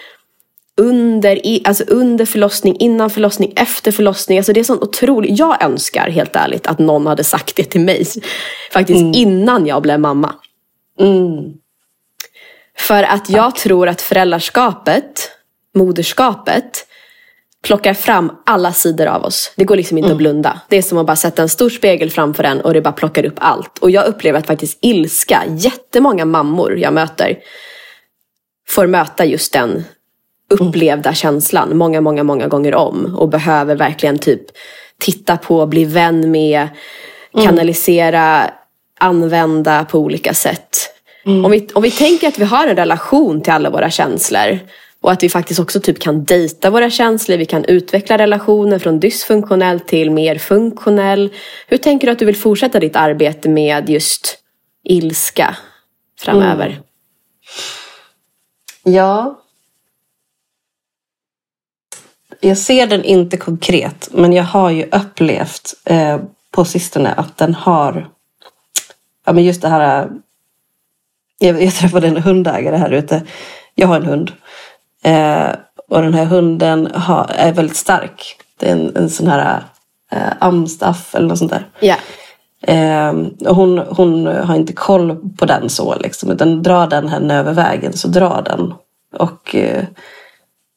under, 0.77 1.47
i- 1.47 1.63
alltså 1.65 1.85
under 1.85 2.25
förlossning, 2.27 2.77
innan 2.79 3.11
förlossning, 3.11 3.53
efter 3.57 3.93
förlossning. 3.93 4.39
Alltså 4.39 4.53
det 4.53 4.61
är 4.61 4.65
sånt 4.65 4.83
otroligt. 4.83 5.39
Jag 5.39 5.63
önskar 5.63 6.11
helt 6.11 6.37
ärligt 6.37 6.67
att 6.67 6.79
någon 6.79 7.07
hade 7.07 7.25
sagt 7.25 7.57
det 7.57 7.65
till 7.65 7.81
mig. 7.81 8.07
Faktiskt 8.73 9.17
innan 9.17 9.67
jag 9.67 9.83
blev 9.83 10.01
mamma. 10.01 10.35
Mm. 10.99 11.53
För 12.79 13.03
att 13.03 13.31
jag 13.31 13.57
tror 13.57 13.89
att 13.89 14.03
föräldraskapet, 14.03 15.31
moderskapet, 15.75 16.87
plockar 17.63 17.95
fram 17.95 18.33
alla 18.47 18.73
sidor 18.73 19.07
av 19.07 19.25
oss. 19.25 19.53
Det 19.57 19.65
går 19.65 19.77
liksom 19.77 19.99
inte 19.99 20.11
att 20.11 20.17
blunda. 20.17 20.61
Det 20.69 20.77
är 20.77 20.83
som 20.83 20.99
att 20.99 21.07
bara 21.07 21.17
sätta 21.17 21.43
en 21.43 21.49
stor 21.49 21.71
spegel 21.71 22.11
framför 22.11 22.45
en 22.45 22.61
och 22.61 22.75
det 22.75 22.81
bara 22.81 22.93
plockar 22.93 23.27
upp 23.27 23.37
allt. 23.39 23.79
Och 23.79 23.91
jag 23.91 24.07
upplever 24.07 24.39
att 24.39 24.47
faktiskt 24.47 24.79
ilska, 24.81 25.43
jättemånga 25.49 26.25
mammor 26.25 26.79
jag 26.79 26.93
möter 26.93 27.39
får 28.69 28.87
möta 28.87 29.25
just 29.25 29.53
den 29.53 29.85
upplevda 30.51 31.15
känslan 31.15 31.77
många, 31.77 32.01
många, 32.01 32.23
många 32.23 32.49
gånger 32.49 32.75
om. 32.75 33.17
Och 33.19 33.29
behöver 33.29 33.77
verkligen 33.77 34.19
typ 34.19 34.43
titta 34.99 35.37
på, 35.37 35.67
bli 35.67 35.85
vän 35.85 36.31
med, 36.31 36.69
kanalisera, 37.43 38.51
använda 39.03 39.85
på 39.85 39.99
olika 39.99 40.35
sätt. 40.35 40.89
Om, 41.25 41.51
vi, 41.51 41.69
om 41.75 41.83
vi 41.83 41.91
tänker 41.91 42.29
att 42.29 42.39
vi 42.39 42.45
har 42.45 42.67
en 42.67 42.77
relation 42.77 43.41
till 43.41 43.53
alla 43.53 43.71
våra 43.71 43.91
känslor 43.91 44.59
och 45.01 45.13
att 45.13 45.23
vi 45.23 45.29
faktiskt 45.29 45.61
också 45.61 45.81
typ 45.81 45.99
kan 45.99 46.25
dejta 46.25 46.71
våra 46.71 46.91
känslor, 46.91 47.37
vi 47.37 47.47
kan 47.47 47.65
utveckla 47.65 48.19
relationen 48.19 48.81
från 48.81 49.01
dysfunktionell 49.01 49.81
till 49.81 50.11
mer 50.11 50.39
funktionell. 50.39 51.33
Hur 51.67 51.77
tänker 51.77 52.07
du 52.07 52.13
att 52.13 52.19
du 52.19 52.25
vill 52.25 52.37
fortsätta 52.37 52.81
ditt 52.81 52.97
arbete 52.97 53.49
med 53.49 53.91
just 53.91 54.39
ilska 54.85 55.57
framöver? 56.21 56.81
Ja. 58.83 59.39
Jag 62.41 62.59
ser 62.59 62.87
den 62.87 63.05
inte 63.05 63.37
konkret, 63.37 64.09
men 64.13 64.33
jag 64.33 64.45
har 64.45 64.71
ju 64.71 64.89
upplevt 64.93 65.75
eh, 65.85 66.21
på 66.51 66.65
sistone 66.65 67.13
att 67.13 67.37
den 67.37 67.55
har... 67.55 68.12
Ja, 69.25 69.33
men 69.33 69.45
just 69.45 69.63
det 69.63 69.69
här... 69.69 70.11
Jag, 71.39 71.63
jag 71.63 71.75
träffade 71.75 72.09
en 72.09 72.23
hundägare 72.23 72.77
här 72.77 72.91
ute. 72.91 73.23
Jag 73.75 73.89
har 73.89 73.97
en 73.97 74.07
hund. 74.07 74.33
Eh, 75.03 75.51
och 75.89 76.03
den 76.03 76.15
här 76.15 76.25
hunden 76.25 76.89
har, 76.95 77.31
är 77.35 77.53
väldigt 77.53 77.77
stark. 77.77 78.37
Det 78.57 78.69
är 78.69 78.73
en, 78.73 78.97
en 78.97 79.11
sån 79.11 79.27
här 79.27 79.63
eh, 80.11 80.33
amstaff 80.39 81.15
eller 81.15 81.29
något 81.29 81.39
sånt 81.39 81.51
där. 81.51 81.67
Ja. 81.81 81.97
Eh, 82.63 83.13
och 83.49 83.57
hon, 83.57 83.79
hon 83.79 84.27
har 84.27 84.55
inte 84.55 84.73
koll 84.73 85.17
på 85.39 85.47
den 85.47 85.69
så 85.69 85.99
liksom. 85.99 86.31
Utan 86.31 86.63
drar 86.63 86.87
den 86.87 87.09
henne 87.09 87.35
över 87.35 87.53
vägen 87.53 87.93
så 87.93 88.09
drar 88.09 88.43
den. 88.43 88.75
Och 89.19 89.55
eh, 89.55 89.85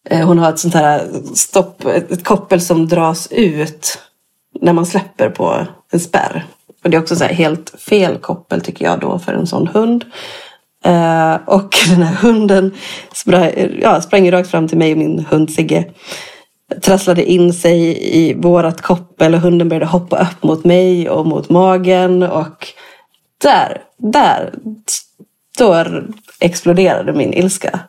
eh, 0.09 0.27
hon 0.27 0.39
har 0.39 0.49
ett 0.49 0.59
sånt 0.59 0.73
här 0.73 1.07
stopp, 1.33 1.85
ett, 1.85 2.11
ett 2.11 2.23
koppel 2.23 2.61
som 2.61 2.87
dras 2.87 3.27
ut 3.31 3.99
när 4.61 4.73
man 4.73 4.85
släpper 4.85 5.29
på 5.29 5.67
en 5.91 5.99
spärr. 5.99 6.45
Och 6.85 6.91
det 6.91 6.97
är 6.97 7.01
också 7.01 7.15
så 7.15 7.23
helt 7.23 7.69
fel 7.69 8.17
koppel 8.17 8.61
tycker 8.61 8.85
jag 8.85 8.99
då 8.99 9.19
för 9.19 9.33
en 9.33 9.47
sån 9.47 9.67
hund. 9.67 10.05
Eh, 10.85 11.35
och 11.45 11.75
den 11.89 12.03
här 12.03 12.15
hunden 12.15 12.71
sprang, 13.13 13.51
ja, 13.81 14.01
sprang 14.01 14.31
rakt 14.31 14.51
fram 14.51 14.67
till 14.67 14.77
mig 14.77 14.91
och 14.91 14.97
min 14.97 15.25
hund 15.29 15.51
Sigge 15.51 15.85
trasslade 16.81 17.31
in 17.31 17.53
sig 17.53 17.97
i 18.17 18.33
vårat 18.33 18.81
koppel 18.81 19.35
och 19.35 19.41
hunden 19.41 19.69
började 19.69 19.85
hoppa 19.85 20.21
upp 20.21 20.43
mot 20.43 20.63
mig 20.63 21.09
och 21.09 21.25
mot 21.25 21.49
magen 21.49 22.23
och 22.23 22.67
där, 23.41 23.81
där, 23.97 24.53
då 25.57 25.85
exploderade 26.39 27.13
min 27.13 27.33
ilska. 27.33 27.79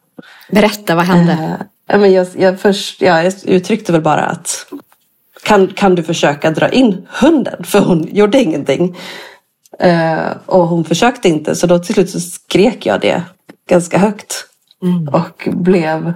Berätta, 0.51 0.95
vad 0.95 1.05
hände? 1.05 1.67
Eh, 1.89 2.01
men 2.01 2.13
jag, 2.13 2.27
jag, 2.39 2.61
först, 2.61 3.03
ja, 3.03 3.23
jag 3.23 3.33
uttryckte 3.45 3.93
väl 3.93 4.03
bara 4.03 4.23
att 4.23 4.67
kan, 5.47 5.67
kan 5.67 5.95
du 5.95 6.03
försöka 6.03 6.51
dra 6.51 6.69
in 6.69 7.07
hunden? 7.11 7.65
För 7.65 7.81
hon 7.81 8.09
gjorde 8.13 8.43
ingenting. 8.43 8.97
Eh, 9.79 10.31
och 10.47 10.69
hon 10.69 10.85
försökte 10.85 11.29
inte 11.29 11.57
så 11.57 11.67
då 11.67 11.79
till 11.79 11.95
slut 11.95 12.11
så 12.11 12.21
skrek 12.21 12.87
jag 12.87 13.01
det 13.01 13.23
ganska 13.69 13.99
högt. 13.99 14.47
Och 15.13 15.49
blev 15.53 16.15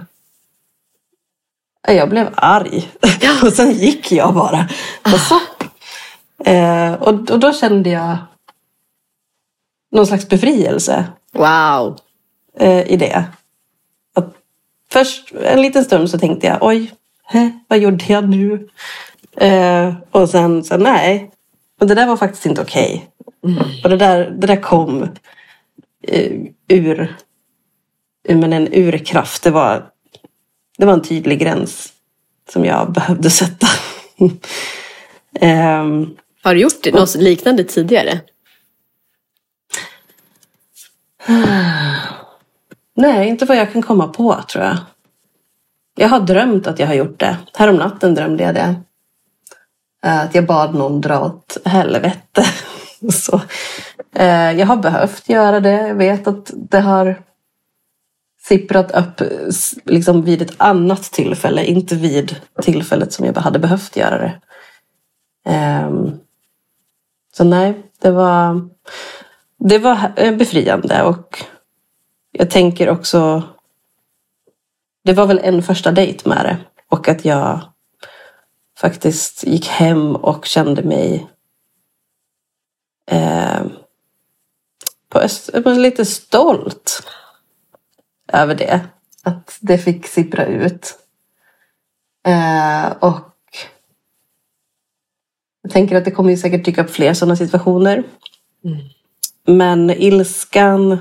jag 1.87 2.09
blev 2.09 2.29
arg. 2.35 2.91
och 3.43 3.53
sen 3.53 3.71
gick 3.71 4.11
jag 4.11 4.33
bara. 4.33 4.69
Och, 5.01 5.19
så. 5.19 5.39
Eh, 6.51 6.93
och, 6.93 7.31
och 7.31 7.39
då 7.39 7.53
kände 7.53 7.89
jag 7.89 8.17
någon 9.91 10.07
slags 10.07 10.29
befrielse 10.29 11.05
Wow. 11.33 11.99
eh, 12.59 12.91
i 12.91 12.97
det. 12.97 13.25
Att 14.15 14.33
först 14.91 15.31
en 15.31 15.61
liten 15.61 15.85
stund 15.85 16.09
så 16.09 16.19
tänkte 16.19 16.47
jag 16.47 16.57
oj, 16.61 16.91
hä, 17.23 17.51
vad 17.67 17.79
gjorde 17.79 18.05
jag 18.07 18.29
nu? 18.29 18.69
Eh, 19.37 19.93
och 20.11 20.29
sen 20.29 20.63
så 20.63 20.77
nej, 20.77 21.31
och 21.79 21.87
det 21.87 21.95
där 21.95 22.07
var 22.07 22.17
faktiskt 22.17 22.45
inte 22.45 22.61
okej. 22.61 23.09
Och 23.83 23.89
det 23.89 23.97
där, 23.97 24.29
det 24.29 24.47
där 24.47 24.61
kom 24.61 25.03
eh, 26.07 26.31
ur 26.67 27.15
men 28.29 28.53
en 28.53 28.73
urkraft. 28.73 29.43
Det 29.43 29.51
var, 29.51 29.89
det 30.77 30.85
var 30.85 30.93
en 30.93 31.01
tydlig 31.01 31.39
gräns 31.39 31.93
som 32.49 32.65
jag 32.65 32.91
behövde 32.91 33.29
sätta. 33.29 33.67
Ehm, 35.39 36.17
Har 36.43 36.53
du 36.55 36.61
gjort 36.61 36.93
något 36.93 37.15
liknande 37.15 37.63
tidigare? 37.63 38.19
nej, 42.95 43.27
inte 43.27 43.45
vad 43.45 43.57
jag 43.57 43.73
kan 43.73 43.81
komma 43.81 44.07
på 44.07 44.41
tror 44.49 44.63
jag. 44.63 44.77
Jag 45.95 46.09
har 46.09 46.19
drömt 46.19 46.67
att 46.67 46.79
jag 46.79 46.87
har 46.87 46.93
gjort 46.93 47.19
det. 47.19 47.37
Härom 47.53 47.75
natten 47.75 48.15
drömde 48.15 48.43
jag 48.43 48.55
det. 48.55 48.75
Eh, 50.05 50.19
att 50.19 50.35
jag 50.35 50.45
bad 50.45 50.75
någon 50.75 51.01
dra 51.01 51.19
åt 51.25 51.57
helvete. 51.65 52.43
Så, 53.11 53.41
eh, 54.15 54.51
jag 54.51 54.67
har 54.67 54.77
behövt 54.77 55.29
göra 55.29 55.59
det. 55.59 55.87
Jag 55.87 55.95
vet 55.95 56.27
att 56.27 56.51
det 56.55 56.79
har 56.79 57.21
sipprat 58.41 58.91
upp 58.91 59.29
liksom 59.85 60.21
vid 60.21 60.41
ett 60.41 60.53
annat 60.57 61.03
tillfälle. 61.03 61.65
Inte 61.65 61.95
vid 61.95 62.35
tillfället 62.61 63.13
som 63.13 63.25
jag 63.25 63.33
hade 63.33 63.59
behövt 63.59 63.95
göra 63.95 64.17
det. 64.17 64.41
Eh, 65.51 65.91
så 67.33 67.43
nej, 67.43 67.83
det 68.01 68.11
var, 68.11 68.69
det 69.59 69.77
var 69.77 70.31
befriande. 70.37 71.03
Och 71.03 71.43
jag 72.31 72.49
tänker 72.49 72.89
också... 72.89 73.43
Det 75.03 75.13
var 75.13 75.25
väl 75.25 75.39
en 75.43 75.63
första 75.63 75.91
dejt 75.91 76.29
med 76.29 76.45
det. 76.45 76.57
Och 76.89 77.07
att 77.07 77.25
jag 77.25 77.70
faktiskt 78.81 79.43
gick 79.43 79.67
hem 79.67 80.15
och 80.15 80.45
kände 80.45 80.83
mig 80.83 81.27
eh, 83.05 83.61
på 85.09 85.19
öst, 85.19 85.49
men 85.65 85.81
lite 85.81 86.05
stolt 86.05 87.03
över 88.33 88.55
det. 88.55 88.81
Att 89.23 89.57
det 89.61 89.77
fick 89.77 90.07
sippra 90.07 90.45
ut. 90.45 90.97
Eh, 92.27 92.91
och 92.91 93.35
jag 95.61 95.71
tänker 95.71 95.95
att 95.95 96.05
det 96.05 96.11
kommer 96.11 96.29
ju 96.31 96.37
säkert 96.37 96.65
dyka 96.65 96.83
upp 96.83 96.89
fler 96.89 97.13
sådana 97.13 97.35
situationer. 97.35 98.03
Men 99.45 99.89
ilskan 99.89 100.97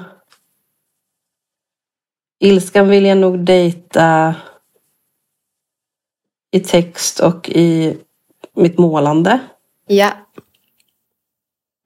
Ilskan 2.38 2.88
vill 2.88 3.04
jag 3.04 3.18
nog 3.18 3.44
dejta 3.44 4.34
i 6.50 6.60
text 6.60 7.20
och 7.20 7.48
i 7.48 7.98
mitt 8.54 8.78
målande. 8.78 9.38
Ja. 9.86 10.10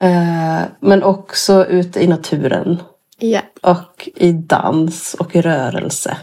Eh, 0.02 0.62
men 0.80 1.02
också 1.02 1.66
ute 1.66 2.04
i 2.04 2.06
naturen. 2.06 2.82
Ja. 3.18 3.40
Och 3.62 4.08
i 4.14 4.32
dans 4.32 5.14
och 5.14 5.36
i 5.36 5.42
rörelse. 5.42 6.16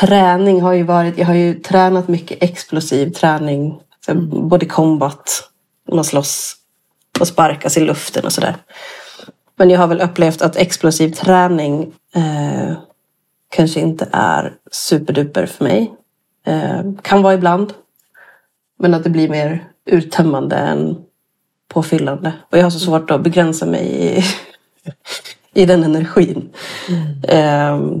Träning 0.00 0.60
har 0.60 0.72
ju 0.72 0.82
varit, 0.82 1.18
jag 1.18 1.26
har 1.26 1.34
ju 1.34 1.54
tränat 1.54 2.08
mycket 2.08 2.42
explosiv 2.42 3.10
träning. 3.10 3.80
Så 4.06 4.14
Både 4.48 4.66
combat, 4.66 5.50
man 5.92 6.04
slåss 6.04 6.56
och 7.20 7.28
sparkas 7.28 7.76
i 7.76 7.80
luften 7.80 8.24
och 8.24 8.32
sådär. 8.32 8.56
Men 9.56 9.70
jag 9.70 9.78
har 9.78 9.86
väl 9.86 10.00
upplevt 10.00 10.42
att 10.42 10.56
explosiv 10.56 11.10
träning 11.10 11.92
eh, 12.14 12.76
kanske 13.48 13.80
inte 13.80 14.08
är 14.12 14.54
superduper 14.70 15.46
för 15.46 15.64
mig. 15.64 15.94
Eh, 16.44 16.82
kan 17.02 17.22
vara 17.22 17.34
ibland. 17.34 17.72
Men 18.78 18.94
att 18.94 19.04
det 19.04 19.10
blir 19.10 19.28
mer 19.28 19.68
uttömmande 19.84 20.56
än 20.56 21.04
påfyllande. 21.68 22.32
Och 22.50 22.58
jag 22.58 22.62
har 22.62 22.70
så 22.70 22.78
svårt 22.78 23.10
att 23.10 23.22
begränsa 23.22 23.66
mig 23.66 23.86
i, 23.86 24.22
i 25.62 25.66
den 25.66 25.84
energin. 25.84 26.52
Ehm, 27.28 28.00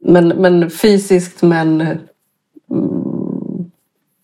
men, 0.00 0.28
men 0.28 0.70
fysiskt 0.70 1.42
men 1.42 1.80
mm, 2.70 3.70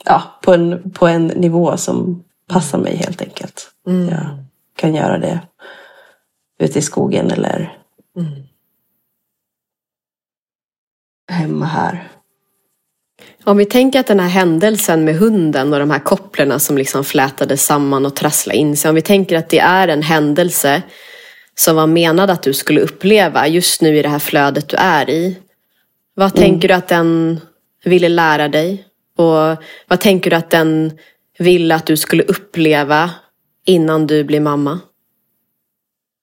ja, 0.05 0.23
på, 0.43 0.55
en, 0.55 0.91
på 0.91 1.07
en 1.07 1.27
nivå 1.27 1.77
som 1.77 2.25
passar 2.49 2.79
mig 2.79 2.97
helt 2.97 3.23
enkelt. 3.23 3.71
Jag 4.11 4.45
kan 4.77 4.95
göra 4.95 5.19
det 5.19 5.41
ute 6.59 6.79
i 6.79 6.83
skogen 6.83 7.31
eller 7.31 7.79
hemma 11.29 11.65
här. 11.65 12.14
Om 13.47 13.57
vi 13.57 13.65
tänker 13.65 14.01
att 14.01 14.07
den 14.07 14.21
här 14.21 14.29
händelsen 14.29 15.05
med 15.05 15.17
hunden 15.17 15.73
och 15.73 15.79
de 15.79 15.91
här 15.91 15.99
kopplerna 15.99 16.59
som 16.59 16.79
liksom 16.79 17.05
flätade 17.05 17.57
samman 17.57 18.07
och 18.07 18.17
trasslade 18.17 18.59
in 18.59 18.77
sig. 18.77 18.89
Om 18.89 18.95
vi 18.95 19.03
tänker 19.03 19.39
att 19.39 19.49
det 19.49 19.59
är 19.59 19.89
en 19.89 20.03
händelse 20.03 20.83
som 21.55 21.77
var 21.77 21.87
menad 21.87 22.31
att 22.31 22.43
du 22.43 22.53
skulle 22.53 22.81
uppleva 22.81 23.49
just 23.49 23.81
nu 23.81 23.99
i 23.99 24.03
det 24.03 24.09
här 24.09 24.19
flödet 24.19 24.69
du 24.69 24.77
är 24.77 25.11
i. 25.11 25.39
Vad 26.15 26.37
mm. 26.37 26.51
tänker 26.51 26.69
du 26.69 26.75
att 26.75 26.89
den 26.89 27.41
ville 27.85 28.09
lära 28.09 28.49
dig? 28.49 28.85
Och 29.17 29.65
vad 29.89 30.01
tänker 30.01 30.31
du 30.31 30.37
att 30.37 30.51
den 30.51 30.99
ville 31.39 31.75
att 31.75 31.87
du 31.87 31.97
skulle 31.97 32.23
uppleva 32.23 33.11
innan 33.65 34.07
du 34.07 34.25
blir 34.25 34.41
mamma? 34.41 34.81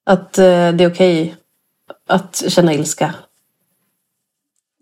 Att 0.06 0.38
eh, 0.38 0.72
det 0.72 0.84
är 0.84 0.90
okej 0.90 1.22
okay 1.22 1.34
att 2.06 2.44
känna 2.48 2.74
ilska. 2.74 3.14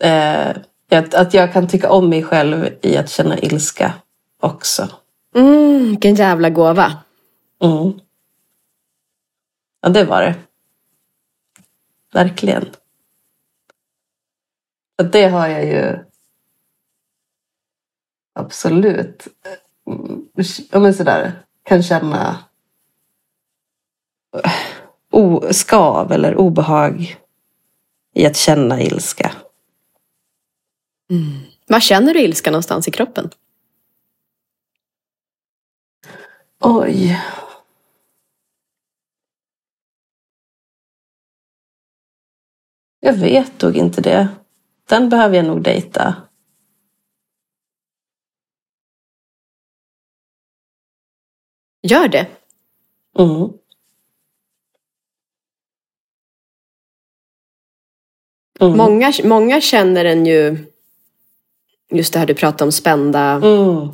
Eh, 0.03 0.51
att, 0.99 1.15
att 1.15 1.35
jag 1.35 1.53
kan 1.53 1.69
tycka 1.69 1.91
om 1.91 2.09
mig 2.09 2.23
själv 2.23 2.69
i 2.83 2.97
att 2.97 3.11
känna 3.11 3.39
ilska 3.39 3.93
också. 4.41 4.89
Mm, 5.35 5.89
vilken 5.89 6.15
jävla 6.15 6.51
gåva. 6.51 7.03
Mm. 7.63 8.01
Ja, 9.81 9.89
det 9.89 10.05
var 10.05 10.23
det. 10.23 10.35
Verkligen. 12.13 12.67
Det 15.13 15.29
har 15.29 15.49
jag 15.49 15.65
ju 15.65 15.99
absolut. 18.35 19.29
Ja, 20.71 20.81
men 20.81 20.95
sådär. 20.95 21.33
Kan 21.63 21.83
känna 21.83 22.39
skav 25.51 26.13
eller 26.13 26.37
obehag 26.37 27.17
i 28.15 28.27
att 28.27 28.37
känna 28.37 28.83
ilska. 28.83 29.33
Mm. 31.11 31.39
Var 31.67 31.81
känner 31.81 32.15
du 32.15 32.21
ilska 32.21 32.51
någonstans 32.51 32.89
i 32.89 32.91
kroppen? 32.91 33.31
Oj. 36.61 37.21
Jag 43.01 43.13
vet 43.13 43.63
nog 43.63 43.77
inte 43.77 44.01
det. 44.01 44.29
Den 44.89 45.09
behöver 45.09 45.37
jag 45.37 45.45
nog 45.47 45.63
dejta. 45.63 46.17
Gör 51.83 52.09
det. 52.09 52.27
Mm. 53.19 53.61
Mm. 58.61 58.77
Många, 58.77 59.13
många 59.25 59.61
känner 59.61 60.05
en 60.05 60.27
ju, 60.27 60.70
just 61.91 62.13
det 62.13 62.19
här 62.19 62.27
du 62.27 62.35
pratade 62.35 62.65
om 62.65 62.73
spända 62.73 63.21
mm. 63.21 63.89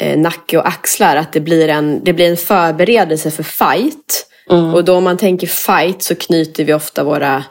eh, 0.00 0.18
nacke 0.18 0.58
och 0.58 0.68
axlar, 0.68 1.16
att 1.16 1.32
det 1.32 1.40
blir 1.40 1.68
en, 1.68 2.04
det 2.04 2.12
blir 2.12 2.30
en 2.30 2.36
förberedelse 2.36 3.30
för 3.30 3.42
fight. 3.42 4.26
Mm. 4.50 4.74
Och 4.74 4.84
då 4.84 4.96
om 4.96 5.04
man 5.04 5.16
tänker 5.16 5.46
fight 5.46 6.02
så 6.02 6.14
knyter 6.14 6.64
vi 6.64 6.74
ofta 6.74 7.04
våra 7.04 7.44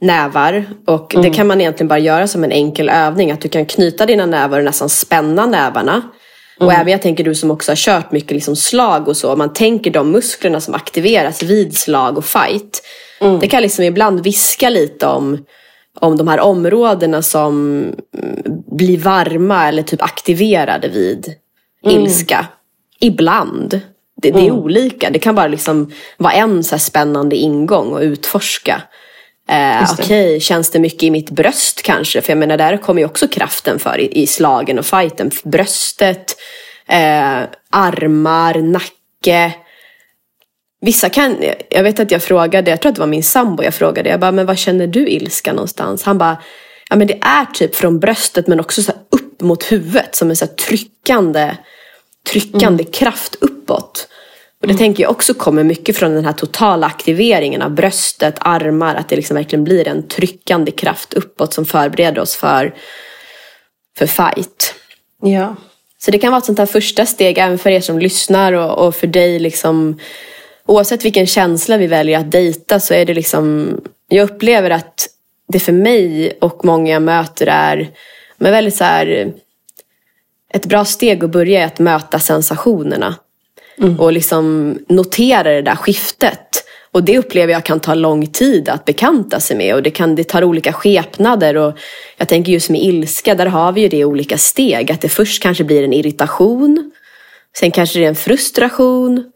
nävar. 0.00 0.64
Och 0.86 1.06
det 1.10 1.18
mm. 1.18 1.32
kan 1.32 1.46
man 1.46 1.60
egentligen 1.60 1.88
bara 1.88 1.98
göra 1.98 2.28
som 2.28 2.44
en 2.44 2.52
enkel 2.52 2.88
övning. 2.88 3.30
Att 3.30 3.40
du 3.40 3.48
kan 3.48 3.66
knyta 3.66 4.06
dina 4.06 4.26
nävar 4.26 4.58
och 4.58 4.64
nästan 4.64 4.88
spänna 4.88 5.46
nävarna. 5.46 6.02
Och 6.58 6.72
mm. 6.72 6.80
även 6.80 6.92
jag 6.92 7.02
tänker 7.02 7.24
du 7.24 7.34
som 7.34 7.50
också 7.50 7.70
har 7.70 7.76
kört 7.76 8.12
mycket 8.12 8.30
liksom 8.30 8.56
slag 8.56 9.08
och 9.08 9.16
så. 9.16 9.36
Man 9.36 9.52
tänker 9.52 9.90
de 9.90 10.10
musklerna 10.10 10.60
som 10.60 10.74
aktiveras 10.74 11.42
vid 11.42 11.76
slag 11.76 12.18
och 12.18 12.24
fight. 12.24 12.82
Mm. 13.20 13.40
Det 13.40 13.48
kan 13.48 13.62
liksom 13.62 13.84
ibland 13.84 14.20
viska 14.20 14.70
lite 14.70 15.06
om, 15.06 15.44
om 16.00 16.16
de 16.16 16.28
här 16.28 16.40
områdena 16.40 17.22
som 17.22 17.84
blir 18.76 18.98
varma 18.98 19.68
eller 19.68 19.82
typ 19.82 20.02
aktiverade 20.02 20.88
vid 20.88 21.34
mm. 21.84 22.00
ilska. 22.00 22.46
Ibland. 23.00 23.80
Det, 24.22 24.30
det 24.30 24.38
är 24.38 24.50
mm. 24.50 24.56
olika. 24.56 25.10
Det 25.10 25.18
kan 25.18 25.34
bara 25.34 25.48
liksom 25.48 25.92
vara 26.16 26.32
en 26.32 26.64
så 26.64 26.78
spännande 26.78 27.36
ingång 27.36 27.96
att 27.96 28.02
utforska. 28.02 28.82
Eh, 29.48 29.92
Okej, 29.92 30.04
okay, 30.04 30.40
känns 30.40 30.70
det 30.70 30.78
mycket 30.78 31.02
i 31.02 31.10
mitt 31.10 31.30
bröst 31.30 31.82
kanske? 31.82 32.22
För 32.22 32.30
jag 32.30 32.38
menar, 32.38 32.56
där 32.56 32.76
kommer 32.76 33.00
ju 33.00 33.06
också 33.06 33.28
kraften 33.28 33.78
för 33.78 34.00
i, 34.00 34.22
i 34.22 34.26
slagen 34.26 34.78
och 34.78 34.86
fighten. 34.86 35.30
Bröstet, 35.44 36.36
eh, 36.88 37.42
armar, 37.70 38.54
nacke. 38.54 39.52
Vissa 40.80 41.08
kan, 41.08 41.36
jag 41.70 41.82
vet 41.82 42.00
att 42.00 42.10
jag 42.10 42.22
frågade, 42.22 42.70
jag 42.70 42.80
tror 42.80 42.90
att 42.90 42.96
det 42.96 43.00
var 43.00 43.06
min 43.06 43.22
sambo 43.22 43.62
jag 43.62 43.74
frågade, 43.74 44.10
jag 44.10 44.20
bara, 44.20 44.32
men 44.32 44.46
vad 44.46 44.58
känner 44.58 44.86
du 44.86 45.08
ilska 45.08 45.52
någonstans? 45.52 46.02
Han 46.02 46.18
bara, 46.18 46.36
ja 46.90 46.96
men 46.96 47.06
det 47.06 47.18
är 47.20 47.44
typ 47.44 47.74
från 47.74 47.98
bröstet 47.98 48.46
men 48.46 48.60
också 48.60 48.82
så 48.82 48.92
upp 49.10 49.40
mot 49.40 49.72
huvudet 49.72 50.16
som 50.16 50.30
en 50.30 50.36
så 50.36 50.46
tryckande, 50.46 51.56
tryckande 52.30 52.82
mm. 52.82 52.92
kraft 52.92 53.34
uppåt. 53.40 54.08
Och 54.60 54.66
det 54.66 54.72
mm. 54.72 54.78
tänker 54.78 55.02
jag 55.02 55.10
också 55.10 55.34
kommer 55.34 55.64
mycket 55.64 55.96
från 55.96 56.14
den 56.14 56.24
här 56.24 56.32
totala 56.32 56.86
aktiveringen 56.86 57.62
av 57.62 57.70
bröstet, 57.70 58.34
armar, 58.40 58.94
att 58.94 59.08
det 59.08 59.16
liksom 59.16 59.36
verkligen 59.36 59.64
blir 59.64 59.88
en 59.88 60.08
tryckande 60.08 60.70
kraft 60.70 61.14
uppåt 61.14 61.54
som 61.54 61.66
förbereder 61.66 62.22
oss 62.22 62.36
för, 62.36 62.74
för 63.98 64.06
fight. 64.06 64.74
Ja. 65.22 65.56
Så 65.98 66.10
det 66.10 66.18
kan 66.18 66.32
vara 66.32 66.38
ett 66.38 66.44
sånt 66.44 66.58
här 66.58 66.66
första 66.66 67.06
steg 67.06 67.38
även 67.38 67.58
för 67.58 67.70
er 67.70 67.80
som 67.80 67.98
lyssnar 67.98 68.52
och, 68.52 68.86
och 68.86 68.94
för 68.94 69.06
dig 69.06 69.38
liksom 69.38 69.98
oavsett 70.66 71.04
vilken 71.04 71.26
känsla 71.26 71.76
vi 71.76 71.86
väljer 71.86 72.18
att 72.18 72.30
dejta 72.30 72.80
så 72.80 72.94
är 72.94 73.04
det 73.04 73.14
liksom, 73.14 73.74
jag 74.08 74.30
upplever 74.30 74.70
att 74.70 75.08
det 75.48 75.60
för 75.60 75.72
mig 75.72 76.32
och 76.40 76.64
många 76.64 76.92
jag 76.92 77.02
möter 77.02 77.46
är 77.46 77.90
men 78.38 78.52
väldigt 78.52 78.76
så 78.76 78.84
här, 78.84 79.32
ett 80.52 80.66
bra 80.66 80.84
steg 80.84 81.24
att 81.24 81.30
börja 81.30 81.60
är 81.60 81.66
att 81.66 81.78
möta 81.78 82.18
sensationerna. 82.18 83.14
Mm. 83.78 84.00
Och 84.00 84.12
liksom 84.12 84.78
notera 84.88 85.52
det 85.52 85.62
där 85.62 85.76
skiftet. 85.76 86.64
Och 86.92 87.04
det 87.04 87.18
upplever 87.18 87.52
jag 87.52 87.64
kan 87.64 87.80
ta 87.80 87.94
lång 87.94 88.26
tid 88.26 88.68
att 88.68 88.84
bekanta 88.84 89.40
sig 89.40 89.56
med. 89.56 89.74
Och 89.74 89.82
det, 89.82 89.90
kan, 89.90 90.14
det 90.14 90.24
tar 90.24 90.44
olika 90.44 90.72
skepnader. 90.72 91.56
Och 91.56 91.78
jag 92.16 92.28
tänker 92.28 92.52
just 92.52 92.70
med 92.70 92.82
ilska, 92.82 93.34
där 93.34 93.46
har 93.46 93.72
vi 93.72 93.80
ju 93.80 93.88
det 93.88 93.96
i 93.96 94.04
olika 94.04 94.38
steg. 94.38 94.92
Att 94.92 95.00
det 95.00 95.08
först 95.08 95.42
kanske 95.42 95.64
blir 95.64 95.84
en 95.84 95.92
irritation. 95.92 96.92
Sen 97.58 97.70
kanske 97.70 97.98
det 97.98 98.04
är 98.04 98.08
en 98.08 98.14
frustration. 98.14 99.32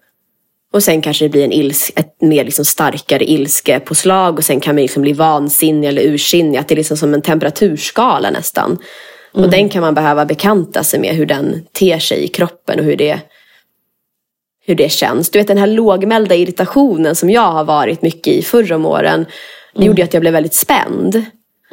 Och 0.73 0.83
sen 0.83 1.03
kanske 1.03 1.25
det 1.25 1.29
blir 1.29 1.45
en 1.45 1.53
ils, 1.53 1.93
ett 1.97 2.23
mer 2.23 2.45
liksom 2.45 2.65
starkare 2.65 3.25
ilskepåslag. 3.25 4.39
Och 4.39 4.45
sen 4.45 4.61
kan 4.61 4.75
man 4.75 4.83
liksom 4.83 5.03
bli 5.03 5.13
vansinnig 5.13 5.89
eller 5.89 6.03
ursinnig. 6.03 6.59
Att 6.59 6.69
det 6.69 6.75
är 6.75 6.77
liksom 6.77 6.97
som 6.97 7.15
en 7.15 7.23
temperaturskala 7.23 8.31
nästan. 8.31 8.79
Mm. 9.35 9.45
Och 9.45 9.51
den 9.51 9.69
kan 9.69 9.81
man 9.81 9.95
behöva 9.95 10.27
bekanta 10.27 10.85
sig 10.85 11.01
med 11.01 11.15
hur 11.15 11.27
den 11.27 11.65
ter 11.73 11.99
sig 11.99 12.25
i 12.25 12.29
kroppen 12.29 12.79
och 12.79 12.85
hur 12.85 12.97
det 12.97 13.21
hur 14.67 14.75
det 14.75 14.93
känns. 14.93 15.31
Du 15.31 15.39
vet 15.39 15.49
den 15.49 15.59
här 15.59 15.67
lågmälda 15.67 16.35
irritationen 16.35 17.17
som 17.17 17.31
jag 17.31 17.53
har 17.53 17.65
varit 17.65 18.03
mycket 18.03 18.35
i 18.35 18.43
förra 18.43 18.77
om 18.77 18.87
åren. 18.87 19.27
Mm. 19.75 19.87
gjorde 19.87 20.05
att 20.05 20.15
jag 20.15 20.21
blev 20.21 20.33
väldigt 20.33 20.55
spänd. 20.55 21.25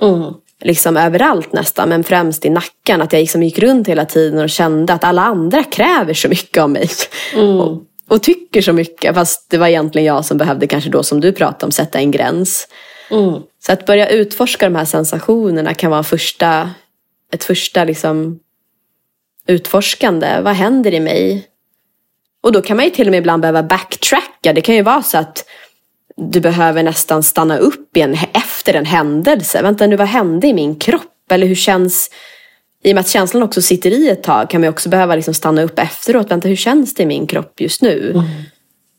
Mm. 0.02 0.34
Liksom 0.64 0.98
överallt 0.98 1.54
nästan, 1.54 1.90
men 1.90 2.04
främst 2.04 2.46
i 2.46 2.50
nacken. 2.50 3.02
Att 3.02 3.14
jag 3.14 3.20
liksom 3.20 3.44
gick 3.44 3.60
runt 3.60 3.88
hela 3.88 4.06
tiden 4.06 4.40
och 4.40 4.50
kände 4.50 4.94
att 4.94 5.04
alla 5.04 5.22
andra 5.22 5.64
kräver 5.64 6.14
så 6.14 6.30
mycket 6.30 6.64
av 6.64 6.70
mig. 6.70 6.90
Mm. 7.36 7.60
Och, 7.60 7.82
och, 8.08 8.24
tycker 8.24 8.62
så 8.62 8.74
mycket. 8.74 9.16
Fast 9.16 9.50
det 9.50 9.58
var 9.58 9.68
egentligen 9.68 10.06
jag 10.06 10.26
som 10.26 10.38
behövde 10.38 10.68
kanske 10.68 10.90
då 10.90 11.04
som 11.04 11.22
du 11.22 11.32
pratade 11.32 11.66
om 11.66 11.72
sätta 11.72 12.00
en 12.00 12.12
gräns. 12.12 12.68
Mm. 13.12 13.42
Så 13.60 13.72
att 13.72 13.86
börja 13.86 14.10
utforska 14.10 14.66
de 14.66 14.76
här 14.76 14.86
sensationerna 14.86 15.74
kan 15.74 15.92
vara 15.92 16.04
första, 16.04 16.72
ett 17.34 17.44
första 17.44 17.84
liksom 17.84 18.40
utforskande. 19.48 20.42
Vad 20.42 20.54
händer 20.54 20.94
i 20.94 21.00
mig? 21.00 21.48
Och 22.42 22.52
då 22.52 22.62
kan 22.62 22.78
man 22.78 22.86
ju 22.86 22.92
till 22.92 23.08
och 23.08 23.12
med 23.12 23.18
ibland 23.18 23.42
behöva 23.42 23.64
backtracka. 23.64 24.54
Det 24.54 24.62
kan 24.62 24.76
ju 24.76 24.82
vara 24.82 25.04
så 25.04 25.18
att 25.18 25.46
du 26.18 26.40
behöver 26.40 26.84
nästan 26.84 27.24
stanna 27.24 27.58
upp 27.58 27.98
igen 27.98 28.18
efter 28.34 28.74
en 28.74 28.86
händelse. 28.86 29.62
Vänta 29.62 29.88
nu, 29.88 29.96
vad 29.96 30.08
hände 30.08 30.48
i 30.48 30.54
min 30.54 30.76
kropp? 30.76 31.32
Eller 31.32 31.48
hur 31.48 31.56
känns... 31.56 32.10
I 32.84 32.92
och 32.92 32.96
med 32.96 33.02
att 33.02 33.10
känslan 33.10 33.44
också 33.44 33.62
sitter 33.62 33.92
i 33.92 34.10
ett 34.10 34.24
tag 34.24 34.50
kan 34.50 34.62
man 34.62 34.70
också 34.70 34.90
behöva 34.90 35.16
liksom 35.16 35.34
stanna 35.34 35.64
upp 35.64 35.80
efteråt. 35.80 36.32
Vänta, 36.32 36.48
hur 36.48 36.56
känns 36.56 36.94
det 36.94 37.04
i 37.04 37.06
min 37.06 37.28
kropp 37.28 37.62
just 37.62 37.82
nu? 37.82 38.12
Mm. 38.12 38.26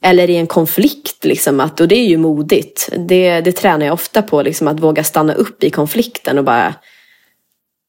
Eller 0.03 0.31
i 0.31 0.37
en 0.37 0.47
konflikt, 0.47 1.25
liksom 1.25 1.61
att, 1.61 1.81
och 1.81 1.89
det 1.89 1.97
är 1.97 2.07
ju 2.07 2.17
modigt. 2.17 2.89
Det, 3.09 3.41
det 3.41 3.53
tränar 3.53 3.87
jag 3.87 3.93
ofta 3.93 4.23
på, 4.23 4.43
liksom, 4.43 4.69
att 4.69 4.81
våga 4.81 5.05
stanna 5.05 5.35
upp 5.35 5.65
i 5.65 5.71
konflikten 5.71 6.39
och 6.39 6.45
bara... 6.45 6.75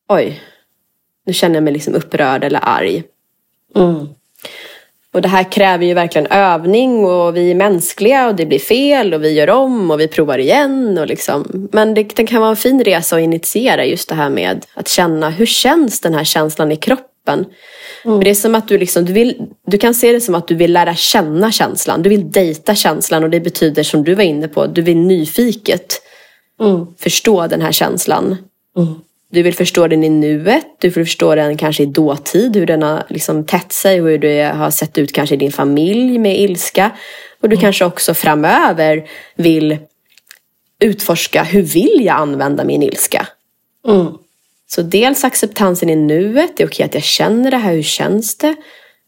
Oj, 0.07 0.41
nu 1.25 1.33
känner 1.33 1.55
jag 1.55 1.63
mig 1.63 1.73
liksom 1.73 1.95
upprörd 1.95 2.43
eller 2.43 2.59
arg. 2.63 3.03
Mm. 3.75 4.07
Och 5.13 5.21
det 5.21 5.27
här 5.27 5.51
kräver 5.51 5.85
ju 5.85 5.93
verkligen 5.93 6.27
övning 6.27 7.05
och 7.05 7.35
vi 7.35 7.51
är 7.51 7.55
mänskliga 7.55 8.27
och 8.27 8.35
det 8.35 8.45
blir 8.45 8.59
fel 8.59 9.13
och 9.13 9.23
vi 9.23 9.33
gör 9.33 9.49
om 9.49 9.91
och 9.91 9.99
vi 9.99 10.07
provar 10.07 10.37
igen. 10.37 10.97
Och 10.97 11.07
liksom. 11.07 11.69
Men 11.71 11.93
det, 11.93 12.15
det 12.15 12.27
kan 12.27 12.41
vara 12.41 12.49
en 12.49 12.55
fin 12.55 12.83
resa 12.83 13.15
att 13.15 13.21
initiera 13.21 13.85
just 13.85 14.09
det 14.09 14.15
här 14.15 14.29
med 14.29 14.65
att 14.73 14.87
känna 14.87 15.29
hur 15.29 15.45
känns 15.45 16.01
den 16.01 16.13
här 16.13 16.23
känslan 16.23 16.71
i 16.71 16.75
kroppen. 16.75 17.45
Mm. 18.05 18.19
Det 18.19 18.29
är 18.29 18.35
som 18.35 18.55
att 18.55 18.67
du, 18.67 18.77
liksom, 18.77 19.05
du, 19.05 19.13
vill, 19.13 19.41
du 19.67 19.77
kan 19.77 19.93
se 19.93 20.11
det 20.11 20.21
som 20.21 20.35
att 20.35 20.47
du 20.47 20.55
vill 20.55 20.73
lära 20.73 20.95
känna 20.95 21.51
känslan. 21.51 22.01
Du 22.01 22.09
vill 22.09 22.31
dejta 22.31 22.75
känslan 22.75 23.23
och 23.23 23.29
det 23.29 23.39
betyder 23.39 23.83
som 23.83 24.03
du 24.03 24.15
var 24.15 24.23
inne 24.23 24.47
på, 24.47 24.65
du 24.65 24.81
vill 24.81 24.97
nyfiket 24.97 26.01
mm. 26.61 26.87
förstå 26.97 27.47
den 27.47 27.61
här 27.61 27.71
känslan. 27.71 28.37
Mm. 28.77 28.95
Du 29.31 29.41
vill 29.41 29.53
förstå 29.53 29.87
den 29.87 30.03
i 30.03 30.09
nuet, 30.09 30.65
du 30.79 30.89
vill 30.89 31.05
förstå 31.05 31.35
den 31.35 31.57
kanske 31.57 31.83
i 31.83 31.85
dåtid, 31.85 32.55
hur 32.55 32.65
den 32.65 32.81
har 32.81 33.03
liksom 33.09 33.45
tätt 33.45 33.71
sig 33.71 34.01
och 34.01 34.07
hur 34.07 34.17
det 34.17 34.43
har 34.43 34.71
sett 34.71 34.97
ut 34.97 35.13
kanske 35.13 35.35
i 35.35 35.37
din 35.37 35.51
familj 35.51 36.17
med 36.17 36.39
ilska. 36.39 36.91
Och 37.41 37.49
du 37.49 37.55
mm. 37.55 37.61
kanske 37.61 37.85
också 37.85 38.13
framöver 38.13 39.09
vill 39.35 39.77
utforska, 40.79 41.43
hur 41.43 41.61
vill 41.61 42.01
jag 42.01 42.15
använda 42.15 42.63
min 42.63 42.83
ilska? 42.83 43.27
Mm. 43.87 44.07
Så 44.67 44.81
dels 44.81 45.23
acceptansen 45.23 45.89
i 45.89 45.95
nuet, 45.95 46.57
det 46.57 46.63
är 46.63 46.67
okej 46.67 46.85
att 46.85 46.93
jag 46.93 47.03
känner 47.03 47.51
det 47.51 47.57
här, 47.57 47.73
hur 47.73 47.83
känns 47.83 48.37
det? 48.37 48.55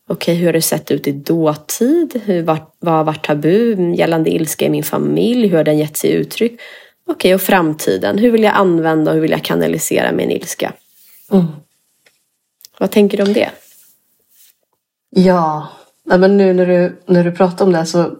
Okej, 0.08 0.36
hur 0.36 0.46
har 0.46 0.54
det 0.54 0.62
sett 0.62 0.92
ut 0.92 1.08
i 1.08 1.12
dåtid? 1.12 2.22
Hur, 2.26 2.44
vad, 2.44 2.58
vad 2.80 2.94
har 2.94 3.04
varit 3.04 3.26
tabu 3.26 3.94
gällande 3.96 4.30
ilska 4.30 4.66
i 4.66 4.70
min 4.70 4.84
familj? 4.84 5.48
Hur 5.48 5.58
har 5.58 5.64
den 5.64 5.78
gett 5.78 5.98
sig 5.98 6.12
uttryck? 6.12 6.60
Okej, 7.08 7.36
och 7.36 7.42
framtiden. 7.42 8.18
Hur 8.18 8.32
vill 8.32 8.44
jag 8.44 8.56
använda 8.56 9.12
och 9.12 9.16
hur 9.16 9.22
vill 9.22 9.32
jag 9.32 9.44
kanalisera 9.44 10.12
min 10.12 10.32
ilska? 10.32 10.74
Mm. 11.32 11.46
Vad 12.80 12.92
tänker 12.92 13.18
du 13.18 13.24
om 13.24 13.34
det? 13.34 13.50
Ja, 15.10 15.68
men 16.04 16.38
nu 16.38 16.54
när 16.54 16.66
du, 16.66 17.02
när 17.06 17.24
du 17.24 17.32
pratade 17.32 17.64
om 17.64 17.72
det 17.72 17.86
så 17.86 18.12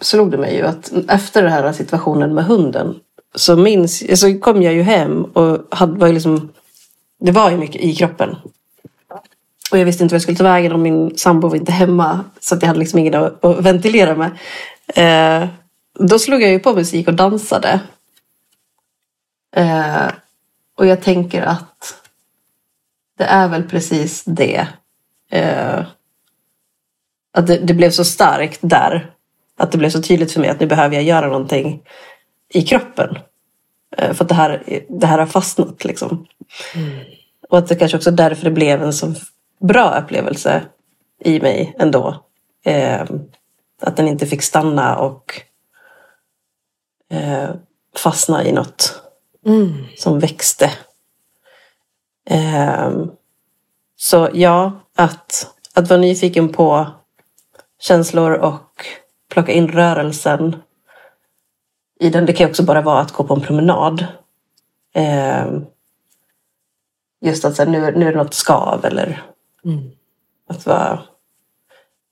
slog 0.00 0.30
det 0.30 0.38
mig 0.38 0.56
ju 0.56 0.62
att 0.62 0.92
efter 1.08 1.42
den 1.42 1.52
här 1.52 1.72
situationen 1.72 2.34
med 2.34 2.44
hunden 2.44 2.94
så 3.34 3.56
minns, 3.56 4.20
så 4.20 4.38
kom 4.38 4.62
jag 4.62 4.74
ju 4.74 4.82
hem 4.82 5.24
och 5.24 5.58
hade, 5.70 5.98
var 5.98 6.08
liksom, 6.08 6.52
det 7.20 7.32
var 7.32 7.50
ju 7.50 7.56
mycket 7.56 7.82
i 7.82 7.94
kroppen. 7.94 8.36
Och 9.70 9.78
jag 9.78 9.84
visste 9.84 10.02
inte 10.02 10.12
vad 10.12 10.16
jag 10.16 10.22
skulle 10.22 10.38
ta 10.38 10.44
vägen 10.44 10.72
och 10.72 10.78
min 10.78 11.18
sambo 11.18 11.48
var 11.48 11.56
inte 11.56 11.72
hemma. 11.72 12.24
Så 12.40 12.54
att 12.54 12.62
jag 12.62 12.66
hade 12.66 12.78
liksom 12.78 12.98
ingen 12.98 13.14
att, 13.14 13.44
att 13.44 13.64
ventilera 13.64 14.14
med. 14.16 14.30
Eh, 14.94 15.48
då 15.98 16.18
slog 16.18 16.42
jag 16.42 16.50
ju 16.50 16.58
på 16.58 16.74
musik 16.74 17.08
och 17.08 17.14
dansade. 17.14 17.80
Eh, 19.56 20.12
och 20.76 20.86
jag 20.86 21.02
tänker 21.02 21.42
att 21.42 22.00
det 23.18 23.24
är 23.24 23.48
väl 23.48 23.68
precis 23.68 24.24
det. 24.24 24.68
Eh, 25.30 25.86
att 27.32 27.46
det, 27.46 27.56
det, 27.58 27.74
blev 27.74 27.90
så 27.90 28.04
starkt 28.04 28.58
där. 28.62 29.14
Att 29.56 29.72
det 29.72 29.78
blev 29.78 29.90
så 29.90 30.02
tydligt 30.02 30.32
för 30.32 30.40
mig 30.40 30.50
att 30.50 30.60
nu 30.60 30.66
behöver 30.66 30.94
jag 30.94 31.04
göra 31.04 31.26
någonting 31.26 31.82
i 32.48 32.62
kroppen. 32.62 33.18
Eh, 33.96 34.12
för 34.12 34.24
att 34.24 34.28
det 34.28 34.34
här, 34.34 34.84
det 34.88 35.06
här 35.06 35.18
har 35.18 35.26
fastnat 35.26 35.84
liksom. 35.84 36.26
Mm. 36.74 37.04
Och 37.48 37.58
att 37.58 37.68
det 37.68 37.74
kanske 37.74 37.96
också 37.96 38.10
är 38.10 38.14
därför 38.14 38.44
det 38.44 38.50
blev 38.50 38.82
en 38.82 38.92
så 38.92 39.14
bra 39.60 39.98
upplevelse 39.98 40.62
i 41.24 41.40
mig 41.40 41.76
ändå. 41.78 42.24
Eh, 42.64 43.04
att 43.82 43.96
den 43.96 44.08
inte 44.08 44.26
fick 44.26 44.42
stanna 44.42 44.96
och 44.98 45.40
eh, 47.10 47.50
fastna 47.96 48.44
i 48.44 48.52
något 48.52 49.02
mm. 49.46 49.84
som 49.96 50.18
växte. 50.18 50.70
Eh, 52.24 52.90
så 53.96 54.28
ja, 54.32 54.80
att, 54.96 55.54
att 55.74 55.88
vara 55.90 56.00
nyfiken 56.00 56.48
på 56.48 56.86
känslor 57.80 58.32
och 58.32 58.86
plocka 59.28 59.52
in 59.52 59.68
rörelsen 59.68 60.56
i 62.00 62.10
den. 62.10 62.26
Det 62.26 62.32
kan 62.32 62.50
också 62.50 62.62
bara 62.62 62.80
vara 62.80 63.00
att 63.00 63.12
gå 63.12 63.24
på 63.24 63.34
en 63.34 63.40
promenad. 63.40 64.06
Eh, 64.94 65.46
just 67.20 67.44
att 67.44 67.56
så 67.56 67.62
här, 67.62 67.70
nu, 67.70 67.80
nu 67.80 68.08
är 68.08 68.12
det 68.12 68.18
något 68.18 68.34
skav 68.34 68.84
eller 68.84 69.22
mm. 69.64 69.90
att 70.46 70.66
vara, 70.66 71.02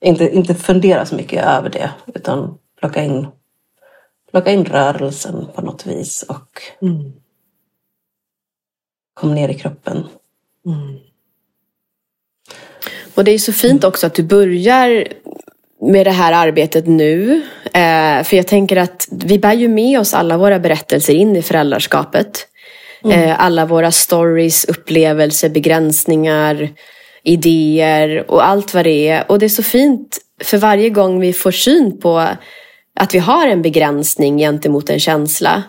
inte, 0.01 0.29
inte 0.29 0.55
fundera 0.55 1.05
så 1.05 1.15
mycket 1.15 1.45
över 1.45 1.69
det 1.69 1.91
utan 2.05 2.57
plocka 2.79 3.03
in, 3.03 3.27
plocka 4.31 4.51
in 4.51 4.65
rörelsen 4.65 5.47
på 5.55 5.61
något 5.61 5.85
vis 5.85 6.23
och 6.23 6.61
mm. 6.81 7.13
kom 9.13 9.35
ner 9.35 9.49
i 9.49 9.53
kroppen. 9.53 10.07
Mm. 10.65 10.97
Och 13.15 13.23
det 13.23 13.31
är 13.31 13.37
så 13.37 13.53
fint 13.53 13.83
också 13.83 14.07
att 14.07 14.13
du 14.13 14.23
börjar 14.23 15.07
med 15.81 16.05
det 16.05 16.11
här 16.11 16.47
arbetet 16.47 16.87
nu. 16.87 17.41
Eh, 17.73 18.23
för 18.23 18.35
jag 18.35 18.47
tänker 18.47 18.77
att 18.77 19.07
vi 19.11 19.39
bär 19.39 19.53
ju 19.53 19.67
med 19.67 19.99
oss 19.99 20.13
alla 20.13 20.37
våra 20.37 20.59
berättelser 20.59 21.13
in 21.13 21.35
i 21.35 21.41
föräldraskapet. 21.41 22.47
Mm. 23.03 23.19
Eh, 23.19 23.43
alla 23.43 23.65
våra 23.65 23.91
stories, 23.91 24.65
upplevelser, 24.65 25.49
begränsningar, 25.49 26.69
idéer 27.23 28.31
och 28.31 28.47
allt 28.47 28.73
vad 28.73 28.85
det 28.85 29.07
är. 29.07 29.31
Och 29.31 29.39
det 29.39 29.45
är 29.45 29.49
så 29.49 29.63
fint 29.63 30.17
för 30.43 30.57
varje 30.57 30.89
gång 30.89 31.19
vi 31.19 31.33
får 31.33 31.51
syn 31.51 31.99
på 31.99 32.27
att 32.99 33.13
vi 33.13 33.19
har 33.19 33.47
en 33.47 33.61
begränsning 33.61 34.37
gentemot 34.37 34.89
en 34.89 34.99
känsla. 34.99 35.63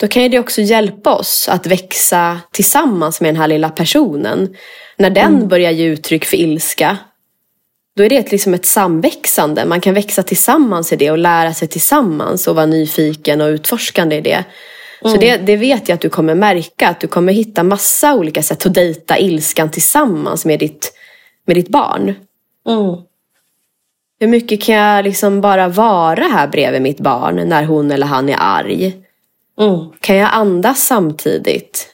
Då 0.00 0.08
kan 0.08 0.30
det 0.30 0.38
också 0.38 0.60
hjälpa 0.60 1.14
oss 1.14 1.48
att 1.48 1.66
växa 1.66 2.40
tillsammans 2.52 3.20
med 3.20 3.28
den 3.28 3.40
här 3.40 3.48
lilla 3.48 3.68
personen. 3.68 4.56
När 4.96 5.10
den 5.10 5.34
mm. 5.34 5.48
börjar 5.48 5.70
ge 5.70 5.84
uttryck 5.84 6.24
för 6.24 6.36
ilska 6.36 6.98
då 7.98 8.04
är 8.04 8.08
det 8.08 8.32
liksom 8.32 8.54
ett 8.54 8.66
samväxande. 8.66 9.64
Man 9.64 9.80
kan 9.80 9.94
växa 9.94 10.22
tillsammans 10.22 10.92
i 10.92 10.96
det 10.96 11.10
och 11.10 11.18
lära 11.18 11.54
sig 11.54 11.68
tillsammans 11.68 12.48
och 12.48 12.54
vara 12.54 12.66
nyfiken 12.66 13.40
och 13.40 13.46
utforskande 13.48 14.16
i 14.16 14.20
det. 14.20 14.44
Mm. 15.02 15.14
Så 15.14 15.16
det, 15.16 15.36
det, 15.36 15.56
vet 15.56 15.88
jag 15.88 15.94
att 15.96 16.00
du 16.00 16.08
kommer 16.08 16.34
märka, 16.34 16.88
att 16.88 17.00
du 17.00 17.06
kommer 17.06 17.32
hitta 17.32 17.62
massa 17.62 18.14
olika 18.14 18.42
sätt 18.42 18.66
att 18.66 18.74
dejta 18.74 19.18
ilskan 19.18 19.70
tillsammans 19.70 20.44
med 20.44 20.58
ditt, 20.58 20.92
med 21.46 21.56
ditt 21.56 21.68
barn. 21.68 22.14
Mm. 22.68 22.96
Hur 24.20 24.28
mycket 24.28 24.62
kan 24.62 24.74
jag 24.74 25.04
liksom 25.04 25.40
bara 25.40 25.68
vara 25.68 26.24
här 26.24 26.48
bredvid 26.48 26.82
mitt 26.82 27.00
barn 27.00 27.48
när 27.48 27.64
hon 27.64 27.90
eller 27.90 28.06
han 28.06 28.28
är 28.28 28.36
arg? 28.38 28.96
Mm. 29.60 29.90
Kan 30.00 30.16
jag 30.16 30.30
andas 30.32 30.86
samtidigt? 30.86 31.88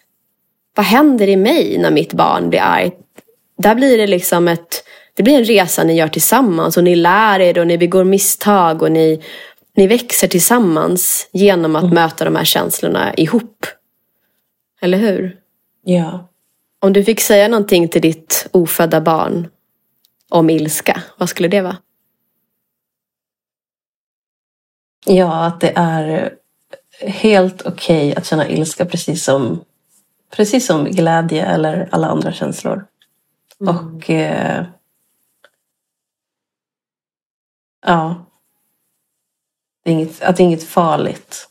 Vad 0.77 0.87
händer 0.87 1.29
i 1.29 1.37
mig 1.37 1.79
när 1.79 1.91
mitt 1.91 2.13
barn 2.13 2.51
blir 2.51 2.61
argt? 2.61 2.95
Där 3.59 3.75
blir 3.75 3.99
det 3.99 4.07
liksom 4.07 4.49
ett 4.49 4.85
det 5.17 5.23
blir 5.23 5.39
en 5.39 5.45
resa 5.45 5.85
ni 5.85 5.95
gör 5.95 6.09
tillsammans 6.09 6.77
och 6.77 6.85
ni 6.85 6.97
lär 6.97 7.41
er 7.41 7.59
och 7.59 7.67
ni 7.67 7.79
begår 7.79 8.05
misstag 8.05 8.83
och 8.83 8.93
ni, 8.93 9.23
ni 9.77 9.87
växer 9.87 10.29
tillsammans 10.29 11.29
genom 11.33 11.77
att 11.77 11.83
mm. 11.83 11.95
möta 11.95 12.25
de 12.25 12.37
här 12.37 12.45
känslorna 12.45 13.15
ihop. 13.15 13.67
Eller 14.81 14.99
hur? 14.99 15.37
Ja. 15.85 16.31
Om 16.81 16.93
du 16.93 17.05
fick 17.05 17.21
säga 17.21 17.49
någonting 17.49 17.89
till 17.89 18.03
ditt 18.03 18.47
ofödda 18.53 19.01
barn 19.01 19.49
om 20.31 20.51
ilska, 20.51 21.03
vad 21.19 21.29
skulle 21.29 21.49
det 21.49 21.61
vara? 21.61 21.77
Ja, 25.05 25.45
att 25.45 25.61
det 25.61 25.73
är 25.77 26.37
helt 27.01 27.63
okej 27.63 28.09
okay 28.09 28.15
att 28.15 28.27
känna 28.27 28.49
ilska 28.49 28.85
precis 28.85 29.25
som, 29.25 29.65
precis 30.31 30.67
som 30.67 30.85
glädje 30.85 31.47
eller 31.47 31.89
alla 31.93 32.09
andra 32.09 32.33
känslor. 32.33 32.87
Mm. 33.61 33.77
Och 33.77 34.11
eh, 34.11 34.67
Ja. 37.87 38.27
Det 39.83 39.91
är 39.91 39.95
inget, 39.95 40.23
att 40.23 40.37
det 40.37 40.43
är 40.43 40.45
inget 40.45 40.69
farligt. 40.69 41.51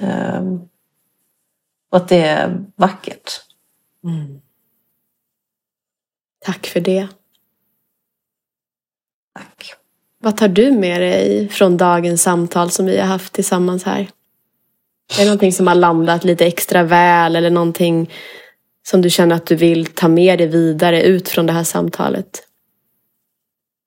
Um, 0.00 0.68
och 1.88 1.96
att 1.96 2.08
det 2.08 2.26
är 2.26 2.64
vackert. 2.76 3.30
Mm. 4.04 4.40
Tack 6.38 6.66
för 6.66 6.80
det. 6.80 7.08
Tack. 9.32 9.81
Vad 10.24 10.36
tar 10.36 10.48
du 10.48 10.72
med 10.72 11.00
dig 11.00 11.48
från 11.48 11.76
dagens 11.76 12.22
samtal 12.22 12.70
som 12.70 12.86
vi 12.86 12.98
har 12.98 13.06
haft 13.06 13.32
tillsammans 13.32 13.84
här? 13.84 14.00
Är 15.18 15.18
det 15.18 15.24
någonting 15.24 15.52
som 15.52 15.66
har 15.66 15.74
landat 15.74 16.24
lite 16.24 16.46
extra 16.46 16.82
väl 16.82 17.36
eller 17.36 17.50
någonting 17.50 18.10
som 18.82 19.02
du 19.02 19.10
känner 19.10 19.36
att 19.36 19.46
du 19.46 19.56
vill 19.56 19.86
ta 19.86 20.08
med 20.08 20.38
dig 20.38 20.46
vidare 20.46 21.02
ut 21.02 21.28
från 21.28 21.46
det 21.46 21.52
här 21.52 21.64
samtalet? 21.64 22.42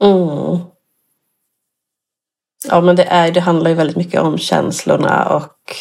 Mm. 0.04 0.60
Ja, 2.68 2.82
men 2.82 2.96
det, 2.96 3.04
är, 3.04 3.32
det 3.32 3.40
handlar 3.40 3.70
ju 3.70 3.76
väldigt 3.76 3.98
mycket 3.98 4.22
om 4.22 4.38
känslorna 4.38 5.30
och 5.36 5.76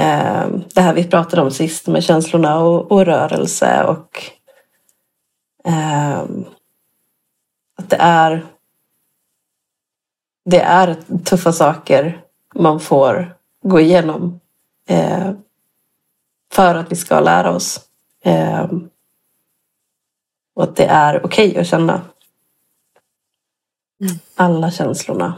eh, 0.00 0.46
det 0.74 0.80
här 0.80 0.94
vi 0.94 1.04
pratade 1.04 1.42
om 1.42 1.50
sist 1.50 1.86
med 1.86 2.04
känslorna 2.04 2.58
och, 2.58 2.92
och 2.92 3.04
rörelse 3.04 3.84
och 3.84 4.22
eh, 5.64 6.22
att 7.78 7.90
det 7.90 7.96
är 8.00 8.53
det 10.44 10.60
är 10.60 10.96
tuffa 11.24 11.52
saker 11.52 12.24
man 12.54 12.80
får 12.80 13.36
gå 13.62 13.80
igenom 13.80 14.40
eh, 14.88 15.32
för 16.52 16.74
att 16.74 16.92
vi 16.92 16.96
ska 16.96 17.20
lära 17.20 17.50
oss. 17.54 17.80
Eh, 18.24 18.70
och 20.54 20.62
att 20.62 20.76
det 20.76 20.84
är 20.84 21.26
okej 21.26 21.48
okay 21.48 21.60
att 21.60 21.66
känna. 21.66 22.02
Mm. 24.00 24.14
Alla 24.34 24.70
känslorna. 24.70 25.34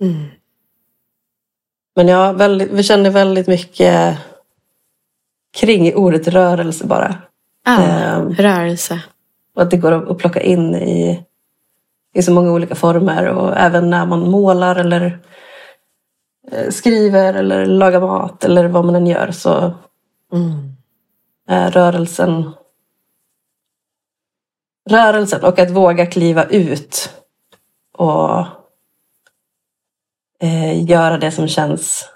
Mm. 0.00 0.26
Men 1.94 2.08
jag 2.08 2.34
väldigt, 2.34 2.70
vi 2.70 2.82
känner 2.82 3.10
väldigt 3.10 3.46
mycket 3.46 4.18
kring 5.52 5.94
ordet 5.94 6.28
rörelse 6.28 6.86
bara. 6.86 7.16
Ja, 7.64 7.82
ehm, 7.82 8.34
rörelse. 8.34 9.02
Och 9.54 9.62
att 9.62 9.70
det 9.70 9.76
går 9.76 10.12
att 10.12 10.18
plocka 10.18 10.42
in 10.42 10.74
i, 10.74 11.24
i 12.14 12.22
så 12.22 12.32
många 12.32 12.52
olika 12.52 12.74
former. 12.74 13.28
Och 13.28 13.56
även 13.56 13.90
när 13.90 14.06
man 14.06 14.30
målar 14.30 14.76
eller 14.76 15.18
eh, 16.52 16.70
skriver 16.70 17.34
eller 17.34 17.66
lagar 17.66 18.00
mat 18.00 18.44
eller 18.44 18.68
vad 18.68 18.84
man 18.84 18.94
än 18.94 19.06
gör 19.06 19.30
så 19.30 19.74
Mm. 20.32 20.76
Eh, 21.48 21.70
rörelsen. 21.70 22.50
Rörelsen 24.90 25.44
och 25.44 25.58
att 25.58 25.70
våga 25.70 26.06
kliva 26.06 26.44
ut 26.44 27.10
och 27.92 28.46
eh, 30.40 30.84
göra 30.84 31.18
det 31.18 31.30
som 31.30 31.48
känns 31.48 32.08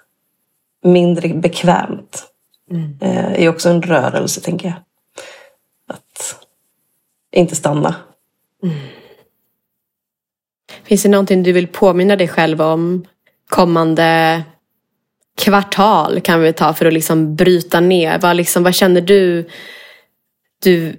mindre 0.82 1.28
bekvämt. 1.28 2.32
Mm. 2.70 2.99
Eh, 3.01 3.42
är 3.42 3.49
också 3.49 3.68
en 3.68 3.82
rörelse, 3.82 4.40
tänker 4.40 4.68
jag. 4.68 4.76
Att 5.94 6.47
inte 7.30 7.57
stanna. 7.57 7.94
Mm. 8.62 8.76
Finns 10.87 11.03
det 11.03 11.09
någonting 11.09 11.43
du 11.43 11.53
vill 11.53 11.66
påminna 11.66 12.16
dig 12.16 12.28
själv 12.28 12.62
om 12.62 13.05
kommande 13.49 14.43
kvartal 15.37 16.20
kan 16.20 16.41
vi 16.41 16.53
ta 16.53 16.74
för 16.74 16.87
att 16.87 16.93
liksom 16.93 17.37
bryta 17.37 17.80
ner? 17.80 18.18
Vad, 18.18 18.37
liksom, 18.37 18.62
vad 18.62 18.74
känner 18.74 19.01
du 19.01 19.49
du 20.62 20.97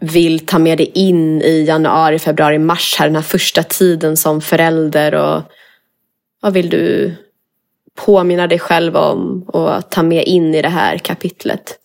vill 0.00 0.46
ta 0.46 0.58
med 0.58 0.78
dig 0.78 0.90
in 0.94 1.42
i 1.42 1.64
januari, 1.64 2.18
februari, 2.18 2.58
mars 2.58 2.96
här 2.98 3.06
den 3.06 3.16
här 3.16 3.22
första 3.22 3.62
tiden 3.62 4.16
som 4.16 4.40
förälder 4.40 5.14
och 5.14 5.42
vad 6.40 6.52
vill 6.52 6.70
du 6.70 7.14
påminna 7.94 8.46
dig 8.46 8.58
själv 8.58 8.96
om 8.96 9.42
och 9.42 9.90
ta 9.90 10.02
med 10.02 10.24
in 10.24 10.54
i 10.54 10.62
det 10.62 10.68
här 10.68 10.98
kapitlet? 10.98 11.78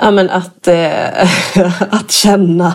Ja 0.00 0.10
men 0.10 0.30
att, 0.30 0.68
eh, 0.68 1.28
att 1.94 2.10
känna 2.10 2.74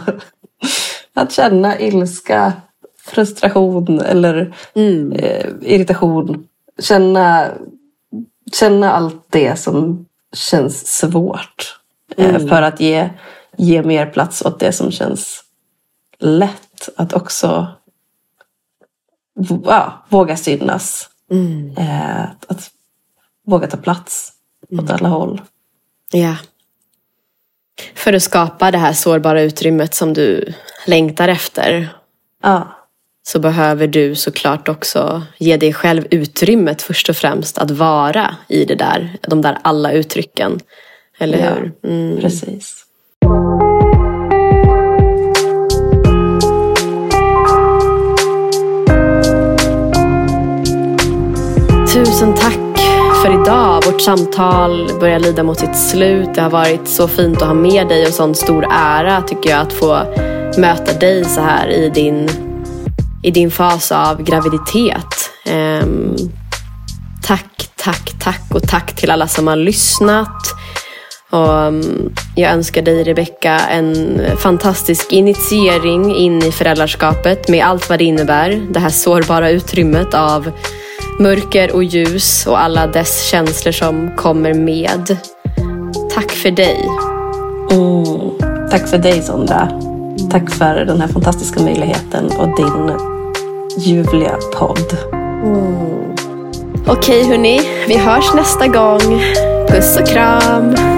att 1.13 1.32
känna 1.32 1.80
ilska, 1.80 2.53
frustration 2.97 3.99
eller 3.99 4.55
mm. 4.74 5.11
eh, 5.11 5.49
irritation. 5.61 6.47
Känna, 6.80 7.47
känna 8.53 8.91
allt 8.91 9.26
det 9.30 9.55
som 9.55 10.05
känns 10.34 10.88
svårt. 10.88 11.80
Eh, 12.18 12.30
mm. 12.30 12.41
Eh, 12.41 12.47
för 12.47 12.61
att 12.61 12.80
ge, 12.80 13.09
ge 13.57 13.84
mer 13.84 14.05
plats 14.05 14.41
åt 14.41 14.59
det 14.59 14.72
som 14.72 14.91
känns 14.91 15.43
lätt. 16.20 16.89
Att 16.97 17.13
också 17.13 17.68
ja, 19.66 20.05
våga 20.09 20.38
synas. 20.38 21.09
Mm. 21.32 21.78
Eh, 21.78 22.24
att 22.47 22.72
våga 23.45 23.68
ta 23.68 23.78
plats 23.78 24.34
åt 24.72 24.89
alla 24.89 25.09
håll. 25.09 25.41
Ja. 26.11 26.36
För 27.95 28.13
att 28.13 28.23
skapa 28.23 28.71
det 28.71 28.78
här 28.78 28.93
sårbara 28.93 29.41
utrymmet 29.41 29.93
som 29.93 30.13
du 30.13 30.53
längtar 30.86 31.28
efter. 31.28 31.89
Ja. 32.43 32.67
Så 33.28 33.39
behöver 33.39 33.88
du 33.88 34.15
såklart 34.15 34.69
också 34.69 35.23
ge 35.38 35.57
dig 35.57 35.73
själv 35.73 36.07
utrymmet 36.11 36.82
först 36.82 37.09
och 37.09 37.17
främst 37.17 37.57
att 37.57 37.71
vara 37.71 38.36
i 38.47 38.65
det 38.65 38.76
där, 38.76 39.17
de 39.21 39.41
där 39.41 39.57
alla 39.61 39.91
uttrycken. 39.91 40.59
Eller 41.17 41.38
ja, 41.38 41.49
hur? 41.53 41.73
Mm. 41.84 42.21
Precis. 42.21 42.86
Tusen 51.93 52.34
tack 52.36 52.74
för 53.26 53.41
idag. 53.41 53.84
Vårt 53.86 54.01
samtal 54.01 54.89
börjar 54.99 55.19
lida 55.19 55.43
mot 55.43 55.59
sitt 55.59 55.78
slut. 55.78 56.30
Det 56.36 56.41
har 56.41 56.49
varit 56.49 56.88
så 56.88 57.07
fint 57.07 57.41
att 57.41 57.47
ha 57.47 57.53
med 57.53 57.88
dig 57.88 58.07
och 58.07 58.13
sån 58.13 58.36
stor 58.36 58.67
ära 58.71 59.21
tycker 59.21 59.49
jag 59.49 59.59
att 59.59 59.73
få 59.73 60.03
möta 60.57 60.93
dig 60.93 61.26
så 61.26 61.41
här 61.41 61.67
i 61.69 61.89
din, 61.89 62.30
i 63.23 63.32
din 63.32 63.51
fas 63.51 63.91
av 63.91 64.23
graviditet. 64.23 65.30
Um, 65.84 66.15
tack, 67.23 67.69
tack, 67.76 68.11
tack 68.19 68.41
och 68.49 68.67
tack 68.67 68.95
till 68.95 69.11
alla 69.11 69.28
som 69.28 69.47
har 69.47 69.55
lyssnat. 69.55 70.45
Och 71.30 71.61
mm, 71.61 72.13
jag 72.36 72.51
önskar 72.51 72.82
dig 72.82 73.03
Rebecka 73.03 73.59
en 73.59 74.21
fantastisk 74.38 75.11
initiering 75.11 76.15
in 76.15 76.43
i 76.43 76.51
föräldraskapet 76.51 77.47
med 77.47 77.65
allt 77.65 77.89
vad 77.89 77.99
det 77.99 78.05
innebär. 78.05 78.67
Det 78.69 78.80
här 78.80 78.89
sårbara 78.89 79.49
utrymmet 79.49 80.13
av 80.13 80.51
mörker 81.20 81.76
och 81.76 81.84
ljus 81.84 82.47
och 82.47 82.59
alla 82.59 82.88
dess 82.88 83.30
känslor 83.30 83.72
som 83.72 84.11
kommer 84.16 84.53
med. 84.53 85.18
Tack 86.13 86.32
för 86.32 86.51
dig. 86.51 86.89
Mm, 87.72 88.70
tack 88.72 88.88
för 88.88 88.97
dig 88.97 89.22
Sondra. 89.22 89.70
Tack 90.32 90.49
för 90.49 90.76
den 90.76 91.01
här 91.01 91.07
fantastiska 91.07 91.59
möjligheten 91.63 92.26
och 92.26 92.55
din 92.55 92.91
ljuvliga 93.78 94.38
podd. 94.53 94.97
Mm. 95.43 96.16
Okej 96.88 97.24
hörni, 97.24 97.61
vi 97.88 97.97
hörs 97.97 98.34
nästa 98.34 98.68
gång. 98.68 99.22
Puss 99.70 99.97
och 99.97 100.07
kram. 100.07 100.94